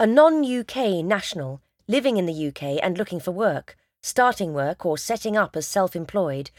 A 0.00 0.06
non 0.06 0.42
UK 0.42 1.04
national 1.04 1.60
living 1.86 2.16
in 2.16 2.24
the 2.24 2.48
UK 2.48 2.82
and 2.82 2.96
looking 2.96 3.20
for 3.20 3.32
work, 3.32 3.76
starting 4.00 4.54
work, 4.54 4.86
or 4.86 4.96
setting 4.96 5.36
up 5.36 5.54
as 5.54 5.66
self 5.66 5.94
employed 5.94 6.50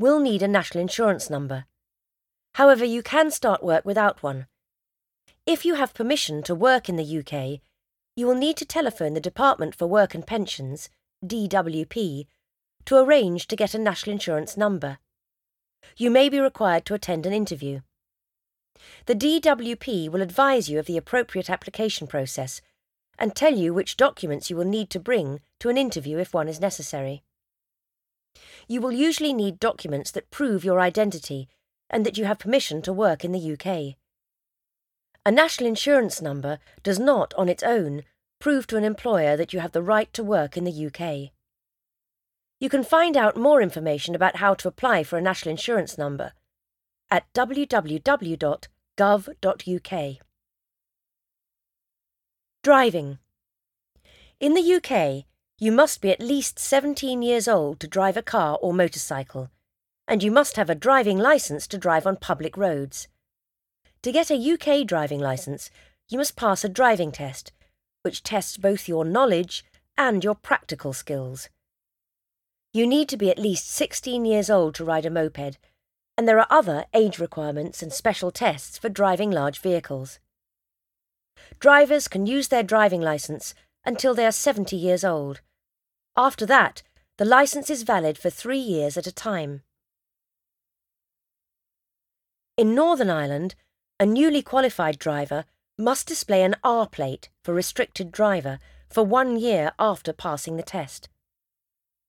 will 0.00 0.18
need 0.18 0.42
a 0.42 0.48
national 0.48 0.82
insurance 0.82 1.30
number. 1.30 1.66
However, 2.56 2.84
you 2.84 3.04
can 3.04 3.30
start 3.30 3.62
work 3.62 3.84
without 3.84 4.24
one. 4.24 4.48
If 5.46 5.64
you 5.64 5.76
have 5.76 5.94
permission 5.94 6.42
to 6.42 6.56
work 6.56 6.88
in 6.88 6.96
the 6.96 7.18
UK, 7.20 7.60
you 8.16 8.26
will 8.26 8.34
need 8.34 8.56
to 8.56 8.64
telephone 8.64 9.14
the 9.14 9.20
Department 9.20 9.76
for 9.76 9.86
Work 9.86 10.12
and 10.12 10.26
Pensions, 10.26 10.90
DWP, 11.24 12.26
to 12.86 12.96
arrange 12.96 13.46
to 13.46 13.54
get 13.54 13.74
a 13.74 13.78
national 13.78 14.14
insurance 14.14 14.56
number. 14.56 14.98
You 15.96 16.10
may 16.10 16.28
be 16.28 16.40
required 16.40 16.84
to 16.86 16.94
attend 16.94 17.26
an 17.26 17.32
interview. 17.32 17.82
The 19.06 19.14
DWP 19.14 20.10
will 20.10 20.20
advise 20.20 20.68
you 20.68 20.80
of 20.80 20.86
the 20.86 20.96
appropriate 20.96 21.48
application 21.48 22.08
process 22.08 22.60
and 23.18 23.34
tell 23.34 23.54
you 23.54 23.74
which 23.74 23.96
documents 23.96 24.48
you 24.48 24.56
will 24.56 24.64
need 24.64 24.90
to 24.90 25.00
bring 25.00 25.40
to 25.58 25.68
an 25.68 25.76
interview 25.76 26.18
if 26.18 26.32
one 26.32 26.48
is 26.48 26.60
necessary. 26.60 27.22
You 28.66 28.80
will 28.80 28.92
usually 28.92 29.32
need 29.32 29.58
documents 29.58 30.10
that 30.12 30.30
prove 30.30 30.64
your 30.64 30.80
identity 30.80 31.48
and 31.90 32.04
that 32.04 32.18
you 32.18 32.24
have 32.24 32.38
permission 32.38 32.82
to 32.82 32.92
work 32.92 33.24
in 33.24 33.32
the 33.32 33.52
UK. 33.52 33.96
A 35.26 35.30
national 35.30 35.68
insurance 35.68 36.22
number 36.22 36.58
does 36.82 36.98
not, 36.98 37.34
on 37.34 37.48
its 37.48 37.62
own, 37.62 38.02
prove 38.38 38.66
to 38.68 38.76
an 38.76 38.84
employer 38.84 39.36
that 39.36 39.52
you 39.52 39.60
have 39.60 39.72
the 39.72 39.82
right 39.82 40.12
to 40.12 40.22
work 40.22 40.56
in 40.56 40.64
the 40.64 40.86
UK. 40.86 41.32
You 42.60 42.68
can 42.68 42.84
find 42.84 43.16
out 43.16 43.36
more 43.36 43.62
information 43.62 44.14
about 44.14 44.36
how 44.36 44.54
to 44.54 44.68
apply 44.68 45.04
for 45.04 45.18
a 45.18 45.22
national 45.22 45.50
insurance 45.52 45.96
number 45.98 46.32
at 47.10 47.32
www.gov.uk. 47.32 48.68
Driving. 52.68 53.18
In 54.40 54.52
the 54.52 54.74
UK, 54.74 55.24
you 55.58 55.72
must 55.72 56.02
be 56.02 56.10
at 56.10 56.20
least 56.20 56.58
17 56.58 57.22
years 57.22 57.48
old 57.48 57.80
to 57.80 57.88
drive 57.88 58.14
a 58.14 58.22
car 58.22 58.58
or 58.60 58.74
motorcycle, 58.74 59.48
and 60.06 60.22
you 60.22 60.30
must 60.30 60.56
have 60.58 60.68
a 60.68 60.74
driving 60.74 61.16
licence 61.16 61.66
to 61.68 61.78
drive 61.78 62.06
on 62.06 62.18
public 62.18 62.58
roads. 62.58 63.08
To 64.02 64.12
get 64.12 64.30
a 64.30 64.34
UK 64.36 64.86
driving 64.86 65.18
licence, 65.18 65.70
you 66.10 66.18
must 66.18 66.36
pass 66.36 66.62
a 66.62 66.68
driving 66.68 67.10
test, 67.10 67.52
which 68.02 68.22
tests 68.22 68.58
both 68.58 68.86
your 68.86 69.02
knowledge 69.02 69.64
and 69.96 70.22
your 70.22 70.34
practical 70.34 70.92
skills. 70.92 71.48
You 72.74 72.86
need 72.86 73.08
to 73.08 73.16
be 73.16 73.30
at 73.30 73.38
least 73.38 73.70
16 73.70 74.26
years 74.26 74.50
old 74.50 74.74
to 74.74 74.84
ride 74.84 75.06
a 75.06 75.10
moped, 75.10 75.56
and 76.18 76.28
there 76.28 76.38
are 76.38 76.46
other 76.50 76.84
age 76.92 77.18
requirements 77.18 77.82
and 77.82 77.94
special 77.94 78.30
tests 78.30 78.76
for 78.76 78.90
driving 78.90 79.30
large 79.30 79.58
vehicles. 79.58 80.18
Drivers 81.58 82.08
can 82.08 82.26
use 82.26 82.48
their 82.48 82.62
driving 82.62 83.00
licence 83.00 83.54
until 83.84 84.14
they 84.14 84.26
are 84.26 84.32
70 84.32 84.76
years 84.76 85.04
old. 85.04 85.40
After 86.16 86.46
that, 86.46 86.82
the 87.16 87.24
licence 87.24 87.70
is 87.70 87.82
valid 87.82 88.18
for 88.18 88.30
three 88.30 88.58
years 88.58 88.96
at 88.96 89.06
a 89.06 89.12
time. 89.12 89.62
In 92.56 92.74
Northern 92.74 93.10
Ireland, 93.10 93.54
a 94.00 94.06
newly 94.06 94.42
qualified 94.42 94.98
driver 94.98 95.44
must 95.78 96.08
display 96.08 96.42
an 96.42 96.56
R 96.64 96.86
plate 96.86 97.28
for 97.44 97.54
restricted 97.54 98.10
driver 98.10 98.58
for 98.88 99.04
one 99.04 99.36
year 99.38 99.72
after 99.78 100.12
passing 100.12 100.56
the 100.56 100.62
test. 100.62 101.08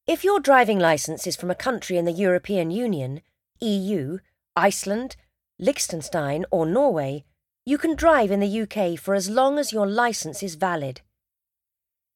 If 0.07 0.23
your 0.23 0.39
driving 0.39 0.79
licence 0.79 1.27
is 1.27 1.35
from 1.35 1.51
a 1.51 1.55
country 1.55 1.97
in 1.97 2.05
the 2.05 2.11
European 2.11 2.71
Union, 2.71 3.21
EU, 3.61 4.19
Iceland, 4.55 5.15
Liechtenstein, 5.59 6.45
or 6.49 6.65
Norway, 6.65 7.25
you 7.65 7.77
can 7.77 7.95
drive 7.95 8.31
in 8.31 8.39
the 8.39 8.61
UK 8.61 8.99
for 8.99 9.13
as 9.13 9.29
long 9.29 9.59
as 9.59 9.73
your 9.73 9.87
licence 9.87 10.41
is 10.41 10.55
valid. 10.55 11.01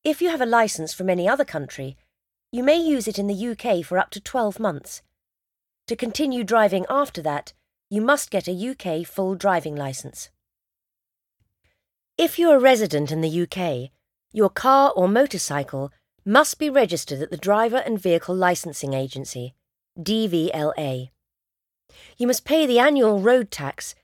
If 0.04 0.22
you 0.22 0.30
have 0.30 0.41
a 0.41 0.46
licence 0.46 0.94
from 0.94 1.10
any 1.10 1.28
other 1.28 1.46
country, 1.46 1.98
you 2.52 2.64
may 2.64 2.78
use 2.78 3.08
it 3.08 3.18
in 3.18 3.28
the 3.28 3.48
UK 3.48 3.86
for 3.86 3.98
up 3.98 4.10
to 4.12 4.22
12 4.22 4.60
months. 4.60 5.02
To 5.88 5.96
continue 5.96 6.44
driving 6.44 6.86
after 6.89 7.22
that, 7.22 7.54
you 7.89 8.02
must 8.02 8.32
get 8.32 8.48
a 8.48 8.52
UK 8.52 9.06
full 9.06 9.36
driving 9.36 9.76
licence. 9.76 10.30
If 12.18 12.38
you're 12.38 12.58
a 12.58 12.60
resident 12.60 13.12
in 13.12 13.22
the 13.22 13.41
UK, 13.44 13.91
your 14.32 14.50
car 14.50 14.91
or 14.96 15.08
motorcycle 15.08 15.91
must 16.26 16.58
be 16.58 16.70
registered 16.70 17.22
at 17.22 17.32
the 17.32 17.38
Driver 17.38 17.78
and 17.78 18.00
Vehicle 18.00 18.36
Licensing 18.36 18.94
Agency, 18.94 19.56
DVLA. 20.00 21.10
You 22.18 22.28
must 22.28 22.46
pay 22.46 22.66
the 22.66 22.80
annual 22.80 23.20
road 23.20 23.52
tax 23.52 23.96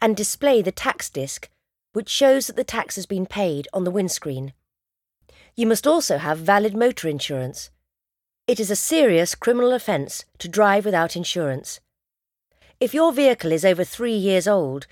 and 0.00 0.16
display 0.16 0.62
the 0.62 0.72
tax 0.72 1.10
disc, 1.10 1.48
which 1.92 2.08
shows 2.08 2.46
that 2.46 2.56
the 2.56 2.64
tax 2.64 2.96
has 2.96 3.06
been 3.06 3.26
paid 3.26 3.68
on 3.72 3.84
the 3.84 3.90
windscreen. 3.90 4.52
You 5.56 5.66
must 5.66 5.86
also 5.86 6.18
have 6.18 6.38
valid 6.38 6.76
motor 6.76 7.08
insurance. 7.08 7.70
It 8.46 8.60
is 8.60 8.70
a 8.70 8.76
serious 8.76 9.34
criminal 9.34 9.72
offence 9.72 10.24
to 10.38 10.48
drive 10.48 10.84
without 10.84 11.16
insurance. 11.16 11.80
If 12.80 12.94
your 12.94 13.12
vehicle 13.12 13.50
is 13.50 13.64
over 13.64 13.82
three 13.82 14.14
years 14.14 14.46
old, 14.46 14.86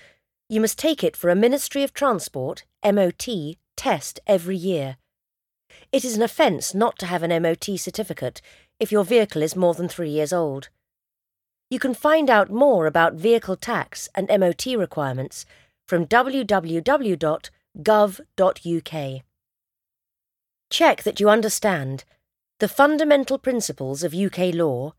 you 0.49 0.59
must 0.59 0.77
take 0.77 1.03
it 1.03 1.15
for 1.15 1.29
a 1.29 1.35
Ministry 1.35 1.83
of 1.83 1.93
Transport 1.93 2.65
MOT 2.83 3.27
test 3.75 4.19
every 4.27 4.57
year. 4.57 4.97
It 5.91 6.03
is 6.03 6.15
an 6.15 6.21
offence 6.21 6.75
not 6.75 6.99
to 6.99 7.05
have 7.05 7.23
an 7.23 7.41
MOT 7.41 7.79
certificate 7.79 8.41
if 8.79 8.91
your 8.91 9.03
vehicle 9.03 9.41
is 9.41 9.55
more 9.55 9.73
than 9.73 9.87
three 9.87 10.09
years 10.09 10.33
old. 10.33 10.69
You 11.69 11.79
can 11.79 11.93
find 11.93 12.29
out 12.29 12.49
more 12.49 12.85
about 12.85 13.15
vehicle 13.15 13.57
tax 13.57 14.07
and 14.15 14.29
MOT 14.29 14.65
requirements 14.77 15.45
from 15.85 16.05
www.gov.uk. 16.05 17.51
Check 20.69 21.03
that 21.03 21.19
you 21.19 21.29
understand 21.29 22.03
the 22.59 22.67
fundamental 22.67 23.37
principles 23.37 24.03
of 24.03 24.13
UK 24.13 24.53
law, 24.53 24.93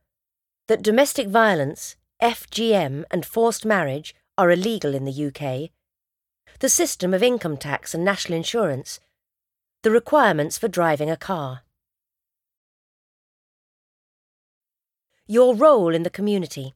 that 0.68 0.82
domestic 0.82 1.28
violence, 1.28 1.96
FGM, 2.22 3.04
and 3.10 3.26
forced 3.26 3.64
marriage 3.64 4.14
are 4.36 4.50
illegal 4.50 4.94
in 4.94 5.04
the 5.04 5.26
UK, 5.26 5.70
the 6.60 6.68
system 6.68 7.14
of 7.14 7.22
income 7.22 7.56
tax 7.56 7.94
and 7.94 8.04
national 8.04 8.36
insurance, 8.36 9.00
the 9.82 9.90
requirements 9.90 10.58
for 10.58 10.68
driving 10.68 11.10
a 11.10 11.16
car. 11.16 11.62
Your 15.30 15.54
role 15.54 15.94
in 15.94 16.04
the 16.04 16.10
community. 16.10 16.72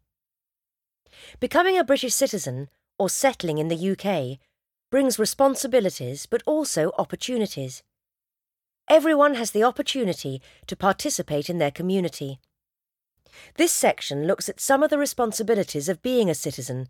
Becoming 1.41 1.79
a 1.79 1.85
British 1.85 2.13
citizen 2.13 2.69
or 2.99 3.09
settling 3.09 3.57
in 3.57 3.69
the 3.69 3.93
UK 3.93 4.39
brings 4.91 5.19
responsibilities 5.19 6.27
but 6.27 6.43
also 6.45 6.93
opportunities. 6.99 7.83
Everyone 8.91 9.37
has 9.37 9.53
the 9.53 9.65
opportunity 9.65 10.43
to 10.67 10.77
participate 10.77 11.49
in 11.49 11.57
their 11.57 11.71
community. 11.71 12.41
This 13.57 13.73
section 13.73 14.27
looks 14.27 14.51
at 14.51 14.61
some 14.61 14.83
of 14.83 14.91
the 14.91 14.99
responsibilities 14.99 15.89
of 15.89 16.03
being 16.03 16.29
a 16.29 16.35
citizen 16.35 16.89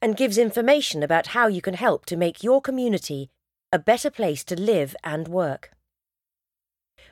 and 0.00 0.16
gives 0.16 0.38
information 0.38 1.02
about 1.02 1.28
how 1.28 1.48
you 1.48 1.60
can 1.60 1.74
help 1.74 2.06
to 2.06 2.16
make 2.16 2.44
your 2.44 2.60
community 2.60 3.28
a 3.72 3.78
better 3.80 4.08
place 4.08 4.44
to 4.44 4.54
live 4.54 4.94
and 5.02 5.26
work. 5.26 5.72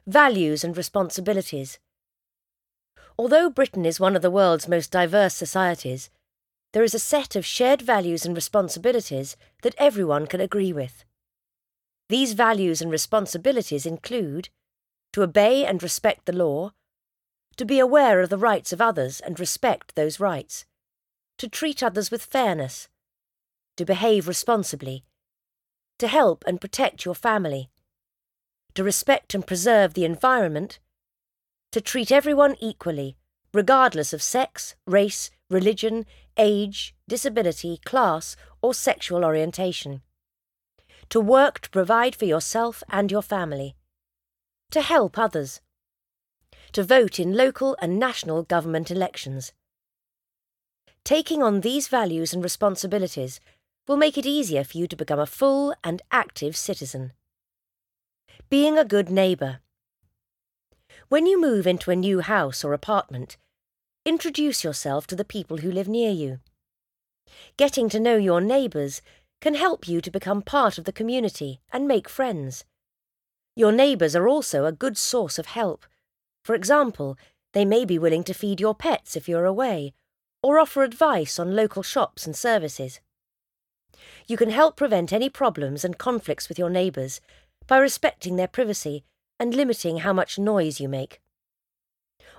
Values 0.06 0.62
and 0.62 0.76
responsibilities. 0.76 1.80
Although 3.20 3.50
Britain 3.50 3.84
is 3.84 4.00
one 4.00 4.16
of 4.16 4.22
the 4.22 4.30
world's 4.30 4.66
most 4.66 4.90
diverse 4.90 5.34
societies, 5.34 6.08
there 6.72 6.82
is 6.82 6.94
a 6.94 6.98
set 6.98 7.36
of 7.36 7.44
shared 7.44 7.82
values 7.82 8.24
and 8.24 8.34
responsibilities 8.34 9.36
that 9.60 9.74
everyone 9.76 10.26
can 10.26 10.40
agree 10.40 10.72
with. 10.72 11.04
These 12.08 12.32
values 12.32 12.80
and 12.80 12.90
responsibilities 12.90 13.84
include 13.84 14.48
to 15.12 15.22
obey 15.22 15.66
and 15.66 15.82
respect 15.82 16.24
the 16.24 16.32
law, 16.32 16.70
to 17.58 17.66
be 17.66 17.78
aware 17.78 18.22
of 18.22 18.30
the 18.30 18.38
rights 18.38 18.72
of 18.72 18.80
others 18.80 19.20
and 19.20 19.38
respect 19.38 19.96
those 19.96 20.18
rights, 20.18 20.64
to 21.36 21.46
treat 21.46 21.82
others 21.82 22.10
with 22.10 22.24
fairness, 22.24 22.88
to 23.76 23.84
behave 23.84 24.28
responsibly, 24.28 25.04
to 25.98 26.08
help 26.08 26.42
and 26.46 26.58
protect 26.58 27.04
your 27.04 27.14
family, 27.14 27.68
to 28.72 28.82
respect 28.82 29.34
and 29.34 29.46
preserve 29.46 29.92
the 29.92 30.06
environment, 30.06 30.78
to 31.72 31.80
treat 31.80 32.10
everyone 32.10 32.56
equally, 32.60 33.16
regardless 33.52 34.12
of 34.12 34.22
sex, 34.22 34.74
race, 34.86 35.30
religion, 35.48 36.06
age, 36.36 36.94
disability, 37.08 37.78
class, 37.84 38.36
or 38.62 38.74
sexual 38.74 39.24
orientation 39.24 40.02
to 41.10 41.20
work 41.20 41.58
to 41.58 41.70
provide 41.70 42.14
for 42.14 42.24
yourself 42.24 42.82
and 42.88 43.10
your 43.10 43.22
family, 43.22 43.74
to 44.70 44.80
help 44.80 45.18
others, 45.18 45.60
to 46.72 46.84
vote 46.84 47.18
in 47.18 47.36
local 47.36 47.76
and 47.82 47.98
national 47.98 48.44
government 48.44 48.90
elections. 48.90 49.52
Taking 51.04 51.42
on 51.42 51.60
these 51.60 51.88
values 51.88 52.32
and 52.32 52.42
responsibilities 52.42 53.40
will 53.88 53.96
make 53.96 54.16
it 54.16 54.26
easier 54.26 54.62
for 54.62 54.78
you 54.78 54.86
to 54.86 54.96
become 54.96 55.18
a 55.18 55.26
full 55.26 55.74
and 55.82 56.00
active 56.12 56.56
citizen. 56.56 57.12
Being 58.48 58.78
a 58.78 58.84
good 58.84 59.10
neighbour. 59.10 59.60
When 61.10 61.26
you 61.26 61.40
move 61.40 61.66
into 61.66 61.90
a 61.90 61.96
new 61.96 62.20
house 62.20 62.62
or 62.62 62.72
apartment, 62.72 63.36
introduce 64.04 64.62
yourself 64.62 65.08
to 65.08 65.16
the 65.16 65.24
people 65.24 65.56
who 65.56 65.72
live 65.72 65.88
near 65.88 66.12
you. 66.12 66.38
Getting 67.56 67.88
to 67.88 67.98
know 67.98 68.16
your 68.16 68.40
neighbours 68.40 69.02
can 69.40 69.56
help 69.56 69.88
you 69.88 70.00
to 70.02 70.10
become 70.12 70.40
part 70.40 70.78
of 70.78 70.84
the 70.84 70.92
community 70.92 71.58
and 71.72 71.88
make 71.88 72.08
friends. 72.08 72.64
Your 73.56 73.72
neighbours 73.72 74.14
are 74.14 74.28
also 74.28 74.66
a 74.66 74.70
good 74.70 74.96
source 74.96 75.36
of 75.36 75.46
help. 75.46 75.84
For 76.44 76.54
example, 76.54 77.18
they 77.54 77.64
may 77.64 77.84
be 77.84 77.98
willing 77.98 78.22
to 78.22 78.32
feed 78.32 78.60
your 78.60 78.76
pets 78.76 79.16
if 79.16 79.28
you're 79.28 79.46
away, 79.46 79.94
or 80.44 80.60
offer 80.60 80.84
advice 80.84 81.40
on 81.40 81.56
local 81.56 81.82
shops 81.82 82.24
and 82.24 82.36
services. 82.36 83.00
You 84.28 84.36
can 84.36 84.50
help 84.50 84.76
prevent 84.76 85.12
any 85.12 85.28
problems 85.28 85.84
and 85.84 85.98
conflicts 85.98 86.48
with 86.48 86.56
your 86.56 86.70
neighbours 86.70 87.20
by 87.66 87.78
respecting 87.78 88.36
their 88.36 88.46
privacy 88.46 89.02
and 89.40 89.54
limiting 89.54 89.98
how 89.98 90.12
much 90.12 90.38
noise 90.38 90.78
you 90.78 90.88
make. 90.88 91.20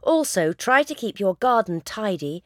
Also, 0.04 0.54
try 0.54 0.84
to 0.84 0.96
keep 0.96 1.20
your 1.20 1.36
garden 1.36 1.82
tidy 1.82 2.44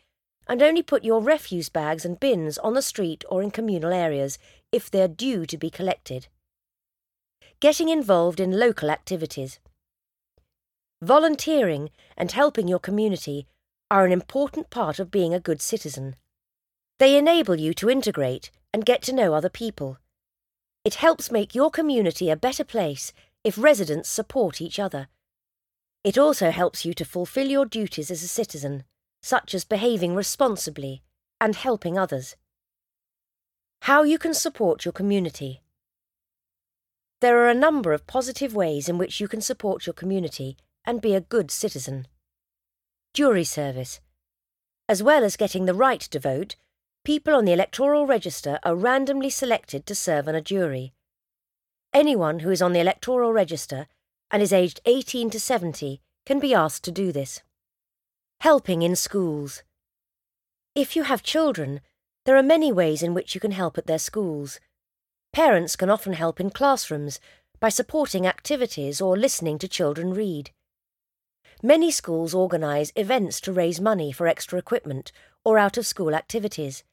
and 0.47 0.61
only 0.61 0.81
put 0.81 1.03
your 1.03 1.21
refuse 1.21 1.69
bags 1.69 2.05
and 2.05 2.19
bins 2.19 2.57
on 2.59 2.73
the 2.73 2.81
street 2.81 3.23
or 3.29 3.43
in 3.43 3.51
communal 3.51 3.91
areas 3.91 4.39
if 4.71 4.89
they're 4.89 5.07
due 5.07 5.45
to 5.45 5.57
be 5.57 5.69
collected. 5.69 6.27
Getting 7.59 7.89
involved 7.89 8.39
in 8.39 8.59
local 8.59 8.89
activities. 8.89 9.59
Volunteering 11.01 11.89
and 12.17 12.31
helping 12.31 12.67
your 12.67 12.79
community 12.79 13.47
are 13.91 14.05
an 14.05 14.11
important 14.11 14.69
part 14.69 14.99
of 14.99 15.11
being 15.11 15.33
a 15.33 15.39
good 15.39 15.61
citizen. 15.61 16.15
They 16.99 17.17
enable 17.17 17.59
you 17.59 17.73
to 17.75 17.89
integrate 17.89 18.51
and 18.73 18.85
get 18.85 19.01
to 19.03 19.13
know 19.13 19.33
other 19.33 19.49
people. 19.49 19.97
It 20.83 20.95
helps 20.95 21.31
make 21.31 21.55
your 21.55 21.71
community 21.71 22.29
a 22.29 22.35
better 22.35 22.63
place 22.63 23.11
if 23.45 23.57
residents 23.57 24.09
support 24.09 24.59
each 24.59 24.79
other. 24.79 25.07
It 26.03 26.17
also 26.17 26.49
helps 26.49 26.83
you 26.83 26.93
to 26.95 27.05
fulfil 27.05 27.47
your 27.47 27.65
duties 27.65 28.11
as 28.11 28.23
a 28.23 28.27
citizen 28.27 28.83
such 29.21 29.53
as 29.53 29.63
behaving 29.63 30.15
responsibly 30.15 31.03
and 31.39 31.55
helping 31.55 31.97
others. 31.97 32.35
How 33.83 34.01
you 34.01 34.17
can 34.17 34.33
support 34.33 34.83
your 34.83 34.91
community. 34.91 35.61
There 37.21 37.39
are 37.39 37.49
a 37.49 37.55
number 37.67 37.93
of 37.93 38.07
positive 38.07 38.55
ways 38.55 38.89
in 38.89 38.97
which 38.97 39.19
you 39.19 39.27
can 39.27 39.41
support 39.41 39.85
your 39.85 39.93
community 39.93 40.57
and 40.83 40.99
be 40.99 41.13
a 41.13 41.21
good 41.21 41.51
citizen. 41.51 42.07
Jury 43.13 43.43
service. 43.43 43.99
As 44.89 45.03
well 45.03 45.23
as 45.23 45.37
getting 45.37 45.65
the 45.65 45.73
right 45.75 46.01
to 46.01 46.19
vote, 46.19 46.55
people 47.03 47.35
on 47.35 47.45
the 47.45 47.53
electoral 47.53 48.07
register 48.07 48.57
are 48.63 48.75
randomly 48.75 49.29
selected 49.29 49.85
to 49.85 49.93
serve 49.93 50.27
on 50.27 50.33
a 50.33 50.41
jury. 50.41 50.94
Anyone 51.95 52.39
who 52.39 52.51
is 52.51 52.61
on 52.61 52.73
the 52.73 52.81
electoral 52.81 53.31
register 53.31 53.87
and 54.29 54.43
is 54.43 54.51
aged 54.51 54.81
18 54.83 55.29
to 55.29 55.39
70 55.39 56.01
can 56.25 56.41
be 56.41 56.53
asked 56.53 56.83
to 56.83 56.91
do 56.91 57.13
this. 57.13 57.41
Helping 58.41 58.81
in 58.81 58.97
schools. 58.97 59.63
If 60.75 60.97
you 60.97 61.03
have 61.03 61.23
children, 61.23 61.79
there 62.25 62.35
are 62.35 62.43
many 62.43 62.69
ways 62.69 63.01
in 63.01 63.13
which 63.13 63.33
you 63.33 63.39
can 63.39 63.51
help 63.51 63.77
at 63.77 63.87
their 63.87 63.97
schools. 63.97 64.59
Parents 65.31 65.77
can 65.77 65.89
often 65.89 66.11
help 66.11 66.41
in 66.41 66.49
classrooms 66.49 67.21
by 67.61 67.69
supporting 67.69 68.27
activities 68.27 68.99
or 68.99 69.15
listening 69.15 69.57
to 69.59 69.67
children 69.69 70.13
read. 70.13 70.51
Many 71.63 71.91
schools 71.91 72.33
organise 72.33 72.91
events 72.97 73.39
to 73.39 73.53
raise 73.53 73.79
money 73.79 74.11
for 74.11 74.27
extra 74.27 74.59
equipment 74.59 75.13
or 75.45 75.57
out 75.57 75.77
of 75.77 75.87
school 75.87 76.13
activities. 76.13 76.83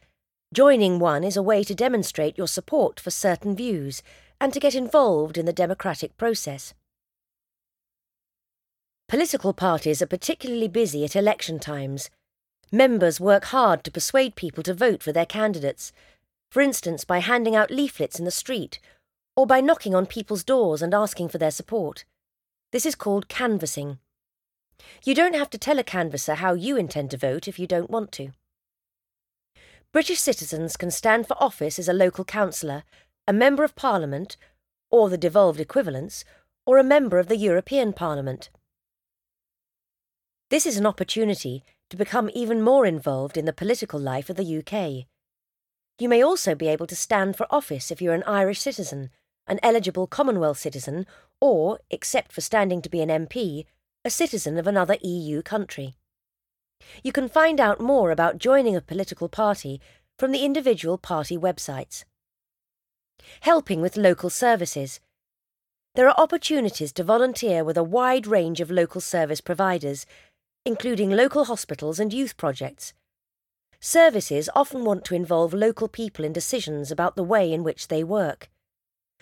Joining 0.54 1.00
one 1.00 1.24
is 1.24 1.36
a 1.36 1.42
way 1.42 1.64
to 1.64 1.74
demonstrate 1.74 2.38
your 2.38 2.48
support 2.48 3.00
for 3.00 3.10
certain 3.10 3.56
views 3.56 4.04
and 4.40 4.54
to 4.54 4.60
get 4.60 4.76
involved 4.76 5.40
in 5.40 5.48
the 5.48 5.54
democratic 5.54 6.16
process. 6.18 6.76
Political 9.14 9.54
parties 9.54 10.02
are 10.02 10.08
particularly 10.08 10.68
busy 10.68 11.06
at 11.06 11.16
election 11.16 11.60
times. 11.60 12.10
Members 12.72 13.20
work 13.20 13.44
hard 13.46 13.84
to 13.84 13.92
persuade 13.92 14.36
people 14.36 14.64
to 14.64 14.74
vote 14.74 15.04
for 15.04 15.12
their 15.12 15.24
candidates, 15.24 15.94
for 16.50 16.64
instance, 16.64 17.06
by 17.06 17.20
handing 17.20 17.56
out 17.56 17.70
leaflets 17.70 18.18
in 18.18 18.26
the 18.26 18.32
street 18.32 18.80
or 19.36 19.46
by 19.46 19.62
knocking 19.62 19.94
on 19.94 20.08
people's 20.08 20.44
doors 20.44 20.82
and 20.82 20.96
asking 20.96 21.30
for 21.30 21.38
their 21.38 21.52
support. 21.52 22.06
This 22.72 22.88
is 22.88 22.96
called 22.96 23.28
canvassing. 23.28 24.00
You 25.04 25.14
don't 25.14 25.36
have 25.36 25.52
to 25.52 25.60
tell 25.60 25.78
a 25.78 25.84
canvasser 25.84 26.34
how 26.34 26.56
you 26.56 26.76
intend 26.76 27.12
to 27.12 27.18
vote 27.18 27.48
if 27.48 27.60
you 27.60 27.68
don't 27.68 27.92
want 27.92 28.12
to. 28.14 28.32
British 29.92 30.22
citizens 30.22 30.76
can 30.76 30.90
stand 30.90 31.28
for 31.28 31.38
office 31.40 31.78
as 31.78 31.88
a 31.88 31.94
local 31.94 32.26
councillor, 32.26 32.82
a 33.28 33.32
member 33.32 33.64
of 33.64 33.76
Parliament, 33.76 34.38
or 34.90 35.08
the 35.08 35.20
devolved 35.20 35.60
equivalents, 35.60 36.26
or 36.66 36.80
a 36.80 36.84
member 36.84 37.20
of 37.20 37.28
the 37.28 37.38
European 37.38 37.94
Parliament. 37.94 38.50
This 40.54 40.68
is 40.68 40.78
an 40.78 40.86
opportunity 40.86 41.64
to 41.90 41.98
become 41.98 42.30
even 42.32 42.62
more 42.62 42.86
involved 42.86 43.38
in 43.38 43.46
the 43.46 43.52
political 43.54 44.00
life 44.00 44.30
of 44.30 44.36
the 44.36 44.60
UK. 44.60 45.08
You 45.98 46.08
may 46.08 46.24
also 46.24 46.54
be 46.54 46.68
able 46.68 46.86
to 46.86 46.96
stand 46.96 47.36
for 47.36 47.48
office 47.50 47.90
if 47.90 48.04
you're 48.04 48.14
an 48.14 48.22
Irish 48.28 48.62
citizen, 48.62 49.10
an 49.48 49.60
eligible 49.64 50.06
Commonwealth 50.06 50.60
citizen, 50.60 51.08
or, 51.42 51.80
except 51.90 52.32
for 52.32 52.42
standing 52.42 52.84
to 52.84 52.90
be 52.90 53.02
an 53.02 53.10
MP, 53.10 53.66
a 54.06 54.12
citizen 54.12 54.60
of 54.60 54.68
another 54.68 54.98
EU 55.02 55.42
country. 55.42 55.96
You 57.04 57.12
can 57.12 57.30
find 57.30 57.60
out 57.60 57.82
more 57.82 58.12
about 58.12 58.38
joining 58.38 58.76
a 58.76 58.82
political 58.82 59.30
party 59.30 59.82
from 60.20 60.32
the 60.32 60.46
individual 60.46 61.00
party 61.00 61.36
websites. 61.36 62.04
Helping 63.40 63.82
with 63.82 63.98
local 63.98 64.30
services. 64.30 65.00
There 65.96 66.08
are 66.08 66.22
opportunities 66.22 66.92
to 66.94 67.04
volunteer 67.04 67.64
with 67.64 67.76
a 67.76 67.84
wide 67.84 68.28
range 68.28 68.62
of 68.62 68.70
local 68.70 69.02
service 69.02 69.42
providers, 69.42 70.06
including 70.66 71.10
local 71.10 71.46
hospitals 71.46 72.00
and 72.00 72.14
youth 72.14 72.38
projects. 72.38 72.94
Services 73.80 74.50
often 74.56 74.86
want 74.86 75.04
to 75.06 75.16
involve 75.16 75.54
local 75.54 75.88
people 75.88 76.24
in 76.24 76.32
decisions 76.32 76.90
about 76.90 77.16
the 77.16 77.24
way 77.24 77.52
in 77.52 77.64
which 77.64 77.90
they 77.90 78.04
work. 78.04 78.50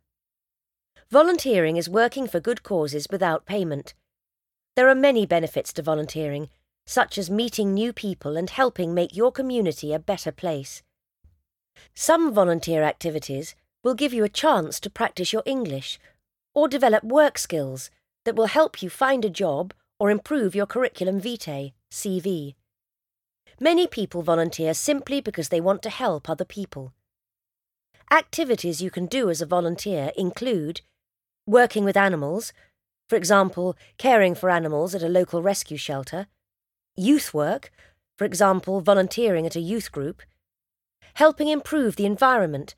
Volunteering 1.11 1.77
is 1.77 1.91
working 1.91 2.29
for 2.29 2.39
good 2.39 2.63
causes 2.63 3.09
without 3.11 3.47
payment. 3.47 3.95
There 4.77 4.89
are 4.89 4.95
many 4.95 5.27
benefits 5.27 5.73
to 5.73 5.83
volunteering, 5.83 6.51
such 6.89 7.19
as 7.19 7.29
meeting 7.29 7.75
new 7.75 7.93
people 7.93 8.35
and 8.35 8.49
helping 8.49 8.95
make 8.95 9.15
your 9.15 9.31
community 9.31 9.93
a 9.93 9.99
better 9.99 10.33
place. 10.33 10.83
Some 11.95 12.33
volunteer 12.33 12.83
activities 12.83 13.55
will 13.85 13.95
give 13.95 14.15
you 14.15 14.25
a 14.25 14.31
chance 14.31 14.81
to 14.81 14.89
practice 14.89 15.31
your 15.31 15.43
English 15.45 15.99
or 16.55 16.67
develop 16.67 17.05
work 17.05 17.37
skills 17.37 17.91
that 18.25 18.35
will 18.35 18.47
help 18.47 18.83
you 18.83 18.89
find 18.89 19.23
a 19.23 19.29
job 19.31 19.75
or 20.01 20.11
improve 20.11 20.55
your 20.55 20.65
curriculum 20.65 21.21
vitae, 21.21 21.75
CV. 21.93 22.55
Many 23.61 23.87
people 23.87 24.23
volunteer 24.23 24.73
simply 24.73 25.21
because 25.21 25.51
they 25.51 25.61
want 25.61 25.83
to 25.83 25.91
help 25.91 26.31
other 26.31 26.47
people. 26.47 26.95
Activities 28.11 28.81
you 28.81 28.91
can 28.91 29.05
do 29.05 29.29
as 29.29 29.43
a 29.43 29.47
volunteer 29.47 30.11
include 30.17 30.81
working 31.47 31.85
with 31.85 31.99
animals, 31.99 32.55
for 33.11 33.17
example, 33.17 33.77
caring 33.99 34.35
for 34.35 34.49
animals 34.49 34.95
at 34.95 35.03
a 35.03 35.09
local 35.09 35.43
rescue 35.43 35.77
shelter, 35.77 36.29
youth 36.99 37.33
work, 37.33 37.71
for 38.17 38.25
example, 38.25 38.81
volunteering 38.81 39.47
at 39.47 39.57
a 39.57 39.61
youth 39.61 39.93
group, 39.93 40.23
helping 41.15 41.49
improve 41.49 41.97
the 41.97 42.07
environment, 42.07 42.75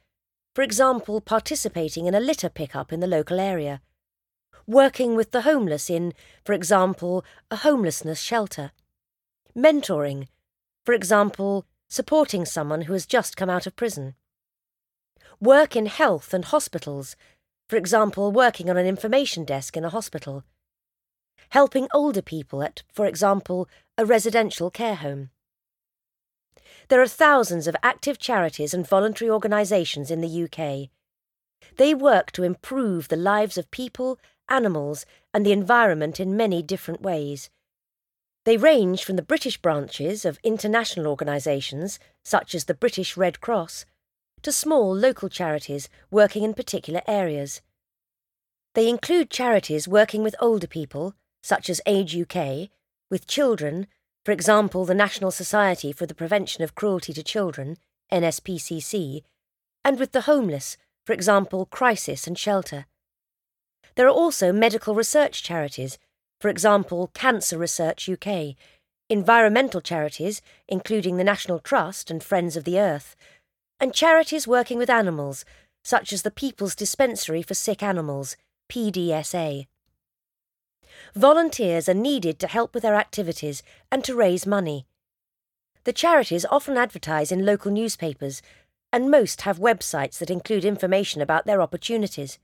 for 0.54 0.62
example, 0.62 1.20
participating 1.20 2.06
in 2.06 2.14
a 2.14 2.20
litter 2.20 2.48
pickup 2.48 2.92
in 2.92 3.00
the 3.00 3.06
local 3.06 3.40
area, 3.40 3.80
working 4.66 5.16
with 5.16 5.30
the 5.30 5.42
homeless 5.42 5.88
in, 5.88 6.12
for 6.44 6.52
example, 6.52 7.24
a 7.50 7.56
homelessness 7.56 8.20
shelter, 8.20 8.72
mentoring, 9.56 10.28
for 10.84 10.92
example, 10.92 11.66
supporting 11.88 12.44
someone 12.44 12.82
who 12.82 12.92
has 12.92 13.06
just 13.06 13.36
come 13.36 13.50
out 13.50 13.66
of 13.66 13.76
prison, 13.76 14.14
work 15.40 15.74
in 15.74 15.86
health 15.86 16.34
and 16.34 16.44
hospitals, 16.46 17.16
for 17.68 17.76
example, 17.76 18.30
working 18.30 18.68
on 18.68 18.76
an 18.76 18.86
information 18.86 19.44
desk 19.44 19.76
in 19.76 19.84
a 19.84 19.90
hospital, 19.90 20.44
helping 21.50 21.88
older 21.92 22.22
people 22.22 22.62
at, 22.62 22.82
for 22.92 23.06
example, 23.06 23.68
a 23.98 24.04
residential 24.04 24.70
care 24.70 24.96
home. 24.96 25.30
There 26.88 27.02
are 27.02 27.08
thousands 27.08 27.66
of 27.66 27.76
active 27.82 28.18
charities 28.18 28.74
and 28.74 28.86
voluntary 28.86 29.30
organisations 29.30 30.10
in 30.10 30.20
the 30.20 30.44
UK. 30.44 30.90
They 31.76 31.94
work 31.94 32.32
to 32.32 32.42
improve 32.42 33.08
the 33.08 33.16
lives 33.16 33.56
of 33.58 33.70
people 33.70 34.18
animals, 34.50 35.06
and 35.32 35.46
the 35.46 35.52
environment 35.52 36.20
in 36.20 36.36
many 36.36 36.62
different 36.62 37.00
ways. 37.00 37.48
They 38.44 38.56
range 38.56 39.04
from 39.04 39.16
the 39.16 39.22
British 39.22 39.58
branches 39.58 40.24
of 40.24 40.38
international 40.42 41.06
organisations, 41.06 41.98
such 42.24 42.54
as 42.54 42.64
the 42.64 42.74
British 42.74 43.16
Red 43.16 43.40
Cross, 43.40 43.86
to 44.42 44.52
small 44.52 44.94
local 44.94 45.28
charities 45.28 45.88
working 46.10 46.42
in 46.42 46.54
particular 46.54 47.02
areas. 47.06 47.60
They 48.74 48.88
include 48.88 49.30
charities 49.30 49.86
working 49.86 50.22
with 50.22 50.34
older 50.40 50.66
people, 50.66 51.14
such 51.42 51.70
as 51.70 51.80
Age 51.86 52.16
UK, 52.16 52.68
with 53.10 53.26
children, 53.26 53.86
for 54.24 54.32
example, 54.32 54.84
the 54.84 54.94
National 54.94 55.30
Society 55.30 55.92
for 55.92 56.06
the 56.06 56.14
Prevention 56.14 56.62
of 56.62 56.74
Cruelty 56.74 57.12
to 57.12 57.22
Children, 57.22 57.76
NSPCC, 58.12 59.22
and 59.84 59.98
with 59.98 60.12
the 60.12 60.22
homeless, 60.22 60.76
for 61.06 61.12
example, 61.12 61.66
Crisis 61.66 62.26
and 62.26 62.38
Shelter. 62.38 62.86
There 63.96 64.06
are 64.06 64.10
also 64.10 64.52
medical 64.52 64.94
research 64.94 65.42
charities, 65.42 65.98
for 66.40 66.48
example, 66.48 67.10
Cancer 67.14 67.58
Research 67.58 68.08
UK, 68.08 68.54
environmental 69.08 69.80
charities, 69.80 70.40
including 70.68 71.16
the 71.16 71.24
National 71.24 71.58
Trust 71.58 72.10
and 72.10 72.22
Friends 72.22 72.56
of 72.56 72.64
the 72.64 72.78
Earth, 72.78 73.16
and 73.80 73.94
charities 73.94 74.46
working 74.46 74.78
with 74.78 74.90
animals, 74.90 75.44
such 75.82 76.12
as 76.12 76.22
the 76.22 76.30
People's 76.30 76.74
Dispensary 76.74 77.42
for 77.42 77.54
Sick 77.54 77.82
Animals, 77.82 78.36
PDSA. 78.70 79.66
Volunteers 81.14 81.88
are 81.88 81.94
needed 81.94 82.38
to 82.38 82.46
help 82.46 82.74
with 82.74 82.82
their 82.82 82.94
activities 82.94 83.62
and 83.90 84.04
to 84.04 84.14
raise 84.14 84.46
money. 84.46 84.86
The 85.84 85.92
charities 85.92 86.46
often 86.50 86.76
advertise 86.76 87.32
in 87.32 87.46
local 87.46 87.72
newspapers, 87.72 88.42
and 88.92 89.10
most 89.10 89.42
have 89.42 89.58
websites 89.58 90.18
that 90.18 90.30
include 90.30 90.64
information 90.64 91.22
about 91.22 91.46
their 91.46 91.62
opportunities. 91.62 92.38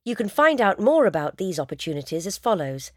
You 0.06 0.16
can 0.16 0.30
find 0.30 0.62
out 0.62 0.80
more 0.80 1.06
about 1.06 1.38
these 1.38 1.60
opportunities 1.60 2.28
as 2.28 2.38
follows 2.38 2.92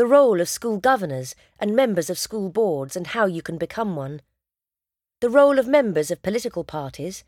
the 0.00 0.06
role 0.06 0.40
of 0.40 0.48
school 0.48 0.78
governors 0.78 1.34
and 1.58 1.76
members 1.76 2.08
of 2.08 2.16
school 2.16 2.48
boards 2.48 2.96
and 2.96 3.08
how 3.08 3.26
you 3.26 3.42
can 3.42 3.58
become 3.58 3.94
one, 3.96 4.22
the 5.20 5.28
role 5.28 5.58
of 5.58 5.68
members 5.68 6.10
of 6.10 6.22
political 6.22 6.64
parties, 6.64 7.22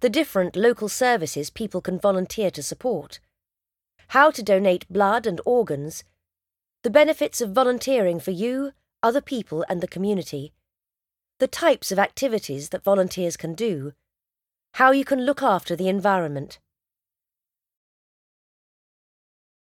the 0.00 0.10
different 0.10 0.56
local 0.56 0.88
services 0.88 1.50
people 1.50 1.80
can 1.80 1.96
volunteer 1.96 2.50
to 2.50 2.64
support, 2.64 3.20
how 4.08 4.28
to 4.28 4.42
donate 4.42 4.92
blood 4.92 5.24
and 5.24 5.40
organs, 5.46 6.02
the 6.82 6.90
benefits 6.90 7.40
of 7.40 7.52
volunteering 7.52 8.18
for 8.18 8.32
you, 8.32 8.72
other 9.00 9.20
people, 9.20 9.64
and 9.68 9.80
the 9.80 9.86
community, 9.86 10.52
the 11.38 11.46
types 11.46 11.92
of 11.92 11.98
activities 12.00 12.70
that 12.70 12.82
volunteers 12.82 13.36
can 13.36 13.54
do, 13.54 13.92
how 14.72 14.90
you 14.90 15.04
can 15.04 15.24
look 15.24 15.44
after 15.44 15.76
the 15.76 15.86
environment. 15.86 16.58